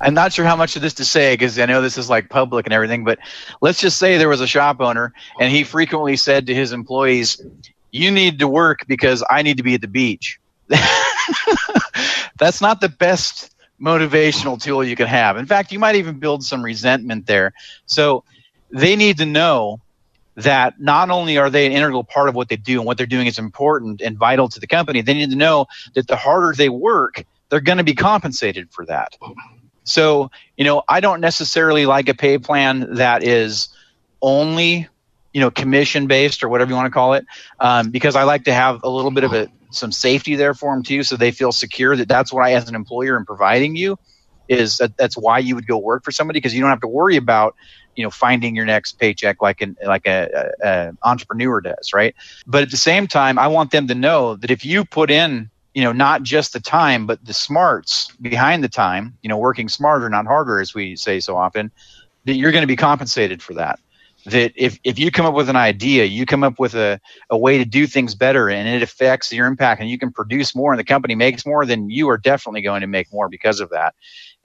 I'm 0.00 0.14
not 0.14 0.32
sure 0.32 0.44
how 0.44 0.56
much 0.56 0.76
of 0.76 0.82
this 0.82 0.94
to 0.94 1.04
say 1.04 1.34
because 1.34 1.58
I 1.58 1.66
know 1.66 1.80
this 1.80 1.98
is 1.98 2.10
like 2.10 2.28
public 2.28 2.66
and 2.66 2.72
everything, 2.72 3.04
but 3.04 3.18
let's 3.60 3.80
just 3.80 3.98
say 3.98 4.18
there 4.18 4.28
was 4.28 4.40
a 4.40 4.46
shop 4.46 4.80
owner 4.80 5.12
and 5.40 5.50
he 5.50 5.64
frequently 5.64 6.16
said 6.16 6.46
to 6.46 6.54
his 6.54 6.72
employees, 6.72 7.40
You 7.92 8.10
need 8.10 8.38
to 8.40 8.48
work 8.48 8.86
because 8.86 9.24
I 9.30 9.42
need 9.42 9.56
to 9.56 9.62
be 9.62 9.74
at 9.74 9.80
the 9.80 9.88
beach. 9.88 10.38
that's 12.38 12.60
not 12.60 12.80
the 12.80 12.88
best 12.88 13.54
motivational 13.80 14.60
tool 14.60 14.84
you 14.84 14.96
can 14.96 15.06
have. 15.06 15.36
In 15.36 15.46
fact, 15.46 15.72
you 15.72 15.78
might 15.78 15.96
even 15.96 16.18
build 16.18 16.42
some 16.42 16.62
resentment 16.62 17.26
there. 17.26 17.52
So 17.86 18.24
they 18.70 18.96
need 18.96 19.18
to 19.18 19.26
know 19.26 19.80
that 20.36 20.78
not 20.78 21.10
only 21.10 21.38
are 21.38 21.48
they 21.48 21.66
an 21.66 21.72
integral 21.72 22.04
part 22.04 22.28
of 22.28 22.34
what 22.34 22.48
they 22.48 22.56
do 22.56 22.78
and 22.78 22.86
what 22.86 22.98
they're 22.98 23.06
doing 23.06 23.26
is 23.26 23.38
important 23.38 24.02
and 24.02 24.18
vital 24.18 24.48
to 24.48 24.60
the 24.60 24.66
company, 24.66 25.00
they 25.00 25.14
need 25.14 25.30
to 25.30 25.36
know 25.36 25.66
that 25.94 26.06
the 26.06 26.16
harder 26.16 26.54
they 26.54 26.68
work, 26.68 27.24
they're 27.48 27.60
going 27.60 27.78
to 27.78 27.84
be 27.84 27.94
compensated 27.94 28.70
for 28.70 28.84
that. 28.86 29.16
So, 29.86 30.30
you 30.56 30.64
know, 30.64 30.82
I 30.88 31.00
don't 31.00 31.20
necessarily 31.20 31.86
like 31.86 32.08
a 32.08 32.14
pay 32.14 32.38
plan 32.38 32.96
that 32.96 33.22
is 33.22 33.68
only, 34.20 34.88
you 35.32 35.40
know, 35.40 35.50
commission 35.50 36.08
based 36.08 36.42
or 36.42 36.48
whatever 36.48 36.70
you 36.70 36.76
want 36.76 36.86
to 36.86 36.90
call 36.90 37.14
it, 37.14 37.24
um, 37.60 37.90
because 37.90 38.16
I 38.16 38.24
like 38.24 38.44
to 38.44 38.52
have 38.52 38.82
a 38.82 38.90
little 38.90 39.12
bit 39.12 39.24
of 39.24 39.32
a 39.32 39.48
some 39.70 39.92
safety 39.92 40.34
there 40.34 40.54
for 40.54 40.74
them 40.74 40.82
too, 40.82 41.02
so 41.02 41.16
they 41.16 41.30
feel 41.30 41.52
secure 41.52 41.96
that 41.96 42.08
that's 42.08 42.32
what 42.32 42.44
I, 42.44 42.54
as 42.54 42.68
an 42.68 42.74
employer, 42.74 43.16
am 43.16 43.24
providing 43.24 43.76
you. 43.76 43.98
Is 44.48 44.78
that, 44.78 44.96
that's 44.96 45.16
why 45.16 45.38
you 45.38 45.54
would 45.54 45.66
go 45.66 45.76
work 45.76 46.04
for 46.04 46.12
somebody 46.12 46.38
because 46.38 46.54
you 46.54 46.60
don't 46.60 46.70
have 46.70 46.80
to 46.80 46.88
worry 46.88 47.16
about 47.16 47.56
you 47.96 48.04
know 48.04 48.10
finding 48.10 48.54
your 48.54 48.64
next 48.64 48.92
paycheck 48.92 49.42
like 49.42 49.60
an 49.60 49.76
like 49.84 50.06
a, 50.06 50.52
a, 50.62 50.68
a 50.68 50.92
entrepreneur 51.02 51.60
does, 51.60 51.92
right? 51.92 52.14
But 52.46 52.62
at 52.62 52.70
the 52.70 52.76
same 52.76 53.06
time, 53.06 53.38
I 53.38 53.48
want 53.48 53.70
them 53.70 53.88
to 53.88 53.94
know 53.94 54.36
that 54.36 54.50
if 54.50 54.64
you 54.64 54.84
put 54.84 55.10
in 55.10 55.50
you 55.76 55.84
know 55.84 55.92
not 55.92 56.22
just 56.22 56.54
the 56.54 56.60
time 56.60 57.06
but 57.06 57.22
the 57.22 57.34
smarts 57.34 58.10
behind 58.16 58.64
the 58.64 58.68
time, 58.68 59.18
you 59.22 59.28
know, 59.28 59.36
working 59.36 59.68
smarter 59.68 60.08
not 60.08 60.26
harder, 60.26 60.58
as 60.58 60.74
we 60.74 60.96
say 60.96 61.20
so 61.20 61.36
often, 61.36 61.70
that 62.24 62.34
you're 62.34 62.50
going 62.50 62.62
to 62.62 62.66
be 62.66 62.76
compensated 62.76 63.42
for 63.42 63.52
that 63.54 63.78
that 64.24 64.52
if, 64.56 64.80
if 64.82 64.98
you 64.98 65.12
come 65.12 65.24
up 65.24 65.34
with 65.34 65.48
an 65.48 65.54
idea, 65.54 66.04
you 66.04 66.26
come 66.26 66.42
up 66.42 66.58
with 66.58 66.74
a, 66.74 67.00
a 67.30 67.38
way 67.38 67.58
to 67.58 67.64
do 67.64 67.86
things 67.86 68.16
better 68.16 68.48
and 68.48 68.68
it 68.68 68.82
affects 68.82 69.32
your 69.32 69.46
impact 69.46 69.80
and 69.80 69.88
you 69.88 69.98
can 69.98 70.10
produce 70.10 70.52
more 70.52 70.72
and 70.72 70.80
the 70.80 70.84
company 70.84 71.14
makes 71.14 71.46
more, 71.46 71.64
then 71.64 71.88
you 71.90 72.08
are 72.08 72.18
definitely 72.18 72.60
going 72.60 72.80
to 72.80 72.88
make 72.88 73.12
more 73.12 73.28
because 73.28 73.60
of 73.60 73.70
that. 73.70 73.94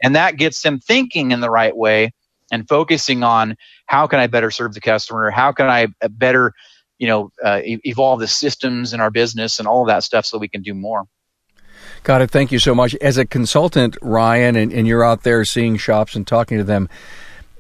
And 0.04 0.16
that 0.16 0.38
gets 0.38 0.62
them 0.62 0.80
thinking 0.80 1.32
in 1.32 1.40
the 1.40 1.50
right 1.50 1.76
way 1.76 2.14
and 2.52 2.68
focusing 2.68 3.24
on 3.24 3.56
how 3.88 4.06
can 4.06 4.20
I 4.20 4.28
better 4.28 4.52
serve 4.52 4.76
the 4.76 4.82
customer? 4.82 5.32
How 5.32 5.52
can 5.52 5.68
I 5.68 5.88
uh, 6.00 6.10
better, 6.10 6.54
you 7.00 7.08
know, 7.08 7.32
uh, 7.44 7.62
evolve 7.64 8.20
the 8.20 8.28
systems 8.28 8.94
in 8.94 9.00
our 9.00 9.10
business 9.10 9.58
and 9.58 9.68
all 9.68 9.82
of 9.82 9.88
that 9.88 10.04
stuff 10.04 10.28
so 10.28 10.38
we 10.38 10.48
can 10.48 10.62
do 10.62 10.76
more. 10.76 11.08
Got 12.04 12.22
it. 12.22 12.32
Thank 12.32 12.52
you 12.52 12.60
so 12.60 12.74
much. 12.74 12.96
As 12.96 13.18
a 13.18 13.26
consultant, 13.26 13.96
Ryan, 14.02 14.56
and, 14.56 14.74
and 14.74 14.88
you're 14.88 15.04
out 15.04 15.24
there 15.24 15.46
seeing 15.46 15.78
shops 15.78 16.16
and 16.16 16.26
talking 16.26 16.58
to 16.58 16.64
them, 16.64 16.90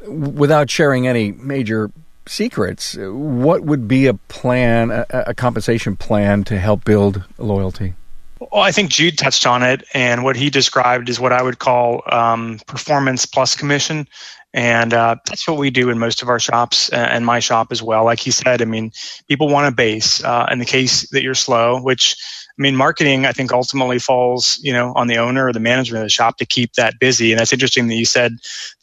without 0.07 0.69
sharing 0.69 1.07
any 1.07 1.31
major 1.31 1.91
secrets, 2.27 2.97
what 2.97 3.61
would 3.61 3.87
be 3.87 4.07
a 4.07 4.15
plan, 4.15 4.89
a, 4.89 5.05
a 5.11 5.33
compensation 5.33 5.95
plan 5.95 6.43
to 6.45 6.57
help 6.57 6.83
build 6.83 7.23
loyalty? 7.37 7.93
Well, 8.39 8.63
I 8.63 8.71
think 8.71 8.89
Jude 8.89 9.19
touched 9.19 9.45
on 9.45 9.61
it, 9.61 9.83
and 9.93 10.23
what 10.23 10.35
he 10.35 10.49
described 10.49 11.09
is 11.09 11.19
what 11.19 11.31
I 11.31 11.43
would 11.43 11.59
call 11.59 12.01
um, 12.11 12.59
performance 12.65 13.27
plus 13.27 13.55
commission. 13.55 14.07
And 14.53 14.93
uh, 14.93 15.15
that's 15.27 15.47
what 15.47 15.57
we 15.57 15.69
do 15.69 15.91
in 15.91 15.99
most 15.99 16.21
of 16.23 16.27
our 16.27 16.39
shops 16.39 16.89
and 16.89 17.25
my 17.25 17.39
shop 17.39 17.71
as 17.71 17.81
well. 17.81 18.03
Like 18.03 18.19
he 18.19 18.31
said, 18.31 18.61
I 18.61 18.65
mean, 18.65 18.91
people 19.29 19.47
want 19.47 19.67
a 19.67 19.71
base. 19.71 20.21
Uh, 20.23 20.47
in 20.51 20.59
the 20.59 20.65
case 20.65 21.09
that 21.11 21.23
you're 21.23 21.35
slow, 21.35 21.81
which 21.81 22.17
I 22.57 22.61
mean, 22.61 22.75
marketing, 22.75 23.25
I 23.25 23.31
think 23.31 23.51
ultimately 23.51 23.99
falls, 23.99 24.59
you 24.61 24.73
know, 24.73 24.93
on 24.93 25.07
the 25.07 25.17
owner 25.17 25.47
or 25.47 25.53
the 25.53 25.59
management 25.59 26.01
of 26.01 26.05
the 26.05 26.09
shop 26.09 26.37
to 26.37 26.45
keep 26.45 26.73
that 26.73 26.99
busy. 26.99 27.31
And 27.31 27.39
that's 27.39 27.53
interesting 27.53 27.87
that 27.87 27.95
you 27.95 28.05
said 28.05 28.33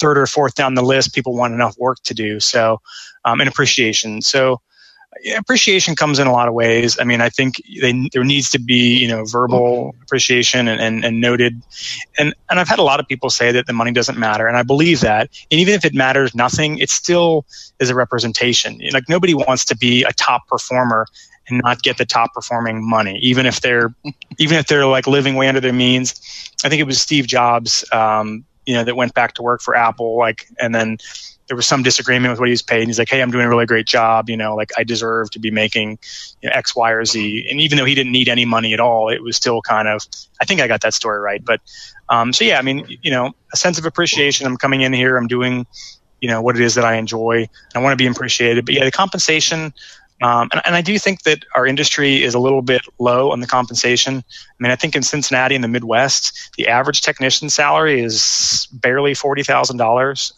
third 0.00 0.18
or 0.18 0.26
fourth 0.26 0.54
down 0.54 0.74
the 0.74 0.82
list, 0.82 1.14
people 1.14 1.34
want 1.34 1.54
enough 1.54 1.76
work 1.78 1.98
to 2.04 2.14
do. 2.14 2.40
So, 2.40 2.80
um, 3.24 3.40
and 3.40 3.48
appreciation. 3.48 4.22
So, 4.22 4.60
appreciation 5.36 5.96
comes 5.96 6.18
in 6.18 6.26
a 6.26 6.32
lot 6.32 6.48
of 6.48 6.54
ways. 6.54 6.98
I 7.00 7.04
mean, 7.04 7.20
I 7.20 7.28
think 7.28 7.56
they, 7.80 8.08
there 8.12 8.24
needs 8.24 8.50
to 8.50 8.58
be, 8.58 8.98
you 8.98 9.08
know, 9.08 9.24
verbal 9.24 9.94
appreciation 10.02 10.68
and, 10.68 10.80
and, 10.80 11.04
and, 11.04 11.20
noted. 11.20 11.60
And, 12.18 12.34
and 12.50 12.60
I've 12.60 12.68
had 12.68 12.78
a 12.78 12.82
lot 12.82 13.00
of 13.00 13.08
people 13.08 13.30
say 13.30 13.52
that 13.52 13.66
the 13.66 13.72
money 13.72 13.92
doesn't 13.92 14.18
matter. 14.18 14.46
And 14.46 14.56
I 14.56 14.62
believe 14.62 15.00
that. 15.00 15.30
And 15.50 15.60
even 15.60 15.74
if 15.74 15.84
it 15.84 15.94
matters 15.94 16.34
nothing, 16.34 16.78
it 16.78 16.90
still 16.90 17.46
is 17.80 17.90
a 17.90 17.94
representation. 17.94 18.80
Like 18.92 19.08
nobody 19.08 19.34
wants 19.34 19.64
to 19.66 19.76
be 19.76 20.04
a 20.04 20.12
top 20.12 20.46
performer 20.46 21.06
and 21.48 21.60
not 21.64 21.82
get 21.82 21.98
the 21.98 22.06
top 22.06 22.34
performing 22.34 22.88
money, 22.88 23.18
even 23.22 23.46
if 23.46 23.60
they're, 23.60 23.94
even 24.38 24.58
if 24.58 24.66
they're 24.66 24.86
like 24.86 25.06
living 25.06 25.34
way 25.34 25.48
under 25.48 25.60
their 25.60 25.72
means. 25.72 26.20
I 26.64 26.68
think 26.68 26.80
it 26.80 26.84
was 26.84 27.00
Steve 27.00 27.26
Jobs, 27.26 27.84
um, 27.92 28.44
you 28.66 28.74
know, 28.74 28.84
that 28.84 28.96
went 28.96 29.14
back 29.14 29.34
to 29.34 29.42
work 29.42 29.62
for 29.62 29.74
Apple, 29.74 30.18
like, 30.18 30.46
and 30.60 30.74
then 30.74 30.98
there 31.48 31.56
was 31.56 31.66
some 31.66 31.82
disagreement 31.82 32.30
with 32.30 32.38
what 32.38 32.48
he 32.48 32.52
was 32.52 32.62
paid. 32.62 32.80
And 32.80 32.88
he's 32.88 32.98
like, 32.98 33.08
"Hey, 33.08 33.20
I'm 33.22 33.30
doing 33.30 33.46
a 33.46 33.48
really 33.48 33.66
great 33.66 33.86
job. 33.86 34.28
You 34.28 34.36
know, 34.36 34.54
like 34.54 34.70
I 34.76 34.84
deserve 34.84 35.30
to 35.30 35.38
be 35.38 35.50
making 35.50 35.98
you 36.42 36.48
know, 36.48 36.54
X, 36.54 36.76
Y, 36.76 36.90
or 36.90 37.04
Z." 37.04 37.46
And 37.50 37.60
even 37.60 37.78
though 37.78 37.86
he 37.86 37.94
didn't 37.94 38.12
need 38.12 38.28
any 38.28 38.44
money 38.44 38.74
at 38.74 38.80
all, 38.80 39.08
it 39.08 39.22
was 39.22 39.36
still 39.36 39.62
kind 39.62 39.88
of. 39.88 40.02
I 40.40 40.44
think 40.44 40.60
I 40.60 40.68
got 40.68 40.82
that 40.82 40.94
story 40.94 41.18
right. 41.18 41.42
But 41.42 41.60
um, 42.08 42.32
so 42.32 42.44
yeah, 42.44 42.58
I 42.58 42.62
mean, 42.62 42.86
you 43.02 43.10
know, 43.10 43.32
a 43.52 43.56
sense 43.56 43.78
of 43.78 43.86
appreciation. 43.86 44.46
I'm 44.46 44.58
coming 44.58 44.82
in 44.82 44.92
here. 44.92 45.16
I'm 45.16 45.26
doing, 45.26 45.66
you 46.20 46.28
know, 46.28 46.42
what 46.42 46.54
it 46.54 46.62
is 46.62 46.74
that 46.74 46.84
I 46.84 46.96
enjoy. 46.96 47.48
I 47.74 47.78
want 47.78 47.98
to 47.98 48.02
be 48.02 48.06
appreciated. 48.06 48.66
But 48.66 48.74
yeah, 48.74 48.84
the 48.84 48.92
compensation. 48.92 49.72
Um, 50.20 50.48
and, 50.52 50.60
and, 50.64 50.74
I 50.74 50.80
do 50.80 50.98
think 50.98 51.22
that 51.22 51.44
our 51.54 51.64
industry 51.64 52.24
is 52.24 52.34
a 52.34 52.40
little 52.40 52.62
bit 52.62 52.82
low 52.98 53.30
on 53.30 53.38
the 53.40 53.46
compensation. 53.46 54.16
I 54.16 54.54
mean, 54.58 54.72
I 54.72 54.76
think 54.76 54.96
in 54.96 55.02
Cincinnati 55.02 55.54
in 55.54 55.60
the 55.60 55.68
Midwest, 55.68 56.50
the 56.56 56.66
average 56.66 57.02
technician 57.02 57.48
salary 57.50 58.00
is 58.00 58.66
barely 58.72 59.14
forty 59.14 59.44
thousand 59.44 59.80
um, 59.80 59.86
dollars. 59.86 60.32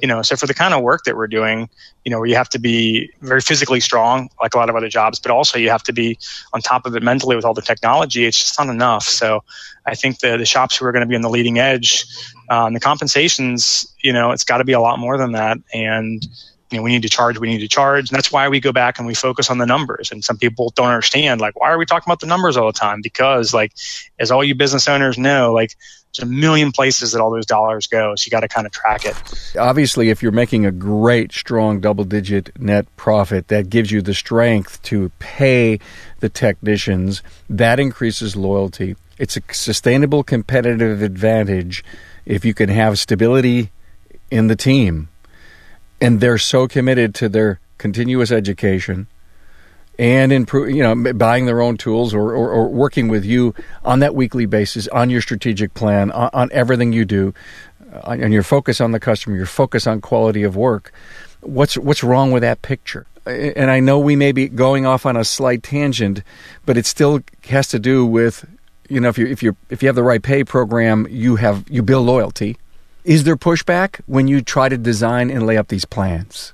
You 0.00 0.06
know, 0.06 0.22
so 0.22 0.36
for 0.36 0.46
the 0.46 0.54
kind 0.54 0.74
of 0.74 0.82
work 0.82 1.04
that 1.04 1.16
we're 1.16 1.26
doing, 1.26 1.68
you 2.04 2.10
know, 2.10 2.18
where 2.18 2.28
you 2.28 2.36
have 2.36 2.50
to 2.50 2.58
be 2.60 3.10
very 3.20 3.40
physically 3.40 3.80
strong, 3.80 4.28
like 4.40 4.54
a 4.54 4.58
lot 4.58 4.68
of 4.68 4.76
other 4.76 4.88
jobs, 4.88 5.18
but 5.18 5.32
also 5.32 5.58
you 5.58 5.70
have 5.70 5.82
to 5.84 5.92
be 5.92 6.16
on 6.52 6.60
top 6.60 6.86
of 6.86 6.94
it 6.94 7.02
mentally 7.02 7.34
with 7.34 7.44
all 7.44 7.54
the 7.54 7.62
technology. 7.62 8.26
It's 8.26 8.38
just 8.38 8.58
not 8.58 8.68
enough. 8.68 9.04
So, 9.04 9.42
I 9.86 9.96
think 9.96 10.20
the 10.20 10.36
the 10.36 10.46
shops 10.46 10.76
who 10.76 10.86
are 10.86 10.92
going 10.92 11.02
to 11.02 11.08
be 11.08 11.16
on 11.16 11.22
the 11.22 11.30
leading 11.30 11.58
edge, 11.58 12.06
um, 12.48 12.74
the 12.74 12.80
compensations, 12.80 13.92
you 14.02 14.12
know, 14.12 14.30
it's 14.30 14.44
got 14.44 14.58
to 14.58 14.64
be 14.64 14.72
a 14.72 14.80
lot 14.80 15.00
more 15.00 15.18
than 15.18 15.32
that, 15.32 15.58
and 15.72 16.26
you 16.74 16.80
know, 16.80 16.84
we 16.84 16.90
need 16.90 17.02
to 17.02 17.08
charge, 17.08 17.38
we 17.38 17.48
need 17.48 17.60
to 17.60 17.68
charge. 17.68 18.10
And 18.10 18.16
that's 18.16 18.32
why 18.32 18.48
we 18.48 18.58
go 18.58 18.72
back 18.72 18.98
and 18.98 19.06
we 19.06 19.14
focus 19.14 19.48
on 19.48 19.58
the 19.58 19.66
numbers. 19.66 20.10
And 20.10 20.24
some 20.24 20.36
people 20.36 20.72
don't 20.74 20.88
understand, 20.88 21.40
like, 21.40 21.58
why 21.58 21.70
are 21.70 21.78
we 21.78 21.86
talking 21.86 22.10
about 22.10 22.18
the 22.18 22.26
numbers 22.26 22.56
all 22.56 22.66
the 22.66 22.78
time? 22.78 23.00
Because, 23.00 23.54
like, 23.54 23.72
as 24.18 24.32
all 24.32 24.42
you 24.42 24.56
business 24.56 24.88
owners 24.88 25.16
know, 25.16 25.52
like, 25.52 25.76
there's 26.16 26.28
a 26.28 26.30
million 26.30 26.72
places 26.72 27.12
that 27.12 27.20
all 27.20 27.30
those 27.30 27.46
dollars 27.46 27.86
go. 27.86 28.14
So 28.16 28.26
you 28.26 28.30
got 28.30 28.40
to 28.40 28.48
kind 28.48 28.66
of 28.66 28.72
track 28.72 29.04
it. 29.04 29.16
Obviously, 29.56 30.10
if 30.10 30.22
you're 30.22 30.32
making 30.32 30.66
a 30.66 30.72
great, 30.72 31.32
strong 31.32 31.80
double 31.80 32.04
digit 32.04 32.50
net 32.60 32.86
profit, 32.96 33.48
that 33.48 33.70
gives 33.70 33.92
you 33.92 34.02
the 34.02 34.14
strength 34.14 34.82
to 34.84 35.10
pay 35.20 35.78
the 36.20 36.28
technicians. 36.28 37.22
That 37.48 37.78
increases 37.78 38.34
loyalty. 38.34 38.96
It's 39.16 39.36
a 39.36 39.42
sustainable 39.52 40.24
competitive 40.24 41.02
advantage 41.02 41.84
if 42.26 42.44
you 42.44 42.52
can 42.52 42.68
have 42.68 42.98
stability 42.98 43.70
in 44.30 44.48
the 44.48 44.56
team 44.56 45.08
and 46.00 46.20
they're 46.20 46.38
so 46.38 46.68
committed 46.68 47.14
to 47.16 47.28
their 47.28 47.60
continuous 47.78 48.30
education 48.30 49.06
and 49.98 50.32
improve, 50.32 50.70
you 50.70 50.82
know, 50.82 51.12
buying 51.12 51.46
their 51.46 51.60
own 51.60 51.76
tools 51.76 52.14
or, 52.14 52.32
or, 52.32 52.50
or, 52.50 52.68
working 52.68 53.08
with 53.08 53.24
you 53.24 53.54
on 53.84 54.00
that 54.00 54.14
weekly 54.14 54.46
basis 54.46 54.88
on 54.88 55.08
your 55.08 55.20
strategic 55.20 55.72
plan, 55.74 56.10
on, 56.10 56.30
on 56.32 56.48
everything 56.52 56.92
you 56.92 57.04
do, 57.04 57.32
uh, 57.92 58.16
and 58.18 58.32
your 58.32 58.42
focus 58.42 58.80
on 58.80 58.90
the 58.90 58.98
customer, 58.98 59.36
your 59.36 59.46
focus 59.46 59.86
on 59.86 60.00
quality 60.00 60.42
of 60.42 60.56
work. 60.56 60.92
What's 61.40 61.76
what's 61.78 62.02
wrong 62.02 62.32
with 62.32 62.42
that 62.42 62.62
picture? 62.62 63.06
And 63.26 63.70
I 63.70 63.80
know 63.80 63.98
we 63.98 64.16
may 64.16 64.32
be 64.32 64.48
going 64.48 64.84
off 64.84 65.06
on 65.06 65.16
a 65.16 65.24
slight 65.24 65.62
tangent, 65.62 66.22
but 66.66 66.76
it 66.76 66.86
still 66.86 67.20
has 67.44 67.68
to 67.68 67.78
do 67.78 68.04
with, 68.04 68.44
you 68.88 69.00
know, 69.00 69.08
if 69.08 69.16
you 69.16 69.26
if 69.26 69.42
you 69.42 69.56
if 69.70 69.82
you 69.82 69.88
have 69.88 69.96
the 69.96 70.02
right 70.02 70.22
pay 70.22 70.42
program, 70.42 71.06
you 71.08 71.36
have 71.36 71.64
you 71.70 71.82
build 71.82 72.06
loyalty 72.06 72.56
is 73.04 73.24
there 73.24 73.36
pushback 73.36 74.00
when 74.06 74.28
you 74.28 74.40
try 74.40 74.68
to 74.68 74.78
design 74.78 75.30
and 75.30 75.46
lay 75.46 75.56
up 75.56 75.68
these 75.68 75.84
plans? 75.84 76.52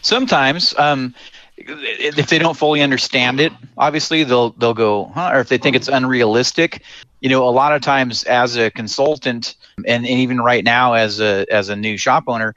Sometimes, 0.00 0.76
um, 0.78 1.14
if 1.56 2.28
they 2.28 2.38
don't 2.38 2.56
fully 2.56 2.82
understand 2.82 3.40
it, 3.40 3.52
obviously 3.78 4.24
they'll 4.24 4.50
they'll 4.50 4.74
go, 4.74 5.06
huh? 5.14 5.30
Or 5.32 5.40
if 5.40 5.48
they 5.48 5.58
think 5.58 5.76
it's 5.76 5.88
unrealistic, 5.88 6.82
you 7.20 7.28
know, 7.28 7.48
a 7.48 7.50
lot 7.50 7.72
of 7.72 7.82
times 7.82 8.24
as 8.24 8.56
a 8.56 8.70
consultant, 8.70 9.54
and, 9.78 10.06
and 10.06 10.06
even 10.06 10.40
right 10.40 10.64
now 10.64 10.94
as 10.94 11.20
a 11.20 11.46
as 11.50 11.68
a 11.68 11.76
new 11.76 11.96
shop 11.96 12.24
owner, 12.26 12.54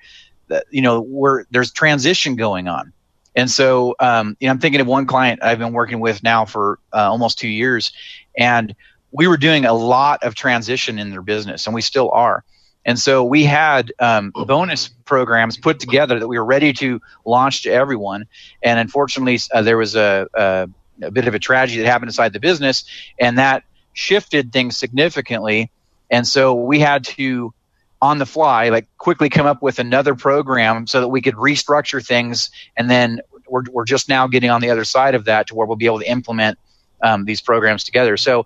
that 0.47 0.65
you 0.71 0.81
know, 0.81 1.01
we're 1.01 1.45
there's 1.51 1.71
transition 1.71 2.35
going 2.35 2.67
on. 2.67 2.93
And 3.35 3.51
so, 3.51 3.95
um, 3.99 4.37
you 4.39 4.47
know, 4.47 4.53
I'm 4.53 4.59
thinking 4.59 4.79
of 4.81 4.87
one 4.87 5.05
client 5.05 5.43
I've 5.43 5.59
been 5.59 5.73
working 5.73 5.99
with 5.99 6.23
now 6.23 6.45
for 6.45 6.79
uh, 6.93 7.09
almost 7.11 7.37
two 7.37 7.49
years, 7.49 7.91
and 8.37 8.73
we 9.11 9.27
were 9.27 9.37
doing 9.37 9.65
a 9.65 9.73
lot 9.73 10.23
of 10.23 10.35
transition 10.35 10.99
in 10.99 11.11
their 11.11 11.21
business, 11.21 11.67
and 11.67 11.75
we 11.75 11.81
still 11.81 12.09
are. 12.11 12.43
And 12.85 12.99
so 12.99 13.23
we 13.23 13.43
had 13.43 13.91
um, 13.99 14.31
bonus 14.31 14.89
programs 15.05 15.57
put 15.57 15.79
together 15.79 16.19
that 16.19 16.27
we 16.27 16.37
were 16.37 16.45
ready 16.45 16.71
to 16.73 17.01
launch 17.25 17.63
to 17.63 17.71
everyone. 17.71 18.27
And 18.61 18.79
unfortunately, 18.79 19.39
uh, 19.51 19.63
there 19.63 19.77
was 19.77 19.95
a, 19.95 20.27
a, 20.33 20.69
a, 21.01 21.11
bit 21.11 21.27
of 21.27 21.33
a 21.33 21.39
tragedy 21.39 21.81
that 21.81 21.87
happened 21.87 22.09
inside 22.09 22.33
the 22.33 22.39
business, 22.39 22.85
and 23.19 23.39
that 23.39 23.63
shifted 23.93 24.53
things 24.53 24.77
significantly. 24.77 25.71
And 26.11 26.27
so 26.27 26.53
we 26.53 26.79
had 26.79 27.05
to, 27.05 27.53
on 28.01 28.19
the 28.19 28.25
fly, 28.25 28.69
like 28.69 28.87
quickly 28.97 29.29
come 29.29 29.47
up 29.47 29.63
with 29.63 29.79
another 29.79 30.13
program 30.13 30.85
so 30.85 31.01
that 31.01 31.07
we 31.07 31.21
could 31.21 31.35
restructure 31.35 32.05
things. 32.05 32.51
And 32.77 32.89
then 32.89 33.21
we're, 33.47 33.63
we're 33.71 33.85
just 33.85 34.09
now 34.09 34.27
getting 34.27 34.51
on 34.51 34.61
the 34.61 34.69
other 34.69 34.85
side 34.85 35.15
of 35.15 35.25
that 35.25 35.47
to 35.47 35.55
where 35.55 35.65
we'll 35.65 35.77
be 35.77 35.87
able 35.87 35.99
to 35.99 36.09
implement 36.09 36.59
um, 37.01 37.25
these 37.25 37.41
programs 37.41 37.83
together. 37.83 38.17
So 38.17 38.45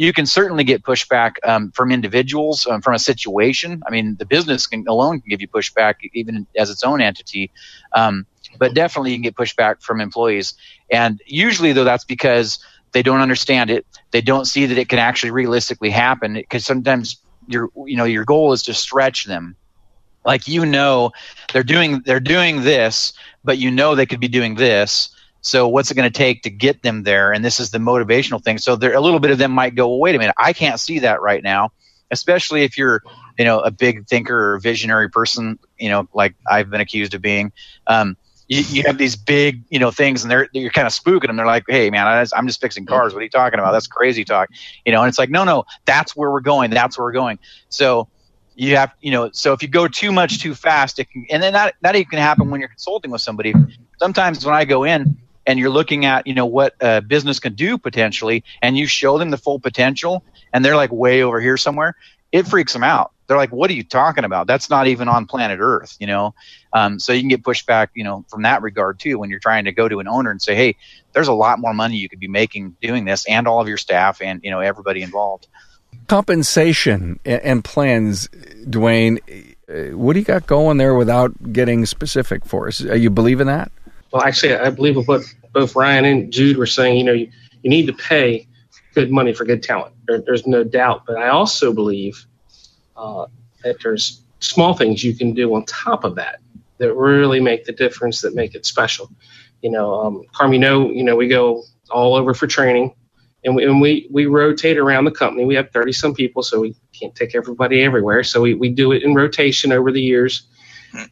you 0.00 0.14
can 0.14 0.24
certainly 0.24 0.64
get 0.64 0.82
pushback 0.82 1.32
um, 1.44 1.70
from 1.72 1.92
individuals 1.92 2.66
um, 2.66 2.80
from 2.80 2.94
a 2.94 2.98
situation. 2.98 3.82
I 3.86 3.90
mean, 3.90 4.16
the 4.16 4.24
business 4.24 4.66
can, 4.66 4.88
alone 4.88 5.20
can 5.20 5.28
give 5.28 5.42
you 5.42 5.48
pushback 5.48 5.96
even 6.14 6.46
as 6.56 6.70
its 6.70 6.82
own 6.82 7.02
entity, 7.02 7.50
um, 7.92 8.24
but 8.58 8.72
definitely 8.72 9.10
you 9.10 9.16
can 9.16 9.24
get 9.24 9.34
pushback 9.34 9.82
from 9.82 10.00
employees. 10.00 10.54
And 10.90 11.20
usually, 11.26 11.74
though, 11.74 11.84
that's 11.84 12.06
because 12.06 12.64
they 12.92 13.02
don't 13.02 13.20
understand 13.20 13.68
it. 13.68 13.84
They 14.10 14.22
don't 14.22 14.46
see 14.46 14.64
that 14.64 14.78
it 14.78 14.88
can 14.88 14.98
actually 14.98 15.32
realistically 15.32 15.90
happen. 15.90 16.32
Because 16.32 16.64
sometimes 16.64 17.18
your 17.46 17.68
you 17.84 17.98
know 17.98 18.04
your 18.04 18.24
goal 18.24 18.54
is 18.54 18.62
to 18.62 18.72
stretch 18.72 19.26
them. 19.26 19.54
Like 20.24 20.48
you 20.48 20.64
know, 20.64 21.12
they're 21.52 21.62
doing 21.62 22.00
they're 22.06 22.20
doing 22.20 22.62
this, 22.62 23.12
but 23.44 23.58
you 23.58 23.70
know 23.70 23.94
they 23.94 24.06
could 24.06 24.20
be 24.20 24.28
doing 24.28 24.54
this 24.54 25.10
so 25.42 25.68
what's 25.68 25.90
it 25.90 25.94
going 25.94 26.10
to 26.10 26.16
take 26.16 26.42
to 26.42 26.50
get 26.50 26.82
them 26.82 27.02
there? 27.02 27.32
And 27.32 27.44
this 27.44 27.60
is 27.60 27.70
the 27.70 27.78
motivational 27.78 28.42
thing. 28.42 28.58
So 28.58 28.76
there, 28.76 28.94
a 28.94 29.00
little 29.00 29.20
bit 29.20 29.30
of 29.30 29.38
them 29.38 29.52
might 29.52 29.74
go, 29.74 29.88
well, 29.88 29.98
wait 29.98 30.14
a 30.14 30.18
minute, 30.18 30.34
I 30.38 30.52
can't 30.52 30.78
see 30.78 31.00
that 31.00 31.22
right 31.22 31.42
now, 31.42 31.72
especially 32.10 32.62
if 32.62 32.76
you're, 32.76 33.02
you 33.38 33.44
know, 33.44 33.60
a 33.60 33.70
big 33.70 34.06
thinker 34.06 34.54
or 34.54 34.58
visionary 34.58 35.08
person, 35.08 35.58
you 35.78 35.88
know, 35.88 36.08
like 36.12 36.34
I've 36.48 36.70
been 36.70 36.80
accused 36.80 37.14
of 37.14 37.22
being. 37.22 37.52
Um, 37.86 38.16
you, 38.48 38.64
you, 38.68 38.82
have 38.86 38.98
these 38.98 39.14
big, 39.14 39.62
you 39.70 39.78
know, 39.78 39.92
things, 39.92 40.22
and 40.22 40.30
they're 40.30 40.48
you're 40.52 40.72
kind 40.72 40.86
of 40.86 40.92
spooking 40.92 41.28
them. 41.28 41.36
They're 41.36 41.46
like, 41.46 41.62
"Hey, 41.68 41.88
man, 41.88 42.08
I, 42.08 42.26
I'm 42.36 42.48
just 42.48 42.60
fixing 42.60 42.84
cars. 42.84 43.14
What 43.14 43.20
are 43.20 43.22
you 43.22 43.30
talking 43.30 43.60
about? 43.60 43.70
That's 43.70 43.86
crazy 43.86 44.24
talk." 44.24 44.48
You 44.84 44.90
know, 44.90 45.02
and 45.02 45.08
it's 45.08 45.20
like, 45.20 45.30
no, 45.30 45.44
no, 45.44 45.66
that's 45.84 46.16
where 46.16 46.32
we're 46.32 46.40
going. 46.40 46.70
That's 46.70 46.98
where 46.98 47.04
we're 47.04 47.12
going. 47.12 47.38
So 47.68 48.08
you 48.56 48.74
have, 48.74 48.92
you 49.00 49.12
know, 49.12 49.30
so 49.32 49.52
if 49.52 49.62
you 49.62 49.68
go 49.68 49.86
too 49.86 50.10
much 50.10 50.40
too 50.40 50.56
fast, 50.56 50.98
it 50.98 51.08
can, 51.10 51.26
and 51.30 51.40
then 51.40 51.52
that 51.52 51.76
that 51.82 51.94
even 51.94 52.10
can 52.10 52.18
happen 52.18 52.50
when 52.50 52.58
you're 52.60 52.68
consulting 52.68 53.12
with 53.12 53.20
somebody. 53.20 53.54
Sometimes 54.00 54.44
when 54.44 54.54
I 54.54 54.64
go 54.64 54.82
in, 54.82 55.16
and 55.50 55.58
you're 55.58 55.70
looking 55.70 56.04
at 56.04 56.28
you 56.28 56.34
know 56.34 56.46
what 56.46 56.76
a 56.80 57.00
business 57.00 57.40
can 57.40 57.54
do 57.54 57.76
potentially 57.76 58.44
and 58.62 58.78
you 58.78 58.86
show 58.86 59.18
them 59.18 59.30
the 59.30 59.36
full 59.36 59.58
potential 59.58 60.22
and 60.52 60.64
they're 60.64 60.76
like 60.76 60.92
way 60.92 61.22
over 61.22 61.40
here 61.40 61.56
somewhere 61.56 61.96
it 62.30 62.46
freaks 62.46 62.72
them 62.72 62.84
out. 62.84 63.10
They're 63.26 63.36
like 63.36 63.50
what 63.50 63.68
are 63.70 63.72
you 63.74 63.82
talking 63.82 64.22
about? 64.22 64.46
That's 64.46 64.70
not 64.70 64.86
even 64.86 65.08
on 65.08 65.26
planet 65.26 65.58
earth 65.60 65.96
you 65.98 66.06
know? 66.06 66.34
Um, 66.72 67.00
so 67.00 67.12
you 67.12 67.20
can 67.20 67.28
get 67.28 67.42
pushed 67.42 67.66
back 67.66 67.90
you 67.94 68.04
know 68.04 68.24
from 68.28 68.42
that 68.42 68.62
regard 68.62 69.00
too 69.00 69.18
when 69.18 69.28
you're 69.28 69.40
trying 69.40 69.64
to 69.64 69.72
go 69.72 69.88
to 69.88 69.98
an 69.98 70.06
owner 70.06 70.30
and 70.30 70.40
say 70.40 70.54
hey 70.54 70.76
there's 71.12 71.28
a 71.28 71.32
lot 71.32 71.58
more 71.58 71.74
money 71.74 71.96
you 71.96 72.08
could 72.08 72.20
be 72.20 72.28
making 72.28 72.76
doing 72.80 73.04
this 73.04 73.26
and 73.26 73.48
all 73.48 73.60
of 73.60 73.66
your 73.66 73.76
staff 73.76 74.22
and 74.22 74.40
you 74.44 74.50
know 74.52 74.60
everybody 74.60 75.02
involved. 75.02 75.48
Compensation 76.06 77.18
and 77.24 77.64
plans 77.64 78.28
dwayne 78.68 79.18
uh, 79.68 79.96
what 79.96 80.12
do 80.12 80.20
you 80.20 80.24
got 80.24 80.46
going 80.46 80.76
there 80.76 80.94
without 80.94 81.52
getting 81.52 81.86
specific 81.86 82.44
for 82.44 82.68
us? 82.68 82.84
Are 82.84 82.96
you 82.96 83.10
believe 83.10 83.40
in 83.40 83.48
that? 83.48 83.72
Well 84.12 84.22
actually 84.22 84.54
i 84.54 84.70
believe 84.70 84.96
what 85.08 85.22
both 85.52 85.76
Ryan 85.76 86.04
and 86.04 86.32
Jude 86.32 86.56
were 86.56 86.66
saying, 86.66 86.98
you 86.98 87.04
know, 87.04 87.12
you, 87.12 87.30
you 87.62 87.70
need 87.70 87.86
to 87.86 87.92
pay 87.92 88.48
good 88.94 89.10
money 89.10 89.32
for 89.32 89.44
good 89.44 89.62
talent. 89.62 89.94
There, 90.06 90.20
there's 90.20 90.46
no 90.46 90.64
doubt. 90.64 91.04
But 91.06 91.16
I 91.16 91.28
also 91.28 91.72
believe 91.72 92.26
uh, 92.96 93.26
that 93.62 93.76
there's 93.82 94.22
small 94.40 94.74
things 94.74 95.04
you 95.04 95.14
can 95.14 95.34
do 95.34 95.54
on 95.54 95.64
top 95.64 96.04
of 96.04 96.16
that 96.16 96.40
that 96.78 96.94
really 96.94 97.40
make 97.40 97.64
the 97.64 97.72
difference, 97.72 98.22
that 98.22 98.34
make 98.34 98.54
it 98.54 98.66
special. 98.66 99.10
You 99.62 99.70
know, 99.70 99.94
um, 100.00 100.24
Carm, 100.32 100.52
you 100.52 100.58
know, 100.58 100.90
you 100.90 101.04
know, 101.04 101.14
we 101.16 101.28
go 101.28 101.62
all 101.90 102.14
over 102.14 102.32
for 102.32 102.46
training, 102.46 102.94
and 103.44 103.54
we, 103.54 103.64
and 103.64 103.80
we 103.80 104.08
we 104.10 104.26
rotate 104.26 104.78
around 104.78 105.04
the 105.04 105.10
company. 105.10 105.44
We 105.44 105.54
have 105.56 105.70
30 105.70 105.92
some 105.92 106.14
people, 106.14 106.42
so 106.42 106.60
we 106.60 106.74
can't 106.98 107.14
take 107.14 107.34
everybody 107.34 107.82
everywhere. 107.82 108.24
So 108.24 108.40
we, 108.40 108.54
we 108.54 108.70
do 108.70 108.92
it 108.92 109.02
in 109.02 109.14
rotation 109.14 109.72
over 109.72 109.92
the 109.92 110.00
years. 110.00 110.42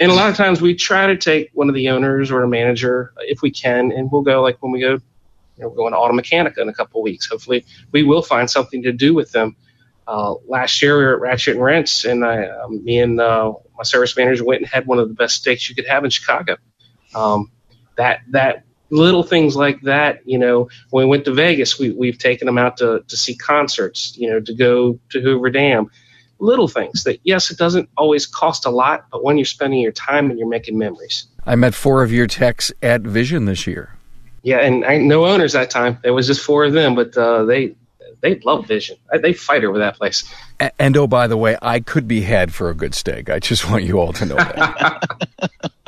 And 0.00 0.10
a 0.10 0.14
lot 0.14 0.28
of 0.30 0.36
times 0.36 0.60
we 0.60 0.74
try 0.74 1.06
to 1.06 1.16
take 1.16 1.50
one 1.54 1.68
of 1.68 1.74
the 1.74 1.90
owners 1.90 2.30
or 2.30 2.42
a 2.42 2.48
manager 2.48 3.12
if 3.18 3.42
we 3.42 3.50
can, 3.50 3.92
and 3.92 4.10
we'll 4.10 4.22
go 4.22 4.42
like 4.42 4.60
when 4.62 4.72
we 4.72 4.80
go, 4.80 4.92
you 4.92 5.00
know, 5.58 5.68
we're 5.68 5.76
going 5.76 5.92
to 5.92 5.98
Automechanika 5.98 6.58
in 6.58 6.68
a 6.68 6.74
couple 6.74 7.02
weeks. 7.02 7.26
Hopefully, 7.26 7.64
we 7.92 8.02
will 8.02 8.22
find 8.22 8.50
something 8.50 8.82
to 8.82 8.92
do 8.92 9.14
with 9.14 9.30
them. 9.32 9.56
Uh, 10.06 10.34
last 10.46 10.80
year 10.80 10.96
we 10.96 11.04
were 11.04 11.14
at 11.14 11.20
Ratchet 11.20 11.54
and 11.56 11.64
Wrench, 11.64 12.04
and 12.04 12.24
I, 12.24 12.46
um, 12.46 12.82
me 12.82 12.98
and 12.98 13.20
uh, 13.20 13.52
my 13.76 13.82
service 13.82 14.16
manager 14.16 14.44
went 14.44 14.62
and 14.62 14.68
had 14.68 14.86
one 14.86 14.98
of 14.98 15.08
the 15.08 15.14
best 15.14 15.36
steaks 15.36 15.68
you 15.68 15.74
could 15.74 15.86
have 15.86 16.04
in 16.04 16.10
Chicago. 16.10 16.56
Um, 17.14 17.50
that 17.96 18.20
that 18.30 18.64
little 18.90 19.22
things 19.22 19.54
like 19.54 19.82
that, 19.82 20.20
you 20.24 20.38
know, 20.38 20.68
when 20.90 21.04
we 21.04 21.10
went 21.10 21.24
to 21.26 21.32
Vegas, 21.32 21.78
we, 21.78 21.90
we've 21.90 22.18
taken 22.18 22.46
them 22.46 22.58
out 22.58 22.78
to, 22.78 23.04
to 23.08 23.16
see 23.16 23.36
concerts, 23.36 24.16
you 24.16 24.30
know, 24.30 24.40
to 24.40 24.54
go 24.54 24.98
to 25.10 25.20
Hoover 25.20 25.50
Dam. 25.50 25.90
Little 26.41 26.68
things 26.68 27.05
that, 27.05 27.18
yes, 27.24 27.51
it 27.51 27.59
doesn't 27.59 27.89
always 27.97 28.26
cost 28.26 28.64
a 28.66 28.70
lot, 28.70 29.07
but 29.11 29.24
when 29.24 29.39
you're 29.39 29.45
spending 29.45 29.80
your 29.80 29.93
time 29.93 30.30
and 30.30 30.39
you're 30.39 30.49
making 30.49 30.78
memories. 30.78 31.26
I 31.47 31.57
met 31.57 31.74
four 31.74 32.03
of 32.03 32.12
your 32.12 32.26
techs 32.26 32.72
at 32.82 33.01
Vision 33.01 33.47
this 33.47 33.66
year. 33.66 33.95
Yeah, 34.43 34.59
and 34.59 34.84
I, 34.84 34.99
no 34.99 35.26
owners 35.26 35.53
that 35.53 35.70
time. 35.70 35.99
There 36.03 36.14
was 36.14 36.26
just 36.26 36.41
four 36.41 36.64
of 36.64 36.72
them, 36.72 36.95
but 36.95 37.16
uh, 37.16 37.45
they 37.45 37.74
they 38.20 38.36
love 38.41 38.66
Vision. 38.66 38.97
They 39.20 39.32
fight 39.32 39.64
over 39.64 39.78
that 39.78 39.97
place. 39.97 40.24
And, 40.59 40.72
and, 40.78 40.97
oh, 40.97 41.07
by 41.07 41.26
the 41.26 41.36
way, 41.36 41.57
I 41.62 41.80
could 41.80 42.09
be 42.09 42.22
had 42.22 42.53
for 42.53 42.70
a 42.70 42.74
good 42.74 42.95
steak. 42.95 43.30
I 43.30 43.39
just 43.39 43.68
want 43.70 43.84
you 43.84 44.01
all 44.01 44.12
to 44.14 44.26
know 44.26 44.36
that. 44.36 45.05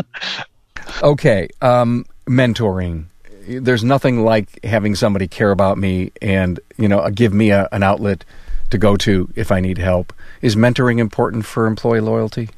okay, 1.02 1.48
um, 1.60 2.06
mentoring. 2.26 3.06
There's 3.48 3.82
nothing 3.82 4.24
like 4.24 4.64
having 4.64 4.94
somebody 4.94 5.26
care 5.26 5.50
about 5.50 5.76
me 5.76 6.12
and 6.22 6.60
you 6.76 6.88
know 6.88 7.08
give 7.10 7.32
me 7.34 7.50
a, 7.50 7.68
an 7.72 7.82
outlet 7.82 8.24
to 8.70 8.78
go 8.78 8.96
to 8.96 9.30
if 9.36 9.52
I 9.52 9.60
need 9.60 9.78
help. 9.78 10.12
Is 10.40 10.56
mentoring 10.56 10.98
important 10.98 11.44
for 11.44 11.66
employee 11.66 12.00
loyalty? 12.00 12.48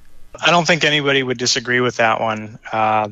I 0.40 0.50
don't 0.50 0.66
think 0.66 0.84
anybody 0.84 1.22
would 1.22 1.38
disagree 1.38 1.80
with 1.80 1.96
that 1.96 2.20
one. 2.20 2.58
Uh, 2.72 3.08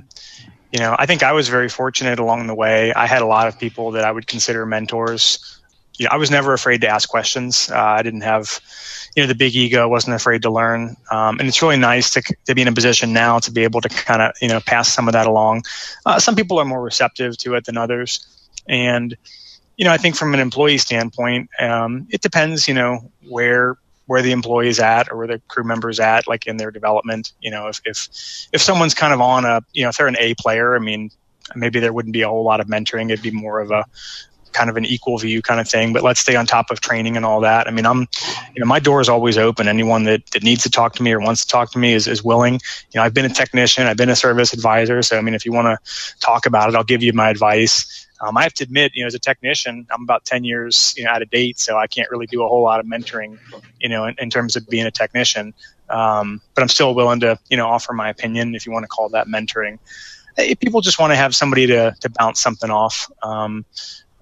you 0.72 0.78
know, 0.78 0.94
I 0.98 1.06
think 1.06 1.22
I 1.22 1.32
was 1.32 1.48
very 1.48 1.68
fortunate 1.68 2.18
along 2.18 2.46
the 2.46 2.54
way. 2.54 2.92
I 2.92 3.06
had 3.06 3.22
a 3.22 3.26
lot 3.26 3.48
of 3.48 3.58
people 3.58 3.92
that 3.92 4.04
I 4.04 4.12
would 4.12 4.26
consider 4.26 4.64
mentors. 4.64 5.58
You 5.98 6.04
know, 6.04 6.10
I 6.12 6.16
was 6.16 6.30
never 6.30 6.52
afraid 6.52 6.80
to 6.82 6.88
ask 6.88 7.08
questions. 7.08 7.70
Uh, 7.70 7.76
I 7.76 8.02
didn't 8.02 8.22
have, 8.22 8.60
you 9.14 9.22
know, 9.22 9.26
the 9.26 9.34
big 9.34 9.54
ego. 9.54 9.88
wasn't 9.88 10.14
afraid 10.14 10.42
to 10.42 10.50
learn, 10.50 10.96
um, 11.10 11.38
and 11.38 11.48
it's 11.48 11.60
really 11.60 11.76
nice 11.76 12.12
to 12.12 12.22
to 12.46 12.54
be 12.54 12.62
in 12.62 12.68
a 12.68 12.72
position 12.72 13.12
now 13.12 13.40
to 13.40 13.50
be 13.50 13.64
able 13.64 13.80
to 13.82 13.88
kind 13.88 14.22
of 14.22 14.32
you 14.40 14.48
know 14.48 14.60
pass 14.60 14.88
some 14.88 15.08
of 15.08 15.12
that 15.12 15.26
along. 15.26 15.64
Uh, 16.06 16.18
some 16.18 16.36
people 16.36 16.58
are 16.58 16.64
more 16.64 16.80
receptive 16.80 17.36
to 17.38 17.54
it 17.54 17.66
than 17.66 17.76
others, 17.76 18.26
and 18.66 19.16
you 19.80 19.86
know, 19.86 19.92
I 19.92 19.96
think 19.96 20.14
from 20.14 20.34
an 20.34 20.40
employee 20.40 20.76
standpoint, 20.76 21.48
um, 21.58 22.06
it 22.10 22.20
depends, 22.20 22.68
you 22.68 22.74
know, 22.74 23.10
where 23.26 23.78
where 24.04 24.20
the 24.20 24.30
employee 24.30 24.68
is 24.68 24.78
at 24.78 25.10
or 25.10 25.16
where 25.16 25.26
the 25.26 25.40
crew 25.48 25.64
member 25.64 25.88
is 25.88 25.98
at, 25.98 26.28
like 26.28 26.46
in 26.46 26.58
their 26.58 26.70
development. 26.70 27.32
You 27.40 27.50
know, 27.50 27.68
if 27.68 27.80
if 27.86 28.08
if 28.52 28.60
someone's 28.60 28.92
kind 28.92 29.14
of 29.14 29.22
on 29.22 29.46
a, 29.46 29.62
you 29.72 29.82
know, 29.82 29.88
if 29.88 29.96
they're 29.96 30.06
an 30.06 30.18
A 30.18 30.34
player, 30.34 30.76
I 30.76 30.80
mean, 30.80 31.10
maybe 31.54 31.80
there 31.80 31.94
wouldn't 31.94 32.12
be 32.12 32.20
a 32.20 32.28
whole 32.28 32.44
lot 32.44 32.60
of 32.60 32.66
mentoring. 32.66 33.06
It'd 33.06 33.22
be 33.22 33.30
more 33.30 33.58
of 33.58 33.70
a 33.70 33.86
kind 34.52 34.68
of 34.68 34.76
an 34.76 34.84
equal 34.84 35.16
view 35.16 35.40
kind 35.40 35.60
of 35.60 35.66
thing. 35.66 35.94
But 35.94 36.02
let's 36.02 36.20
stay 36.20 36.36
on 36.36 36.44
top 36.44 36.70
of 36.70 36.80
training 36.80 37.16
and 37.16 37.24
all 37.24 37.40
that. 37.40 37.66
I 37.66 37.70
mean, 37.70 37.86
I'm, 37.86 38.00
you 38.54 38.60
know, 38.60 38.66
my 38.66 38.80
door 38.80 39.00
is 39.00 39.08
always 39.08 39.38
open. 39.38 39.66
Anyone 39.66 40.04
that, 40.04 40.26
that 40.32 40.42
needs 40.42 40.64
to 40.64 40.70
talk 40.70 40.94
to 40.96 41.02
me 41.02 41.12
or 41.12 41.20
wants 41.20 41.46
to 41.46 41.50
talk 41.50 41.72
to 41.72 41.78
me 41.78 41.94
is, 41.94 42.06
is 42.06 42.22
willing. 42.22 42.54
You 42.54 42.96
know, 42.96 43.02
I've 43.02 43.14
been 43.14 43.24
a 43.24 43.30
technician, 43.30 43.86
I've 43.86 43.96
been 43.96 44.10
a 44.10 44.16
service 44.16 44.52
advisor. 44.52 45.02
So, 45.02 45.16
I 45.16 45.22
mean, 45.22 45.34
if 45.34 45.46
you 45.46 45.52
want 45.52 45.68
to 45.68 46.18
talk 46.20 46.44
about 46.44 46.68
it, 46.68 46.74
I'll 46.74 46.84
give 46.84 47.02
you 47.02 47.12
my 47.12 47.30
advice. 47.30 48.08
Um, 48.20 48.36
I 48.36 48.42
have 48.42 48.52
to 48.54 48.64
admit, 48.64 48.92
you 48.94 49.02
know, 49.02 49.06
as 49.06 49.14
a 49.14 49.18
technician, 49.18 49.86
I'm 49.90 50.02
about 50.02 50.24
10 50.24 50.44
years, 50.44 50.94
you 50.96 51.04
know, 51.04 51.10
out 51.10 51.22
of 51.22 51.30
date, 51.30 51.58
so 51.58 51.78
I 51.78 51.86
can't 51.86 52.10
really 52.10 52.26
do 52.26 52.42
a 52.42 52.48
whole 52.48 52.62
lot 52.62 52.80
of 52.80 52.86
mentoring, 52.86 53.38
you 53.78 53.88
know, 53.88 54.04
in, 54.04 54.14
in 54.18 54.30
terms 54.30 54.56
of 54.56 54.68
being 54.68 54.86
a 54.86 54.90
technician. 54.90 55.54
Um, 55.88 56.40
but 56.54 56.62
I'm 56.62 56.68
still 56.68 56.94
willing 56.94 57.20
to, 57.20 57.38
you 57.48 57.56
know, 57.56 57.66
offer 57.66 57.92
my 57.92 58.10
opinion 58.10 58.54
if 58.54 58.66
you 58.66 58.72
want 58.72 58.84
to 58.84 58.88
call 58.88 59.08
that 59.10 59.26
mentoring. 59.26 59.78
If 60.36 60.60
people 60.60 60.80
just 60.80 60.98
want 60.98 61.12
to 61.12 61.16
have 61.16 61.34
somebody 61.34 61.66
to, 61.68 61.94
to 62.00 62.10
bounce 62.10 62.40
something 62.40 62.70
off, 62.70 63.10
um, 63.22 63.64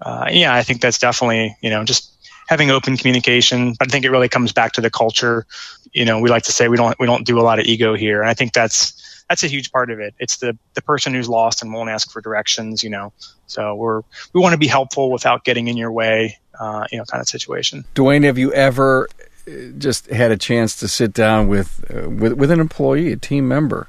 uh, 0.01 0.27
yeah, 0.31 0.53
I 0.53 0.63
think 0.63 0.81
that's 0.81 0.97
definitely, 0.97 1.57
you 1.61 1.69
know, 1.69 1.83
just 1.83 2.11
having 2.47 2.71
open 2.71 2.97
communication. 2.97 3.73
But 3.77 3.89
I 3.89 3.91
think 3.91 4.05
it 4.05 4.11
really 4.11 4.29
comes 4.29 4.53
back 4.53 4.73
to 4.73 4.81
the 4.81 4.89
culture. 4.89 5.45
You 5.93 6.05
know, 6.05 6.19
we 6.19 6.29
like 6.29 6.43
to 6.43 6.51
say 6.51 6.67
we 6.67 6.77
don't 6.77 6.97
we 6.99 7.05
don't 7.05 7.25
do 7.25 7.39
a 7.39 7.43
lot 7.43 7.59
of 7.59 7.65
ego 7.65 7.95
here, 7.95 8.21
and 8.21 8.29
I 8.29 8.33
think 8.33 8.53
that's 8.53 9.08
that's 9.29 9.43
a 9.43 9.47
huge 9.47 9.71
part 9.71 9.91
of 9.91 9.99
it. 9.99 10.15
It's 10.19 10.37
the 10.37 10.57
the 10.73 10.81
person 10.81 11.13
who's 11.13 11.29
lost 11.29 11.61
and 11.61 11.71
won't 11.71 11.89
ask 11.89 12.11
for 12.11 12.21
directions. 12.21 12.83
You 12.83 12.89
know, 12.89 13.13
so 13.47 13.75
we're 13.75 14.01
we 14.33 14.41
want 14.41 14.53
to 14.53 14.57
be 14.57 14.67
helpful 14.67 15.11
without 15.11 15.43
getting 15.43 15.67
in 15.67 15.77
your 15.77 15.91
way. 15.91 16.37
Uh, 16.59 16.85
you 16.91 16.97
know, 16.97 17.05
kind 17.05 17.21
of 17.21 17.29
situation. 17.29 17.85
Dwayne, 17.95 18.25
have 18.25 18.37
you 18.37 18.51
ever 18.51 19.07
uh, 19.47 19.51
just 19.77 20.07
had 20.07 20.29
a 20.29 20.35
chance 20.35 20.75
to 20.77 20.89
sit 20.89 21.13
down 21.13 21.47
with 21.47 21.85
uh, 21.95 22.09
with, 22.09 22.33
with 22.33 22.51
an 22.51 22.59
employee, 22.59 23.13
a 23.13 23.17
team 23.17 23.47
member, 23.47 23.87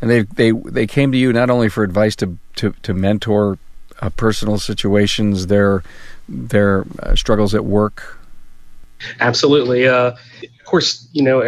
and 0.00 0.10
they 0.10 0.22
they 0.22 0.52
they 0.52 0.86
came 0.86 1.12
to 1.12 1.18
you 1.18 1.32
not 1.32 1.50
only 1.50 1.68
for 1.68 1.82
advice 1.82 2.16
to 2.16 2.38
to, 2.56 2.72
to 2.82 2.94
mentor 2.94 3.58
uh, 4.00 4.08
personal 4.10 4.58
situations, 4.58 5.48
their 5.48 5.82
their 6.28 6.86
uh, 7.00 7.14
struggles 7.14 7.54
at 7.54 7.64
work. 7.64 8.18
Absolutely. 9.20 9.86
Uh, 9.86 10.12
of 10.42 10.64
course, 10.64 11.06
you 11.12 11.22
know, 11.22 11.40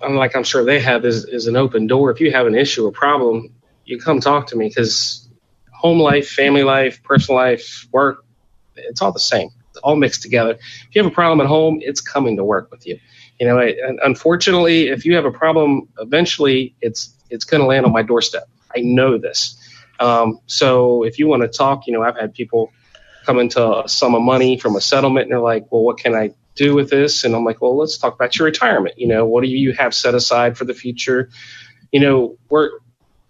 unlike 0.00 0.36
I'm 0.36 0.44
sure 0.44 0.64
they 0.64 0.80
have, 0.80 1.04
is, 1.04 1.24
is 1.24 1.46
an 1.46 1.56
open 1.56 1.86
door. 1.86 2.10
If 2.10 2.20
you 2.20 2.32
have 2.32 2.46
an 2.46 2.54
issue 2.54 2.86
or 2.86 2.92
problem, 2.92 3.52
you 3.84 3.98
come 3.98 4.20
talk 4.20 4.48
to 4.48 4.56
me 4.56 4.68
because 4.68 5.28
home 5.72 5.98
life, 5.98 6.28
family 6.28 6.62
life, 6.62 7.02
personal 7.02 7.40
life, 7.40 7.86
work, 7.92 8.24
it's 8.76 9.02
all 9.02 9.12
the 9.12 9.20
same. 9.20 9.50
It's 9.70 9.78
all 9.78 9.96
mixed 9.96 10.22
together. 10.22 10.52
If 10.52 10.88
you 10.94 11.02
have 11.02 11.10
a 11.10 11.14
problem 11.14 11.40
at 11.40 11.46
home, 11.46 11.78
it's 11.80 12.00
coming 12.00 12.36
to 12.36 12.44
work 12.44 12.70
with 12.70 12.86
you. 12.86 12.98
You 13.38 13.46
know, 13.46 13.58
and 13.58 13.98
unfortunately, 14.04 14.88
if 14.88 15.06
you 15.06 15.14
have 15.14 15.24
a 15.24 15.30
problem, 15.30 15.88
eventually 15.98 16.74
it's 16.80 17.14
it's 17.30 17.44
going 17.44 17.62
to 17.62 17.66
land 17.66 17.86
on 17.86 17.92
my 17.92 18.02
doorstep. 18.02 18.48
I 18.74 18.80
know 18.80 19.16
this. 19.16 19.56
Um, 19.98 20.40
so 20.46 21.04
if 21.04 21.18
you 21.18 21.26
want 21.26 21.42
to 21.42 21.48
talk, 21.48 21.86
you 21.86 21.92
know, 21.92 22.02
I've 22.02 22.18
had 22.18 22.34
people 22.34 22.72
come 23.24 23.38
into 23.38 23.84
a 23.84 23.88
sum 23.88 24.14
of 24.14 24.22
money 24.22 24.58
from 24.58 24.76
a 24.76 24.80
settlement 24.80 25.24
and 25.24 25.32
they're 25.32 25.40
like, 25.40 25.70
well, 25.70 25.82
what 25.82 25.98
can 25.98 26.14
I 26.14 26.34
do 26.54 26.74
with 26.74 26.90
this? 26.90 27.24
And 27.24 27.34
I'm 27.34 27.44
like, 27.44 27.60
well, 27.60 27.76
let's 27.76 27.98
talk 27.98 28.14
about 28.14 28.36
your 28.36 28.46
retirement. 28.46 28.98
You 28.98 29.08
know, 29.08 29.26
what 29.26 29.42
do 29.42 29.48
you 29.48 29.72
have 29.72 29.94
set 29.94 30.14
aside 30.14 30.58
for 30.58 30.64
the 30.64 30.74
future? 30.74 31.30
You 31.92 32.00
know, 32.00 32.38
we're 32.48 32.70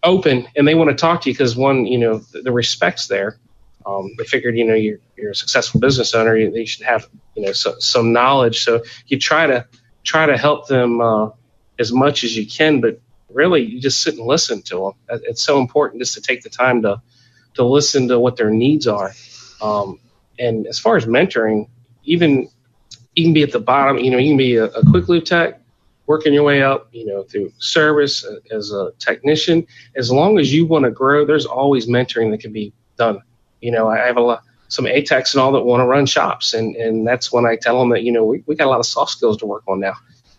open 0.02 0.48
and 0.56 0.66
they 0.66 0.74
want 0.74 0.90
to 0.90 0.96
talk 0.96 1.22
to 1.22 1.30
you 1.30 1.34
because 1.34 1.56
one, 1.56 1.86
you 1.86 1.98
know, 1.98 2.18
the, 2.18 2.42
the 2.42 2.52
respect's 2.52 3.06
there. 3.06 3.38
Um, 3.86 4.10
they 4.18 4.24
figured, 4.24 4.56
you 4.56 4.64
know, 4.64 4.74
you're, 4.74 4.98
you're 5.16 5.30
a 5.30 5.34
successful 5.34 5.80
business 5.80 6.14
owner. 6.14 6.36
You, 6.36 6.66
should 6.66 6.84
have, 6.84 7.08
you 7.34 7.44
know, 7.44 7.52
so, 7.52 7.78
some 7.78 8.12
knowledge. 8.12 8.62
So 8.62 8.82
you 9.06 9.18
try 9.18 9.46
to 9.46 9.66
try 10.04 10.26
to 10.26 10.36
help 10.36 10.68
them 10.68 11.00
uh, 11.00 11.30
as 11.78 11.92
much 11.92 12.24
as 12.24 12.36
you 12.36 12.46
can, 12.46 12.80
but 12.80 13.00
really 13.32 13.62
you 13.62 13.80
just 13.80 14.02
sit 14.02 14.16
and 14.16 14.26
listen 14.26 14.62
to 14.62 14.94
them. 15.08 15.20
It's 15.24 15.42
so 15.42 15.60
important 15.60 16.02
just 16.02 16.14
to 16.14 16.20
take 16.20 16.42
the 16.42 16.50
time 16.50 16.82
to 16.82 17.00
to 17.54 17.64
listen 17.64 18.08
to 18.08 18.18
what 18.18 18.36
their 18.36 18.50
needs 18.50 18.86
are. 18.86 19.12
Um, 19.60 19.98
and 20.38 20.66
as 20.66 20.78
far 20.78 20.96
as 20.96 21.06
mentoring, 21.06 21.68
even 22.04 22.48
you 23.14 23.24
can 23.24 23.32
be 23.32 23.42
at 23.42 23.52
the 23.52 23.60
bottom. 23.60 23.98
You 23.98 24.10
know, 24.10 24.18
you 24.18 24.30
can 24.30 24.36
be 24.36 24.56
a, 24.56 24.64
a 24.66 24.84
quick 24.90 25.08
lube 25.08 25.24
tech, 25.24 25.60
working 26.06 26.32
your 26.32 26.44
way 26.44 26.62
up. 26.62 26.88
You 26.92 27.06
know, 27.06 27.22
through 27.24 27.52
service 27.58 28.24
uh, 28.24 28.36
as 28.50 28.72
a 28.72 28.92
technician. 28.98 29.66
As 29.96 30.10
long 30.10 30.38
as 30.38 30.52
you 30.52 30.66
want 30.66 30.84
to 30.84 30.90
grow, 30.90 31.24
there's 31.24 31.46
always 31.46 31.86
mentoring 31.86 32.30
that 32.30 32.40
can 32.40 32.52
be 32.52 32.72
done. 32.96 33.22
You 33.60 33.72
know, 33.72 33.88
I 33.88 33.98
have 33.98 34.16
a 34.16 34.22
lot 34.22 34.42
some 34.68 34.84
ATECs 34.84 35.34
and 35.34 35.42
all 35.42 35.50
that 35.52 35.62
want 35.62 35.80
to 35.80 35.86
run 35.86 36.06
shops, 36.06 36.54
and 36.54 36.76
and 36.76 37.06
that's 37.06 37.32
when 37.32 37.44
I 37.44 37.56
tell 37.56 37.78
them 37.78 37.90
that 37.90 38.02
you 38.02 38.12
know 38.12 38.24
we, 38.24 38.42
we 38.46 38.54
got 38.54 38.66
a 38.66 38.70
lot 38.70 38.80
of 38.80 38.86
soft 38.86 39.12
skills 39.12 39.36
to 39.38 39.46
work 39.46 39.64
on 39.66 39.80
now. 39.80 39.94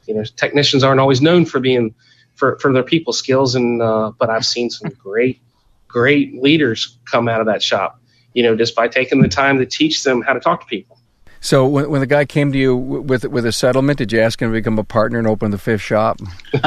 You 0.07 0.15
know, 0.15 0.23
technicians 0.23 0.83
aren't 0.83 0.99
always 0.99 1.21
known 1.21 1.45
for 1.45 1.59
being 1.59 1.93
for, 2.35 2.57
for 2.57 2.73
their 2.73 2.83
people 2.83 3.13
skills. 3.13 3.55
And 3.55 3.81
uh, 3.81 4.11
but 4.17 4.29
I've 4.29 4.45
seen 4.45 4.69
some 4.69 4.89
great 4.89 5.39
great 5.87 6.41
leaders 6.41 6.97
come 7.05 7.27
out 7.27 7.39
of 7.39 7.47
that 7.47 7.61
shop. 7.61 7.99
You 8.33 8.43
know, 8.43 8.55
just 8.55 8.75
by 8.75 8.87
taking 8.87 9.21
the 9.21 9.27
time 9.27 9.59
to 9.59 9.65
teach 9.65 10.03
them 10.03 10.21
how 10.21 10.33
to 10.33 10.39
talk 10.39 10.61
to 10.61 10.65
people. 10.65 10.97
So 11.43 11.65
when, 11.65 11.89
when 11.89 12.01
the 12.01 12.07
guy 12.07 12.25
came 12.25 12.51
to 12.51 12.57
you 12.57 12.75
with 12.75 13.25
with 13.25 13.47
a 13.47 13.51
settlement, 13.51 13.97
did 13.97 14.11
you 14.11 14.21
ask 14.21 14.39
him 14.39 14.51
to 14.51 14.53
become 14.53 14.77
a 14.77 14.83
partner 14.83 15.17
and 15.17 15.27
open 15.27 15.49
the 15.49 15.57
fifth 15.57 15.81
shop? 15.81 16.19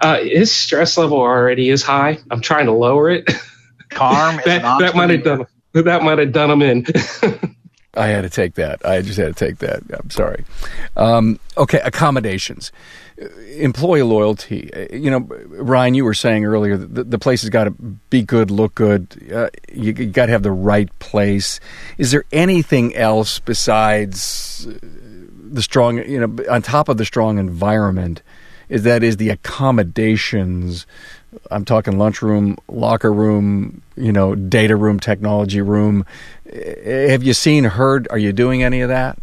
uh, 0.00 0.18
his 0.18 0.54
stress 0.54 0.98
level 0.98 1.18
already 1.18 1.70
is 1.70 1.84
high. 1.84 2.18
I'm 2.32 2.40
trying 2.40 2.66
to 2.66 2.72
lower 2.72 3.10
it. 3.10 3.30
Carm 3.90 4.36
that, 4.44 4.62
that 4.80 4.96
might 4.96 5.10
have 5.10 5.22
done 5.22 5.46
that 5.72 6.02
might 6.02 6.18
have 6.18 6.32
done 6.32 6.50
him 6.50 6.62
in. 6.62 6.84
I 7.98 8.06
had 8.08 8.22
to 8.22 8.30
take 8.30 8.54
that. 8.54 8.84
I 8.86 9.02
just 9.02 9.18
had 9.18 9.36
to 9.36 9.46
take 9.46 9.58
that. 9.58 9.82
I'm 9.92 10.10
sorry. 10.10 10.44
Um, 10.96 11.40
okay, 11.56 11.80
accommodations, 11.84 12.70
employee 13.56 14.02
loyalty. 14.02 14.70
You 14.92 15.10
know, 15.10 15.20
Ryan, 15.20 15.94
you 15.94 16.04
were 16.04 16.14
saying 16.14 16.44
earlier 16.44 16.76
the, 16.76 17.04
the 17.04 17.18
place 17.18 17.42
has 17.42 17.50
got 17.50 17.64
to 17.64 17.70
be 17.70 18.22
good, 18.22 18.50
look 18.50 18.74
good. 18.76 19.30
Uh, 19.32 19.50
you, 19.72 19.92
you 19.92 20.06
got 20.06 20.26
to 20.26 20.32
have 20.32 20.44
the 20.44 20.52
right 20.52 20.96
place. 21.00 21.58
Is 21.98 22.12
there 22.12 22.24
anything 22.30 22.94
else 22.94 23.40
besides 23.40 24.68
the 25.50 25.62
strong? 25.62 25.98
You 25.98 26.26
know, 26.26 26.44
on 26.48 26.62
top 26.62 26.88
of 26.88 26.98
the 26.98 27.04
strong 27.04 27.38
environment, 27.38 28.22
is 28.68 28.82
that 28.82 29.02
is 29.02 29.16
the 29.16 29.30
accommodations. 29.30 30.86
I'm 31.50 31.64
talking 31.64 31.98
lunchroom, 31.98 32.56
locker 32.68 33.12
room, 33.12 33.82
you 33.96 34.12
know, 34.12 34.34
data 34.34 34.76
room, 34.76 34.98
technology 35.00 35.60
room. 35.60 36.04
Eh, 36.50 37.10
have 37.10 37.22
you 37.22 37.34
seen, 37.34 37.64
heard? 37.64 38.08
Are 38.10 38.18
you 38.18 38.32
doing 38.32 38.62
any 38.62 38.80
of 38.80 38.88
that? 38.88 39.18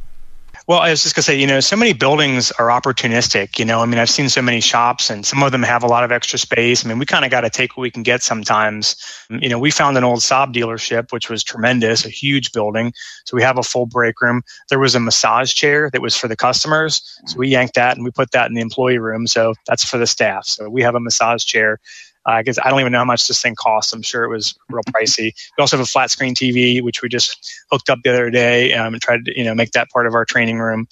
Well, 0.67 0.79
I 0.79 0.89
was 0.89 1.03
just 1.03 1.13
gonna 1.13 1.23
say, 1.23 1.39
you 1.39 1.45
know, 1.45 1.59
so 1.59 1.75
many 1.75 1.93
buildings 1.93 2.51
are 2.53 2.69
opportunistic. 2.69 3.59
You 3.59 3.65
know, 3.65 3.81
I 3.81 3.85
mean, 3.85 3.99
I've 3.99 4.09
seen 4.09 4.29
so 4.29 4.41
many 4.41 4.61
shops, 4.61 5.11
and 5.11 5.23
some 5.23 5.43
of 5.43 5.51
them 5.51 5.61
have 5.61 5.83
a 5.83 5.87
lot 5.87 6.03
of 6.03 6.11
extra 6.11 6.39
space. 6.39 6.83
I 6.83 6.89
mean, 6.89 6.97
we 6.97 7.05
kind 7.05 7.23
of 7.23 7.29
got 7.29 7.41
to 7.41 7.51
take 7.51 7.77
what 7.77 7.83
we 7.83 7.91
can 7.91 8.01
get 8.01 8.23
sometimes. 8.23 8.95
Mm, 9.29 9.43
you 9.43 9.49
know, 9.49 9.59
we 9.59 9.69
found 9.69 9.95
an 9.95 10.03
old 10.03 10.21
Saab 10.21 10.55
dealership, 10.55 11.11
which 11.11 11.29
was 11.29 11.43
tremendous, 11.43 12.03
a 12.03 12.09
huge 12.09 12.51
building. 12.51 12.93
So 13.25 13.35
we 13.37 13.43
have 13.43 13.59
a 13.59 13.63
full 13.63 13.85
break 13.85 14.19
room. 14.21 14.41
There 14.69 14.79
was 14.79 14.95
a 14.95 14.99
massage 14.99 15.53
chair 15.53 15.91
that 15.91 16.01
was 16.01 16.15
for 16.15 16.27
the 16.27 16.35
customers, 16.35 17.01
so 17.27 17.37
we 17.37 17.49
yanked 17.49 17.75
that 17.75 17.95
and 17.95 18.03
we 18.03 18.09
put 18.09 18.31
that 18.31 18.47
in 18.47 18.55
the 18.55 18.61
employee 18.61 18.97
room. 18.97 19.27
So 19.27 19.53
that's 19.67 19.85
for 19.85 19.99
the 19.99 20.07
staff. 20.07 20.45
So 20.45 20.67
we 20.67 20.81
have 20.81 20.95
a 20.95 20.99
massage 20.99 21.43
chair. 21.43 21.79
I 22.25 22.43
guess 22.43 22.57
I 22.61 22.69
don't 22.69 22.79
even 22.79 22.91
know 22.91 22.99
how 22.99 23.05
much 23.05 23.27
this 23.27 23.41
thing 23.41 23.55
costs. 23.55 23.93
I'm 23.93 24.01
sure 24.01 24.23
it 24.23 24.29
was 24.29 24.55
real 24.69 24.83
pricey. 24.95 25.33
We 25.57 25.61
also 25.61 25.77
have 25.77 25.85
a 25.85 25.89
flat 25.89 26.09
screen 26.09 26.35
TV, 26.35 26.81
which 26.81 27.01
we 27.01 27.09
just 27.09 27.53
hooked 27.71 27.89
up 27.89 27.99
the 28.03 28.09
other 28.09 28.29
day 28.29 28.73
um, 28.73 28.93
and 28.93 29.01
tried 29.01 29.25
to 29.25 29.37
you 29.37 29.43
know 29.43 29.53
make 29.53 29.71
that 29.71 29.89
part 29.89 30.07
of 30.07 30.13
our 30.13 30.25
training 30.25 30.59
room. 30.59 30.87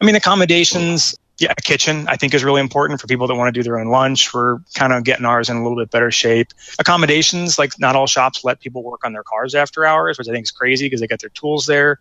I 0.00 0.04
mean, 0.04 0.14
accommodations. 0.14 1.16
Yeah, 1.38 1.54
a 1.56 1.62
kitchen 1.62 2.06
I 2.06 2.16
think 2.16 2.34
is 2.34 2.44
really 2.44 2.60
important 2.60 3.00
for 3.00 3.06
people 3.06 3.26
that 3.28 3.34
want 3.34 3.54
to 3.54 3.58
do 3.58 3.62
their 3.62 3.78
own 3.78 3.88
lunch. 3.88 4.34
We're 4.34 4.58
kind 4.74 4.92
of 4.92 5.04
getting 5.04 5.24
ours 5.24 5.48
in 5.48 5.56
a 5.56 5.62
little 5.62 5.78
bit 5.78 5.90
better 5.90 6.10
shape. 6.10 6.48
Accommodations, 6.78 7.58
like 7.58 7.80
not 7.80 7.96
all 7.96 8.06
shops 8.06 8.44
let 8.44 8.60
people 8.60 8.82
work 8.82 9.06
on 9.06 9.14
their 9.14 9.22
cars 9.22 9.54
after 9.54 9.86
hours, 9.86 10.18
which 10.18 10.28
I 10.28 10.32
think 10.32 10.44
is 10.44 10.50
crazy 10.50 10.84
because 10.84 11.00
they 11.00 11.06
got 11.06 11.20
their 11.20 11.30
tools 11.30 11.64
there. 11.64 11.98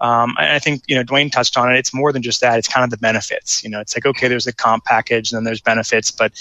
Um, 0.00 0.34
and 0.38 0.50
I 0.50 0.58
think 0.58 0.82
you 0.86 0.96
know 0.96 1.04
Dwayne 1.04 1.30
touched 1.30 1.56
on 1.58 1.72
it. 1.74 1.78
It's 1.78 1.92
more 1.92 2.12
than 2.12 2.22
just 2.22 2.40
that. 2.40 2.58
It's 2.58 2.68
kind 2.68 2.84
of 2.84 2.90
the 2.90 2.96
benefits. 2.96 3.62
You 3.62 3.70
know, 3.70 3.80
it's 3.80 3.96
like 3.96 4.06
okay, 4.06 4.28
there's 4.28 4.46
a 4.46 4.52
comp 4.52 4.84
package, 4.84 5.30
and 5.30 5.36
then 5.36 5.44
there's 5.44 5.60
benefits. 5.60 6.10
But 6.10 6.32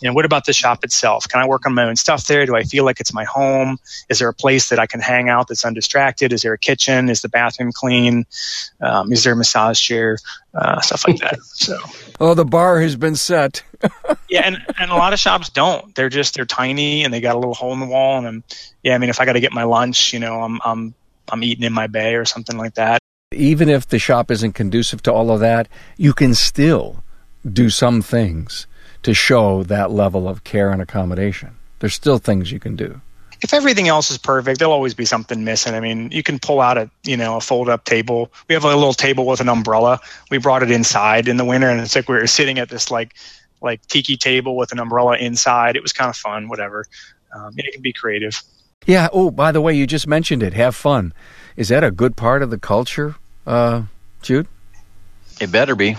you 0.00 0.08
know, 0.08 0.14
what 0.14 0.24
about 0.24 0.44
the 0.44 0.52
shop 0.52 0.84
itself? 0.84 1.26
Can 1.28 1.40
I 1.40 1.46
work 1.46 1.66
on 1.66 1.74
my 1.74 1.84
own 1.84 1.96
stuff 1.96 2.26
there? 2.26 2.44
Do 2.44 2.54
I 2.54 2.62
feel 2.62 2.84
like 2.84 3.00
it's 3.00 3.14
my 3.14 3.24
home? 3.24 3.78
Is 4.08 4.18
there 4.18 4.28
a 4.28 4.34
place 4.34 4.68
that 4.68 4.78
I 4.78 4.86
can 4.86 5.00
hang 5.00 5.28
out 5.28 5.48
that's 5.48 5.64
undistracted? 5.64 6.32
Is 6.32 6.42
there 6.42 6.52
a 6.52 6.58
kitchen? 6.58 7.08
Is 7.08 7.22
the 7.22 7.28
bathroom 7.28 7.72
clean? 7.72 8.26
Um, 8.80 9.12
is 9.12 9.24
there 9.24 9.32
a 9.32 9.36
massage 9.36 9.80
chair? 9.80 10.18
Uh, 10.54 10.80
stuff 10.80 11.06
like 11.06 11.18
that. 11.18 11.38
So. 11.56 11.78
Oh, 12.20 12.34
the 12.34 12.44
bar 12.44 12.80
has 12.80 12.96
been 12.96 13.16
set. 13.16 13.62
yeah, 14.28 14.42
and, 14.44 14.62
and 14.78 14.90
a 14.90 14.94
lot 14.94 15.12
of 15.12 15.18
shops 15.18 15.48
don't. 15.48 15.94
They're 15.94 16.10
just 16.10 16.34
they're 16.34 16.44
tiny 16.44 17.02
and 17.02 17.12
they 17.12 17.20
got 17.20 17.34
a 17.34 17.38
little 17.38 17.54
hole 17.54 17.72
in 17.72 17.80
the 17.80 17.86
wall. 17.86 18.18
And 18.18 18.26
I'm, 18.26 18.44
yeah, 18.82 18.94
I 18.94 18.98
mean, 18.98 19.10
if 19.10 19.20
I 19.20 19.24
got 19.24 19.32
to 19.32 19.40
get 19.40 19.52
my 19.52 19.64
lunch, 19.64 20.12
you 20.12 20.18
know, 20.18 20.40
I'm 20.42 20.60
I'm 20.64 20.94
I'm 21.30 21.42
eating 21.42 21.64
in 21.64 21.72
my 21.72 21.86
bay 21.86 22.14
or 22.14 22.24
something 22.24 22.56
like 22.56 22.74
that 22.74 23.00
even 23.32 23.68
if 23.68 23.88
the 23.88 23.98
shop 23.98 24.30
isn't 24.30 24.52
conducive 24.52 25.02
to 25.02 25.12
all 25.12 25.30
of 25.30 25.40
that, 25.40 25.68
you 25.96 26.12
can 26.12 26.34
still 26.34 27.02
do 27.50 27.70
some 27.70 28.02
things 28.02 28.66
to 29.02 29.14
show 29.14 29.62
that 29.64 29.90
level 29.90 30.28
of 30.28 30.44
care 30.44 30.70
and 30.70 30.82
accommodation. 30.82 31.56
There's 31.78 31.94
still 31.94 32.18
things 32.18 32.50
you 32.50 32.58
can 32.58 32.76
do. 32.76 33.00
If 33.42 33.52
everything 33.52 33.86
else 33.86 34.10
is 34.10 34.18
perfect, 34.18 34.58
there'll 34.58 34.72
always 34.72 34.94
be 34.94 35.04
something 35.04 35.44
missing. 35.44 35.74
I 35.74 35.80
mean, 35.80 36.10
you 36.10 36.22
can 36.22 36.38
pull 36.38 36.60
out 36.60 36.78
a 36.78 36.90
you 37.04 37.16
know 37.16 37.36
a 37.36 37.40
fold 37.40 37.68
up 37.68 37.84
table. 37.84 38.32
We 38.48 38.54
have 38.54 38.64
a 38.64 38.68
little 38.68 38.94
table 38.94 39.26
with 39.26 39.40
an 39.40 39.48
umbrella. 39.48 40.00
We 40.30 40.38
brought 40.38 40.62
it 40.62 40.70
inside 40.70 41.28
in 41.28 41.36
the 41.36 41.44
winter, 41.44 41.68
and 41.68 41.80
it's 41.80 41.94
like 41.94 42.08
we 42.08 42.14
were 42.14 42.26
sitting 42.26 42.58
at 42.58 42.70
this 42.70 42.90
like 42.90 43.14
like 43.60 43.84
tiki 43.88 44.16
table 44.16 44.56
with 44.56 44.72
an 44.72 44.78
umbrella 44.78 45.18
inside. 45.18 45.76
It 45.76 45.82
was 45.82 45.92
kind 45.92 46.08
of 46.08 46.16
fun. 46.16 46.48
Whatever. 46.48 46.86
Um, 47.34 47.52
it 47.58 47.74
can 47.74 47.82
be 47.82 47.92
creative. 47.92 48.42
Yeah. 48.84 49.08
Oh, 49.12 49.30
by 49.30 49.52
the 49.52 49.60
way, 49.60 49.74
you 49.74 49.86
just 49.86 50.06
mentioned 50.06 50.42
it. 50.42 50.52
Have 50.52 50.76
fun. 50.76 51.12
Is 51.56 51.68
that 51.68 51.82
a 51.82 51.90
good 51.90 52.16
part 52.16 52.42
of 52.42 52.50
the 52.50 52.58
culture, 52.58 53.16
uh, 53.46 53.82
Jude? 54.22 54.46
It 55.40 55.50
better 55.50 55.74
be. 55.74 55.96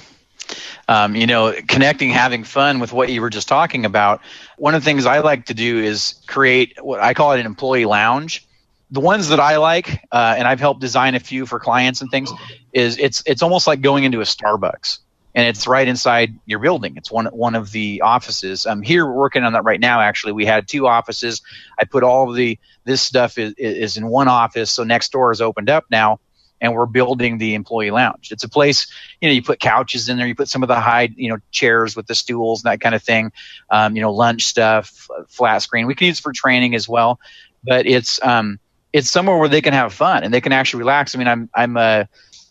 Um, 0.88 1.15
you 1.15 1.28
know, 1.28 1.53
connecting, 1.67 2.09
having 2.11 2.43
fun 2.45 2.80
with 2.80 2.93
what 2.93 3.09
you 3.09 3.19
were 3.21 3.30
just 3.30 3.47
talking 3.47 3.86
about. 3.86 4.21
One 4.57 4.73
of 4.75 4.82
the 4.82 4.86
things 4.86 5.05
I 5.05 5.19
like 5.19 5.47
to 5.47 5.53
do 5.53 5.80
is 5.80 6.15
create 6.28 6.78
what 6.82 7.01
I 7.01 7.13
call 7.13 7.34
it 7.34 7.39
an 7.39 7.45
employee 7.45 7.86
lounge. 7.86 8.45
The 8.89 9.01
ones 9.01 9.28
that 9.28 9.39
I 9.41 9.57
like, 9.57 10.01
uh, 10.13 10.36
and 10.38 10.47
I've 10.47 10.61
helped 10.61 10.80
design 10.80 11.13
a 11.13 11.19
few 11.19 11.45
for 11.45 11.59
clients 11.59 11.99
and 11.99 12.09
things, 12.09 12.32
is 12.71 12.97
it's 12.99 13.21
it's 13.25 13.41
almost 13.41 13.67
like 13.67 13.82
going 13.82 14.05
into 14.05 14.21
a 14.21 14.23
Starbucks, 14.23 14.99
and 15.38 15.45
it's 15.45 15.67
right 15.67 15.88
inside 15.88 16.33
your 16.47 16.57
building. 16.57 16.97
It's 16.97 17.11
one 17.11 17.27
one 17.27 17.53
of 17.53 17.71
the 17.71 18.01
offices. 18.01 18.65
I'm 18.65 18.81
here 18.81 19.05
working 19.05 19.43
on 19.43 19.53
that 19.53 19.63
right 19.63 19.79
now. 19.79 20.01
Actually, 20.01 20.33
we 20.33 20.45
had 20.45 20.67
two 20.67 20.88
offices. 20.88 21.43
I 21.77 21.85
put 21.85 22.03
all 22.03 22.31
the 22.31 22.57
this 22.85 23.03
stuff 23.03 23.38
is, 23.38 23.53
is 23.53 23.97
in 23.97 24.07
one 24.07 24.27
office, 24.27 24.71
so 24.71 24.83
next 24.83 25.11
door 25.11 25.31
is 25.31 25.39
opened 25.39 25.69
up 25.69 25.85
now 25.91 26.19
and 26.59 26.73
we're 26.73 26.88
building 26.88 27.38
the 27.38 27.53
employee 27.53 27.91
lounge. 27.91 28.31
It's 28.31 28.43
a 28.43 28.49
place, 28.49 28.91
you 29.21 29.29
know, 29.29 29.33
you 29.33 29.43
put 29.43 29.59
couches 29.59 30.09
in 30.09 30.17
there, 30.17 30.25
you 30.25 30.33
put 30.33 30.49
some 30.49 30.63
of 30.63 30.69
the 30.69 30.79
high, 30.79 31.07
you 31.15 31.29
know, 31.29 31.38
chairs 31.51 31.95
with 31.95 32.07
the 32.07 32.15
stools 32.15 32.63
and 32.63 32.71
that 32.71 32.81
kind 32.81 32.95
of 32.95 33.03
thing, 33.03 33.31
um, 33.69 33.95
you 33.95 34.01
know, 34.01 34.11
lunch 34.11 34.41
stuff, 34.41 35.07
flat 35.27 35.59
screen. 35.59 35.85
We 35.85 35.93
can 35.93 36.07
use 36.07 36.17
it 36.17 36.23
for 36.23 36.33
training 36.33 36.73
as 36.73 36.89
well, 36.89 37.19
but 37.63 37.85
it's 37.85 38.19
um, 38.23 38.59
it's 38.91 39.11
somewhere 39.11 39.38
where 39.38 39.49
they 39.49 39.61
can 39.61 39.73
have 39.73 39.93
fun 39.93 40.23
and 40.23 40.33
they 40.33 40.41
can 40.41 40.51
actually 40.51 40.79
relax. 40.79 41.13
I 41.13 41.19
mean, 41.19 41.27
I'm 41.27 41.47
I'm 41.53 41.77
uh, 41.77 42.05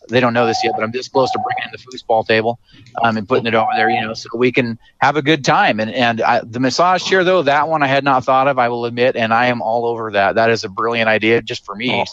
they 0.07 0.19
don't 0.19 0.33
know 0.33 0.45
this 0.45 0.63
yet, 0.63 0.73
but 0.75 0.83
I'm 0.83 0.91
this 0.91 1.07
close 1.07 1.31
to 1.31 1.39
bringing 1.39 1.63
in 1.65 1.71
the 1.71 1.77
foosball 1.77 2.25
table 2.25 2.59
um, 3.03 3.17
and 3.17 3.27
putting 3.27 3.45
it 3.45 3.55
over 3.55 3.71
there, 3.75 3.89
you 3.89 4.01
know, 4.01 4.13
so 4.13 4.29
we 4.35 4.51
can 4.51 4.79
have 4.99 5.15
a 5.15 5.21
good 5.21 5.43
time. 5.43 5.79
And 5.79 5.91
and 5.91 6.21
I, 6.21 6.41
the 6.43 6.59
massage 6.59 7.03
chair, 7.03 7.23
though, 7.23 7.43
that 7.43 7.67
one 7.67 7.83
I 7.83 7.87
had 7.87 8.03
not 8.03 8.23
thought 8.25 8.47
of, 8.47 8.59
I 8.59 8.69
will 8.69 8.85
admit, 8.85 9.15
and 9.15 9.33
I 9.33 9.47
am 9.47 9.61
all 9.61 9.85
over 9.85 10.11
that. 10.11 10.35
That 10.35 10.49
is 10.49 10.63
a 10.63 10.69
brilliant 10.69 11.09
idea 11.09 11.41
just 11.41 11.65
for 11.65 11.75
me. 11.75 11.91
Oh. 11.91 12.05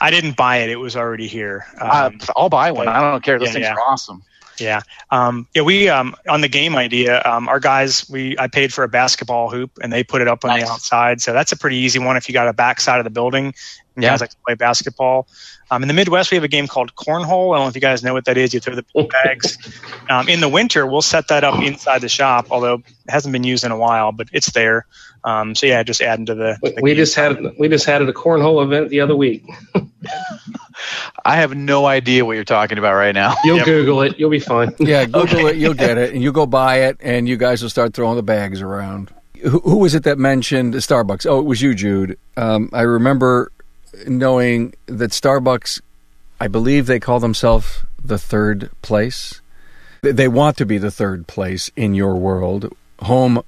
I 0.00 0.10
didn't 0.10 0.36
buy 0.36 0.58
it; 0.58 0.70
it 0.70 0.76
was 0.76 0.96
already 0.96 1.28
here. 1.28 1.66
Um, 1.80 1.90
uh, 1.90 2.10
I'll 2.36 2.48
buy 2.48 2.70
one. 2.72 2.86
But, 2.86 2.96
I 2.96 3.10
don't 3.10 3.22
care. 3.22 3.38
Those 3.38 3.48
yeah, 3.48 3.52
things 3.54 3.66
yeah. 3.66 3.74
are 3.74 3.80
awesome. 3.80 4.22
Yeah, 4.58 4.80
um, 5.10 5.48
yeah. 5.54 5.62
We 5.62 5.88
um, 5.88 6.14
on 6.28 6.40
the 6.40 6.48
game 6.48 6.76
idea, 6.76 7.22
um, 7.24 7.48
our 7.48 7.60
guys, 7.60 8.08
we 8.08 8.38
I 8.38 8.48
paid 8.48 8.72
for 8.72 8.84
a 8.84 8.88
basketball 8.88 9.50
hoop, 9.50 9.78
and 9.82 9.92
they 9.92 10.04
put 10.04 10.20
it 10.22 10.28
up 10.28 10.44
on 10.44 10.50
nice. 10.50 10.64
the 10.64 10.70
outside. 10.70 11.20
So 11.20 11.32
that's 11.32 11.52
a 11.52 11.56
pretty 11.56 11.76
easy 11.76 11.98
one 11.98 12.16
if 12.16 12.28
you 12.28 12.32
got 12.32 12.48
a 12.48 12.52
backside 12.52 12.98
of 12.98 13.04
the 13.04 13.10
building. 13.10 13.54
And 13.96 14.02
yeah. 14.02 14.10
guys 14.10 14.20
like 14.20 14.30
to 14.30 14.36
play 14.44 14.54
basketball. 14.54 15.28
Um, 15.70 15.82
in 15.82 15.88
the 15.88 15.94
Midwest, 15.94 16.30
we 16.30 16.36
have 16.36 16.44
a 16.44 16.48
game 16.48 16.66
called 16.66 16.94
cornhole. 16.96 17.54
I 17.54 17.58
don't 17.58 17.64
know 17.64 17.68
if 17.68 17.74
you 17.74 17.80
guys 17.80 18.02
know 18.02 18.12
what 18.12 18.24
that 18.24 18.36
is. 18.36 18.52
You 18.52 18.60
throw 18.60 18.74
the 18.74 18.84
bags. 19.24 19.56
um, 20.10 20.28
in 20.28 20.40
the 20.40 20.48
winter, 20.48 20.86
we'll 20.86 21.02
set 21.02 21.28
that 21.28 21.44
up 21.44 21.62
inside 21.62 22.00
the 22.00 22.08
shop, 22.08 22.48
although 22.50 22.74
it 22.74 22.84
hasn't 23.08 23.32
been 23.32 23.44
used 23.44 23.64
in 23.64 23.70
a 23.70 23.76
while, 23.76 24.10
but 24.10 24.28
it's 24.32 24.50
there. 24.50 24.86
Um, 25.22 25.54
so 25.54 25.66
yeah, 25.66 25.82
just 25.82 26.02
adding 26.02 26.26
to 26.26 26.34
the. 26.34 26.58
the 26.60 26.80
we 26.82 26.94
just 26.94 27.14
had 27.14 27.38
we 27.58 27.68
just 27.68 27.86
had 27.86 28.02
a 28.02 28.12
cornhole 28.12 28.62
event 28.62 28.90
the 28.90 29.00
other 29.00 29.16
week. 29.16 29.44
I 31.24 31.36
have 31.36 31.54
no 31.54 31.86
idea 31.86 32.24
what 32.24 32.32
you're 32.32 32.44
talking 32.44 32.78
about 32.78 32.94
right 32.94 33.14
now. 33.14 33.34
You'll 33.44 33.58
yep. 33.58 33.66
Google 33.66 34.02
it. 34.02 34.18
You'll 34.18 34.30
be 34.30 34.40
fine. 34.40 34.74
Yeah, 34.84 35.06
Google 35.06 35.22
okay. 35.22 35.50
it. 35.50 35.56
You'll 35.56 35.74
get 35.74 35.96
it, 35.96 36.12
and 36.12 36.22
you 36.22 36.30
go 36.30 36.46
buy 36.46 36.80
it, 36.82 36.98
and 37.00 37.28
you 37.28 37.36
guys 37.36 37.62
will 37.62 37.70
start 37.70 37.94
throwing 37.94 38.16
the 38.16 38.22
bags 38.22 38.60
around. 38.60 39.10
Who, 39.42 39.60
who 39.60 39.76
was 39.78 39.94
it 39.94 40.02
that 40.04 40.18
mentioned 40.18 40.74
Starbucks? 40.74 41.26
Oh, 41.26 41.38
it 41.38 41.44
was 41.44 41.62
you, 41.62 41.74
Jude. 41.74 42.18
Um, 42.36 42.68
I 42.72 42.82
remember 42.82 43.50
knowing 44.06 44.74
that 44.86 45.10
Starbucks, 45.10 45.80
I 46.40 46.48
believe 46.48 46.86
they 46.86 47.00
call 47.00 47.20
themselves 47.20 47.84
the 48.04 48.18
third 48.18 48.70
place. 48.82 49.40
They 50.02 50.28
want 50.28 50.58
to 50.58 50.66
be 50.66 50.76
the 50.76 50.90
third 50.90 51.26
place 51.26 51.70
in 51.76 51.94
your 51.94 52.16
world. 52.16 52.74
Home, 53.00 53.42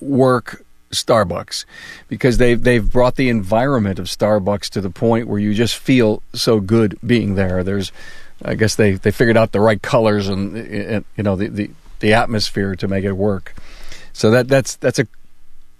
work, 0.00 0.64
Starbucks 0.96 1.64
because 2.08 2.38
they've 2.38 2.62
they've 2.62 2.90
brought 2.90 3.16
the 3.16 3.28
environment 3.28 3.98
of 3.98 4.06
Starbucks 4.06 4.68
to 4.70 4.80
the 4.80 4.90
point 4.90 5.28
where 5.28 5.38
you 5.38 5.54
just 5.54 5.76
feel 5.76 6.22
so 6.32 6.60
good 6.60 6.98
being 7.06 7.34
there. 7.34 7.62
There's, 7.62 7.92
I 8.44 8.54
guess 8.54 8.74
they, 8.74 8.92
they 8.92 9.10
figured 9.10 9.36
out 9.36 9.52
the 9.52 9.60
right 9.60 9.80
colors 9.80 10.28
and, 10.28 10.56
and 10.56 11.04
you 11.16 11.22
know 11.22 11.36
the, 11.36 11.48
the 11.48 11.70
the 12.00 12.14
atmosphere 12.14 12.76
to 12.76 12.88
make 12.88 13.04
it 13.04 13.12
work. 13.12 13.54
So 14.12 14.30
that 14.30 14.48
that's 14.48 14.76
that's 14.76 14.98
a 14.98 15.06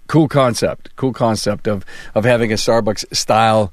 cool 0.07 0.27
concept. 0.27 0.95
Cool 0.95 1.13
concept 1.13 1.67
of 1.67 1.85
of 2.15 2.25
having 2.25 2.51
a 2.51 2.55
Starbucks 2.55 3.15
style 3.15 3.71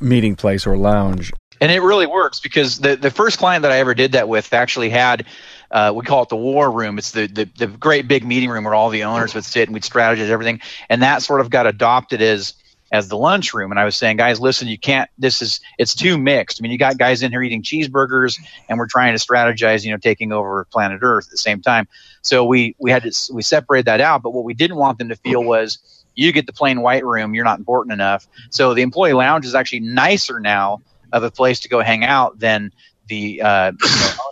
meeting 0.00 0.36
place 0.36 0.66
or 0.66 0.76
lounge. 0.76 1.32
And 1.60 1.72
it 1.72 1.80
really 1.80 2.06
works 2.06 2.38
because 2.40 2.78
the 2.78 2.96
the 2.96 3.10
first 3.10 3.38
client 3.38 3.62
that 3.62 3.72
I 3.72 3.78
ever 3.78 3.94
did 3.94 4.12
that 4.12 4.28
with 4.28 4.52
actually 4.52 4.90
had 4.90 5.24
uh, 5.70 5.92
we 5.94 6.04
call 6.04 6.22
it 6.22 6.28
the 6.28 6.36
war 6.36 6.70
room. 6.70 6.98
It's 6.98 7.10
the, 7.10 7.26
the, 7.26 7.48
the 7.56 7.66
great 7.66 8.08
big 8.08 8.24
meeting 8.24 8.50
room 8.50 8.64
where 8.64 8.74
all 8.74 8.90
the 8.90 9.04
owners 9.04 9.34
would 9.34 9.44
sit 9.44 9.68
and 9.68 9.74
we'd 9.74 9.82
strategize 9.82 10.28
everything. 10.28 10.60
And 10.88 11.02
that 11.02 11.22
sort 11.22 11.40
of 11.40 11.50
got 11.50 11.66
adopted 11.66 12.22
as 12.22 12.54
as 12.92 13.08
the 13.08 13.16
lunchroom. 13.16 13.72
And 13.72 13.80
I 13.80 13.84
was 13.84 13.96
saying, 13.96 14.16
guys, 14.16 14.40
listen, 14.40 14.68
you 14.68 14.78
can't. 14.78 15.10
This 15.18 15.42
is 15.42 15.60
it's 15.78 15.94
too 15.94 16.16
mixed. 16.16 16.60
I 16.60 16.62
mean, 16.62 16.70
you 16.70 16.78
got 16.78 16.98
guys 16.98 17.22
in 17.22 17.32
here 17.32 17.42
eating 17.42 17.62
cheeseburgers, 17.62 18.38
and 18.68 18.78
we're 18.78 18.86
trying 18.86 19.16
to 19.16 19.24
strategize, 19.24 19.84
you 19.84 19.90
know, 19.90 19.98
taking 19.98 20.32
over 20.32 20.64
planet 20.70 21.00
Earth 21.02 21.26
at 21.26 21.30
the 21.32 21.38
same 21.38 21.60
time. 21.60 21.88
So 22.22 22.44
we 22.44 22.76
we 22.78 22.90
had 22.90 23.02
to 23.02 23.32
we 23.32 23.42
separated 23.42 23.86
that 23.86 24.00
out. 24.00 24.22
But 24.22 24.30
what 24.30 24.44
we 24.44 24.54
didn't 24.54 24.76
want 24.76 24.98
them 24.98 25.08
to 25.08 25.16
feel 25.16 25.42
was 25.42 25.78
you 26.14 26.32
get 26.32 26.46
the 26.46 26.52
plain 26.52 26.80
white 26.80 27.04
room, 27.04 27.34
you're 27.34 27.44
not 27.44 27.58
important 27.58 27.92
enough. 27.92 28.26
So 28.50 28.74
the 28.74 28.82
employee 28.82 29.12
lounge 29.12 29.44
is 29.46 29.54
actually 29.54 29.80
nicer 29.80 30.40
now 30.40 30.80
of 31.12 31.22
a 31.22 31.30
place 31.30 31.60
to 31.60 31.68
go 31.68 31.80
hang 31.80 32.04
out 32.04 32.38
than 32.38 32.72
the 33.08 33.42
uh, 33.42 33.72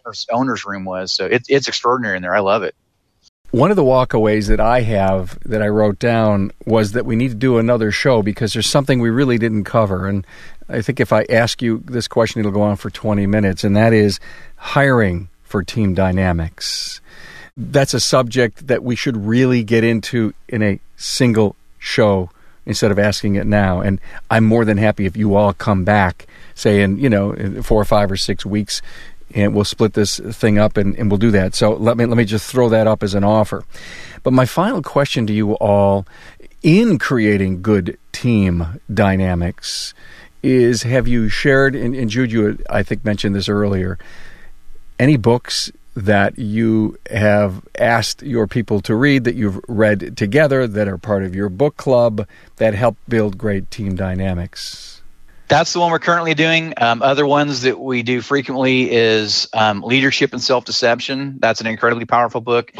owner's, 0.04 0.26
owner's 0.30 0.64
room 0.64 0.84
was. 0.84 1.12
So 1.12 1.26
it, 1.26 1.44
it's 1.48 1.68
extraordinary 1.68 2.16
in 2.16 2.22
there. 2.22 2.34
I 2.34 2.40
love 2.40 2.62
it. 2.62 2.74
One 3.50 3.70
of 3.70 3.76
the 3.76 3.84
walkaways 3.84 4.48
that 4.48 4.58
I 4.58 4.80
have 4.80 5.38
that 5.44 5.62
I 5.62 5.68
wrote 5.68 6.00
down 6.00 6.50
was 6.66 6.90
that 6.92 7.06
we 7.06 7.14
need 7.14 7.28
to 7.28 7.36
do 7.36 7.58
another 7.58 7.92
show 7.92 8.20
because 8.20 8.52
there's 8.52 8.66
something 8.66 8.98
we 8.98 9.10
really 9.10 9.38
didn't 9.38 9.62
cover. 9.62 10.08
And 10.08 10.26
I 10.68 10.82
think 10.82 10.98
if 10.98 11.12
I 11.12 11.24
ask 11.28 11.62
you 11.62 11.84
this 11.86 12.08
question, 12.08 12.40
it'll 12.40 12.50
go 12.50 12.62
on 12.62 12.74
for 12.74 12.90
20 12.90 13.28
minutes, 13.28 13.62
and 13.62 13.76
that 13.76 13.92
is 13.92 14.18
hiring 14.56 15.28
for 15.44 15.62
team 15.62 15.94
dynamics. 15.94 17.00
That's 17.56 17.94
a 17.94 18.00
subject 18.00 18.66
that 18.66 18.82
we 18.82 18.96
should 18.96 19.16
really 19.16 19.62
get 19.62 19.84
into 19.84 20.34
in 20.48 20.60
a 20.60 20.80
single 20.96 21.54
show 21.78 22.30
instead 22.66 22.90
of 22.90 22.98
asking 22.98 23.36
it 23.36 23.46
now. 23.46 23.80
And 23.80 24.00
I'm 24.30 24.44
more 24.44 24.64
than 24.64 24.78
happy 24.78 25.06
if 25.06 25.16
you 25.16 25.36
all 25.36 25.52
come 25.52 25.84
back, 25.84 26.26
say 26.54 26.82
in 26.82 26.98
you 26.98 27.08
know 27.08 27.62
four 27.62 27.80
or 27.80 27.84
five 27.84 28.10
or 28.10 28.16
six 28.16 28.44
weeks, 28.44 28.82
and 29.34 29.54
we'll 29.54 29.64
split 29.64 29.94
this 29.94 30.18
thing 30.18 30.58
up 30.58 30.76
and, 30.76 30.96
and 30.96 31.10
we'll 31.10 31.18
do 31.18 31.30
that. 31.32 31.54
So 31.54 31.74
let 31.74 31.96
me 31.96 32.06
let 32.06 32.16
me 32.16 32.24
just 32.24 32.50
throw 32.50 32.68
that 32.68 32.86
up 32.86 33.02
as 33.02 33.14
an 33.14 33.24
offer. 33.24 33.64
But 34.22 34.32
my 34.32 34.46
final 34.46 34.82
question 34.82 35.26
to 35.26 35.32
you 35.32 35.52
all 35.54 36.06
in 36.62 36.98
creating 36.98 37.62
good 37.62 37.98
team 38.12 38.80
dynamics 38.92 39.92
is 40.42 40.82
have 40.82 41.08
you 41.08 41.28
shared 41.28 41.74
and, 41.74 41.94
and 41.94 42.10
Jude 42.10 42.32
you 42.32 42.58
I 42.70 42.82
think 42.82 43.04
mentioned 43.04 43.34
this 43.34 43.48
earlier 43.48 43.98
any 44.98 45.16
books 45.16 45.72
that 45.96 46.38
you 46.38 46.98
have 47.10 47.62
asked 47.78 48.22
your 48.22 48.46
people 48.46 48.80
to 48.80 48.94
read 48.94 49.24
that 49.24 49.34
you've 49.34 49.60
read 49.68 50.16
together 50.16 50.66
that 50.66 50.88
are 50.88 50.98
part 50.98 51.22
of 51.22 51.34
your 51.34 51.48
book 51.48 51.76
club 51.76 52.26
that 52.56 52.74
help 52.74 52.96
build 53.08 53.38
great 53.38 53.70
team 53.70 53.94
dynamics? 53.94 54.93
That's 55.46 55.72
the 55.72 55.80
one 55.80 55.90
we're 55.90 55.98
currently 55.98 56.34
doing. 56.34 56.72
Um, 56.78 57.02
other 57.02 57.26
ones 57.26 57.62
that 57.62 57.78
we 57.78 58.02
do 58.02 58.20
frequently 58.20 58.90
is 58.90 59.46
um, 59.52 59.82
Leadership 59.82 60.32
and 60.32 60.42
Self 60.42 60.64
Deception. 60.64 61.36
That's 61.38 61.60
an 61.60 61.66
incredibly 61.66 62.06
powerful 62.06 62.40
book. 62.40 62.72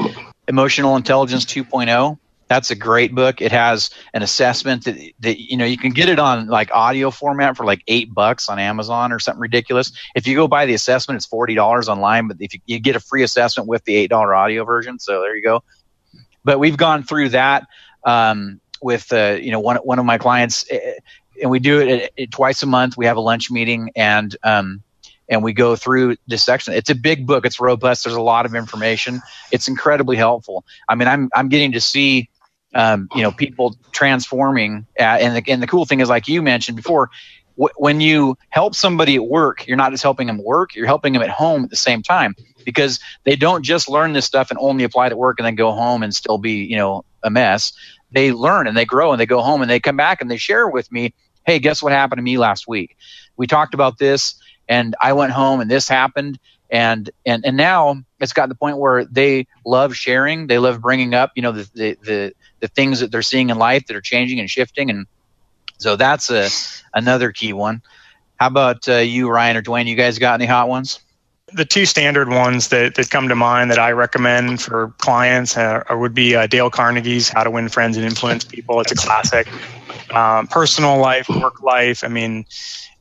Emotional 0.49 0.97
Intelligence 0.97 1.45
2.0 1.45 2.19
that's 2.49 2.71
a 2.71 2.75
great 2.75 3.15
book. 3.15 3.41
It 3.41 3.53
has 3.53 3.91
an 4.13 4.23
assessment 4.23 4.85
that, 4.85 4.97
that 5.21 5.41
you 5.41 5.57
know 5.57 5.65
you 5.65 5.79
can 5.79 5.93
get 5.93 6.09
it 6.09 6.19
on 6.19 6.47
like 6.47 6.71
audio 6.73 7.11
format 7.11 7.57
for 7.57 7.65
like 7.65 7.83
eight 7.89 8.13
bucks 8.13 8.49
on 8.49 8.59
Amazon 8.59 9.13
or 9.13 9.19
something 9.19 9.41
ridiculous. 9.41 9.93
If 10.15 10.27
you 10.27 10.37
go 10.37 10.47
buy 10.47 10.67
the 10.67 10.75
assessment, 10.75 11.17
it's 11.17 11.27
forty 11.27 11.55
dollars 11.55 11.89
online, 11.89 12.29
but 12.29 12.37
if 12.41 12.55
you, 12.55 12.61
you 12.67 12.79
get 12.81 12.97
a 12.97 13.01
free 13.01 13.23
assessment 13.23 13.69
with 13.69 13.85
the 13.85 13.97
eight 13.97 14.11
dollar 14.11 14.35
audio 14.35 14.65
version, 14.65 14.99
so 14.99 15.21
there 15.23 15.35
you 15.35 15.43
go. 15.43 15.63
But 16.45 16.59
we've 16.59 16.77
gone 16.77 17.03
through 17.03 17.31
that 17.31 17.67
um, 18.05 18.61
with 18.83 19.13
uh, 19.13 19.39
you 19.41 19.51
know 19.51 19.61
one 19.61 19.77
one 19.79 19.99
of 19.99 20.05
my 20.05 20.19
clients, 20.19 20.67
eh, 20.71 20.95
and 21.41 21.51
we 21.51 21.59
do 21.59 21.81
it, 21.81 22.13
it 22.17 22.31
twice 22.31 22.63
a 22.63 22.67
month. 22.67 22.97
We 22.97 23.07
have 23.07 23.17
a 23.17 23.21
lunch 23.23 23.51
meeting 23.51 23.91
and. 23.97 24.35
Um, 24.43 24.83
and 25.27 25.43
we 25.43 25.55
go 25.55 25.75
through 25.75 26.17
this 26.27 26.45
section. 26.45 26.75
It's 26.75 26.91
a 26.91 26.95
big 26.95 27.27
book. 27.27 27.47
It's 27.47 27.59
robust. 27.59 28.05
There's 28.05 28.15
a 28.15 28.21
lot 28.21 28.45
of 28.45 28.55
information. 28.55 29.23
It's 29.51 29.69
incredibly 29.69 30.17
helpful. 30.17 30.67
I 30.87 30.97
mean, 30.97 31.09
I'm 31.09 31.31
I'm 31.35 31.49
getting 31.49 31.73
to 31.73 31.81
see 31.81 32.29
um, 32.75 33.09
you 33.15 33.23
know 33.23 33.31
people 33.31 33.77
transforming 33.93 34.87
uh, 34.99 35.03
and, 35.03 35.37
the, 35.37 35.53
and 35.53 35.63
the 35.63 35.67
cool 35.67 35.85
thing 35.85 36.01
is 36.01 36.09
like 36.09 36.29
you 36.29 36.43
mentioned 36.43 36.77
before 36.77 37.11
when 37.57 38.01
you 38.01 38.37
help 38.49 38.75
somebody 38.75 39.15
at 39.15 39.25
work 39.25 39.67
you're 39.67 39.77
not 39.77 39.93
just 39.93 40.03
helping 40.03 40.27
them 40.27 40.43
work 40.43 40.75
you're 40.75 40.87
helping 40.87 41.13
them 41.13 41.23
at 41.23 41.31
home 41.31 41.63
at 41.63 41.71
the 41.71 41.77
same 41.77 42.03
time 42.03 42.35
because 42.65 42.99
they 43.23 43.37
don't 43.37 43.63
just 43.63 43.89
learn 43.89 44.13
this 44.13 44.25
stuff 44.25 44.51
and 44.51 44.59
only 44.61 44.83
apply 44.83 45.07
it 45.07 45.13
at 45.13 45.19
work 45.19 45.39
and 45.39 45.47
then 45.47 45.55
go 45.55 45.71
home 45.71 46.03
and 46.03 46.13
still 46.15 46.37
be 46.37 46.65
you 46.65 46.77
know 46.77 47.05
a 47.23 47.31
mess 47.31 47.73
they 48.11 48.33
learn 48.33 48.67
and 48.67 48.77
they 48.77 48.85
grow 48.85 49.13
and 49.13 49.21
they 49.21 49.27
go 49.27 49.41
home 49.41 49.63
and 49.63 49.71
they 49.71 49.79
come 49.79 49.97
back 49.97 50.21
and 50.21 50.29
they 50.31 50.37
share 50.37 50.69
with 50.69 50.91
me 50.91 51.15
hey 51.45 51.59
guess 51.59 51.83
what 51.83 51.93
happened 51.93 52.19
to 52.19 52.23
me 52.23 52.39
last 52.39 52.67
week 52.69 52.97
we 53.37 53.47
talked 53.47 53.75
about 53.75 53.99
this 53.99 54.35
and 54.69 54.95
i 55.01 55.13
went 55.13 55.33
home 55.33 55.61
and 55.61 55.71
this 55.71 55.89
happened 55.89 56.39
and 56.71 57.11
and 57.27 57.45
and 57.45 57.57
now 57.57 57.97
it's 58.21 58.33
got 58.33 58.47
to 58.47 58.49
the 58.49 58.55
point 58.55 58.79
where 58.79 59.05
they 59.05 59.47
love 59.65 59.95
sharing 59.95 60.47
they 60.47 60.59
love 60.59 60.81
bringing 60.81 61.15
up 61.15 61.33
you 61.35 61.43
know 61.43 61.53
the 61.53 61.71
the, 61.75 61.99
the 62.03 62.35
the 62.65 62.69
things 62.69 63.01
that 63.01 63.13
they're 63.13 63.21
seeing 63.21 63.51
in 63.51 63.59
life 63.59 63.85
that 63.87 63.95
are 63.95 64.01
changing 64.01 64.41
and 64.41 64.49
shifting. 64.49 64.89
And 64.89 65.07
so 65.77 65.97
that's 65.97 66.31
a 66.31 66.49
another 66.95 67.31
key 67.31 67.53
one. 67.53 67.83
How 68.37 68.47
about 68.47 68.89
uh, 68.89 68.97
you, 68.97 69.29
Ryan 69.29 69.59
or 69.59 69.63
Dwayne? 69.63 69.85
You 69.85 69.97
guys 69.97 70.19
got 70.19 70.41
any 70.41 70.47
hot 70.47 70.71
ones? 70.71 70.99
The 71.53 71.67
two 71.67 71.85
standard 71.85 72.31
ones 72.31 72.69
that, 72.69 72.95
that 72.95 73.11
come 73.11 73.29
to 73.29 73.35
mind 73.35 73.71
that 73.71 73.79
I 73.79 73.93
recommend 73.93 74.63
for 74.63 74.95
clients 74.97 75.59
uh, 75.59 75.85
would 75.91 76.15
be 76.15 76.35
uh, 76.35 76.47
Dale 76.47 76.71
Carnegie's 76.71 77.29
How 77.29 77.45
to 77.45 77.51
Win 77.51 77.69
Friends 77.69 77.99
and 77.99 78.07
Influence 78.07 78.45
People. 78.45 78.81
It's 78.81 78.93
a 78.93 78.97
classic. 78.97 79.47
Um, 80.11 80.47
personal 80.47 80.99
life, 80.99 81.29
work 81.29 81.63
life. 81.63 82.05
I 82.05 82.09
mean, 82.09 82.45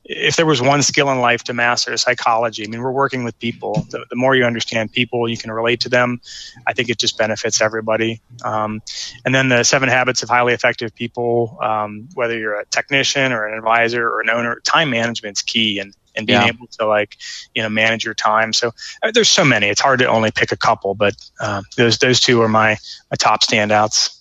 if 0.06 0.36
there 0.36 0.46
was 0.46 0.62
one 0.62 0.82
skill 0.82 1.10
in 1.12 1.20
life 1.20 1.44
to 1.46 1.54
master 1.54 1.96
psychology, 1.96 2.64
I 2.64 2.68
mean, 2.68 2.82
we're 2.82 2.92
working 2.92 3.24
with 3.24 3.38
people. 3.40 3.86
The, 3.90 4.06
the, 4.10 4.16
more 4.16 4.36
you 4.36 4.44
understand 4.44 4.92
people, 4.92 5.30
you 5.30 5.38
can 5.38 5.52
relate 5.52 5.80
to 5.82 5.90
them. 5.90 6.20
I 6.68 6.74
think 6.74 6.90
it 6.90 6.98
just 6.98 7.18
benefits 7.18 7.62
everybody. 7.62 8.22
Um, 8.44 8.82
and 9.26 9.34
then 9.34 9.50
the 9.50 9.64
seven 9.64 9.88
habits 9.88 10.22
of 10.22 10.30
highly 10.30 10.54
effective 10.54 10.94
people, 10.94 11.58
um, 11.62 12.10
whether 12.16 12.38
you're 12.38 12.60
a 12.60 12.66
technician 12.66 13.32
or 13.32 13.48
an 13.48 13.58
advisor 13.58 14.08
or 14.08 14.22
an 14.22 14.30
owner, 14.30 14.60
time 14.66 14.90
management's 14.90 15.42
key 15.42 15.80
and, 15.80 15.96
and 16.16 16.28
being 16.28 16.42
yeah. 16.42 16.48
able 16.48 16.68
to 16.68 16.86
like, 16.86 17.18
you 17.56 17.62
know, 17.62 17.70
manage 17.70 18.04
your 18.04 18.14
time. 18.14 18.52
So 18.52 18.72
uh, 19.02 19.12
there's 19.12 19.30
so 19.30 19.46
many, 19.46 19.68
it's 19.68 19.82
hard 19.82 20.00
to 20.00 20.08
only 20.08 20.32
pick 20.32 20.52
a 20.52 20.58
couple, 20.58 20.96
but, 20.96 21.16
uh, 21.40 21.64
those, 21.78 21.98
those 22.00 22.20
two 22.20 22.42
are 22.42 22.50
my, 22.50 22.78
my 23.10 23.16
top 23.18 23.42
standouts 23.42 24.20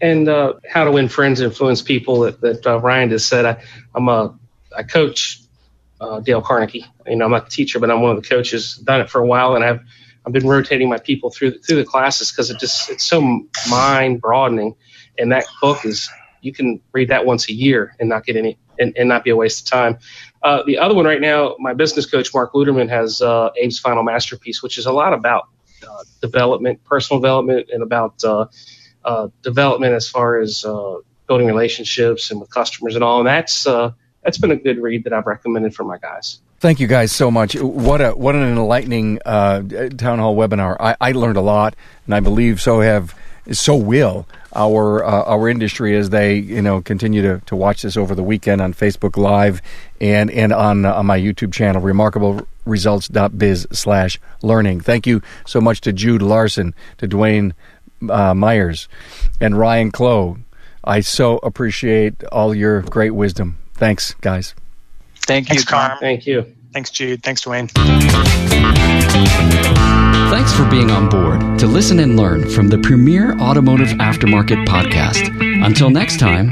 and 0.00 0.28
uh, 0.28 0.54
how 0.68 0.84
to 0.84 0.92
win 0.92 1.08
friends, 1.08 1.40
and 1.40 1.50
influence 1.50 1.82
people 1.82 2.20
that, 2.20 2.40
that 2.40 2.66
uh, 2.66 2.80
Ryan 2.80 3.10
just 3.10 3.28
said. 3.28 3.44
I, 3.44 3.62
I'm 3.94 4.08
a 4.08 4.36
I 4.76 4.82
coach 4.82 5.40
uh, 6.00 6.20
Dale 6.20 6.42
Carnegie. 6.42 6.86
You 7.06 7.16
know, 7.16 7.24
I'm 7.24 7.30
not 7.30 7.46
the 7.46 7.50
teacher, 7.50 7.78
but 7.78 7.90
I'm 7.90 8.02
one 8.02 8.16
of 8.16 8.22
the 8.22 8.28
coaches. 8.28 8.76
Done 8.76 9.00
it 9.00 9.10
for 9.10 9.20
a 9.20 9.26
while, 9.26 9.54
and 9.54 9.64
I've 9.64 9.80
I've 10.26 10.32
been 10.32 10.46
rotating 10.46 10.88
my 10.88 10.98
people 10.98 11.30
through 11.30 11.58
through 11.60 11.76
the 11.76 11.84
classes 11.84 12.30
because 12.30 12.50
it 12.50 12.58
just 12.58 12.90
it's 12.90 13.04
so 13.04 13.46
mind 13.68 14.20
broadening. 14.20 14.74
And 15.18 15.32
that 15.32 15.46
book 15.60 15.84
is 15.84 16.08
you 16.42 16.52
can 16.52 16.80
read 16.92 17.08
that 17.08 17.26
once 17.26 17.48
a 17.48 17.52
year 17.52 17.94
and 17.98 18.08
not 18.08 18.24
get 18.24 18.36
any 18.36 18.58
and, 18.78 18.96
and 18.96 19.08
not 19.08 19.24
be 19.24 19.30
a 19.30 19.36
waste 19.36 19.66
of 19.66 19.70
time. 19.70 19.98
Uh, 20.42 20.62
the 20.64 20.78
other 20.78 20.94
one 20.94 21.04
right 21.04 21.20
now, 21.20 21.56
my 21.58 21.74
business 21.74 22.06
coach 22.06 22.32
Mark 22.32 22.52
Luderman 22.52 22.88
has 22.88 23.20
uh, 23.20 23.50
Abe's 23.60 23.78
Final 23.78 24.04
Masterpiece, 24.04 24.62
which 24.62 24.78
is 24.78 24.86
a 24.86 24.92
lot 24.92 25.12
about 25.12 25.48
uh, 25.88 26.04
development, 26.20 26.82
personal 26.84 27.20
development, 27.20 27.68
and 27.72 27.82
about 27.82 28.22
uh, 29.08 29.18
uh, 29.18 29.28
development 29.42 29.94
as 29.94 30.08
far 30.08 30.38
as 30.38 30.64
uh, 30.64 30.96
building 31.26 31.46
relationships 31.46 32.30
and 32.30 32.40
with 32.40 32.50
customers 32.50 32.94
and 32.94 33.02
all. 33.02 33.18
And 33.18 33.26
that's 33.26 33.64
that's 34.22 34.38
been 34.38 34.50
a 34.50 34.56
good 34.56 34.78
read 34.82 35.04
that 35.04 35.12
I've 35.12 35.26
recommended 35.26 35.74
for 35.74 35.84
my 35.84 35.96
guys. 35.98 36.40
Thank 36.60 36.80
you 36.80 36.86
guys 36.88 37.12
so 37.12 37.30
much. 37.30 37.54
What 37.54 38.00
a 38.00 38.10
what 38.10 38.34
an 38.34 38.42
enlightening 38.42 39.20
uh, 39.24 39.62
town 39.96 40.18
hall 40.18 40.36
webinar. 40.36 40.76
I, 40.80 40.96
I, 41.00 41.12
learned 41.12 41.36
a 41.36 41.40
lot, 41.40 41.76
and 42.04 42.14
I 42.14 42.20
believe 42.20 42.60
so 42.60 42.80
have 42.80 43.14
so 43.52 43.76
will 43.76 44.26
our 44.54 45.04
uh, 45.04 45.22
our 45.22 45.48
industry 45.48 45.96
as 45.96 46.10
they 46.10 46.34
you 46.34 46.60
know 46.60 46.80
continue 46.80 47.22
to, 47.22 47.40
to 47.46 47.54
watch 47.54 47.82
this 47.82 47.96
over 47.96 48.14
the 48.14 48.24
weekend 48.24 48.60
on 48.60 48.74
Facebook 48.74 49.16
Live 49.16 49.62
and 50.00 50.30
and 50.32 50.52
on 50.52 50.84
uh, 50.84 50.94
on 50.94 51.06
my 51.06 51.18
YouTube 51.18 51.52
channel, 51.52 51.80
remarkableresults.biz 51.80 53.68
slash 53.70 54.20
learning. 54.42 54.80
Thank 54.80 55.06
you 55.06 55.22
so 55.46 55.60
much 55.60 55.80
to 55.82 55.92
Jude 55.92 56.22
Larson, 56.22 56.74
to 56.98 57.06
Dwayne 57.06 57.52
uh, 58.08 58.34
Myers, 58.34 58.88
and 59.40 59.58
Ryan 59.58 59.90
Clough. 59.90 60.38
I 60.84 61.00
so 61.00 61.38
appreciate 61.38 62.24
all 62.24 62.54
your 62.54 62.82
great 62.82 63.10
wisdom. 63.10 63.58
Thanks, 63.74 64.14
guys. 64.20 64.54
Thank 65.26 65.48
you, 65.48 65.56
Thanks, 65.56 65.64
Carm. 65.64 65.98
Thank 65.98 66.26
you. 66.26 66.54
Thanks, 66.72 66.90
Jude. 66.90 67.22
Thanks, 67.22 67.42
Dwayne. 67.44 67.70
Thanks 70.30 70.52
for 70.52 70.64
being 70.68 70.90
on 70.90 71.08
board 71.08 71.58
to 71.58 71.66
listen 71.66 71.98
and 72.00 72.16
learn 72.16 72.48
from 72.50 72.68
the 72.68 72.78
premier 72.78 73.38
automotive 73.40 73.88
aftermarket 73.88 74.66
podcast. 74.66 75.28
Until 75.64 75.90
next 75.90 76.18
time, 76.18 76.50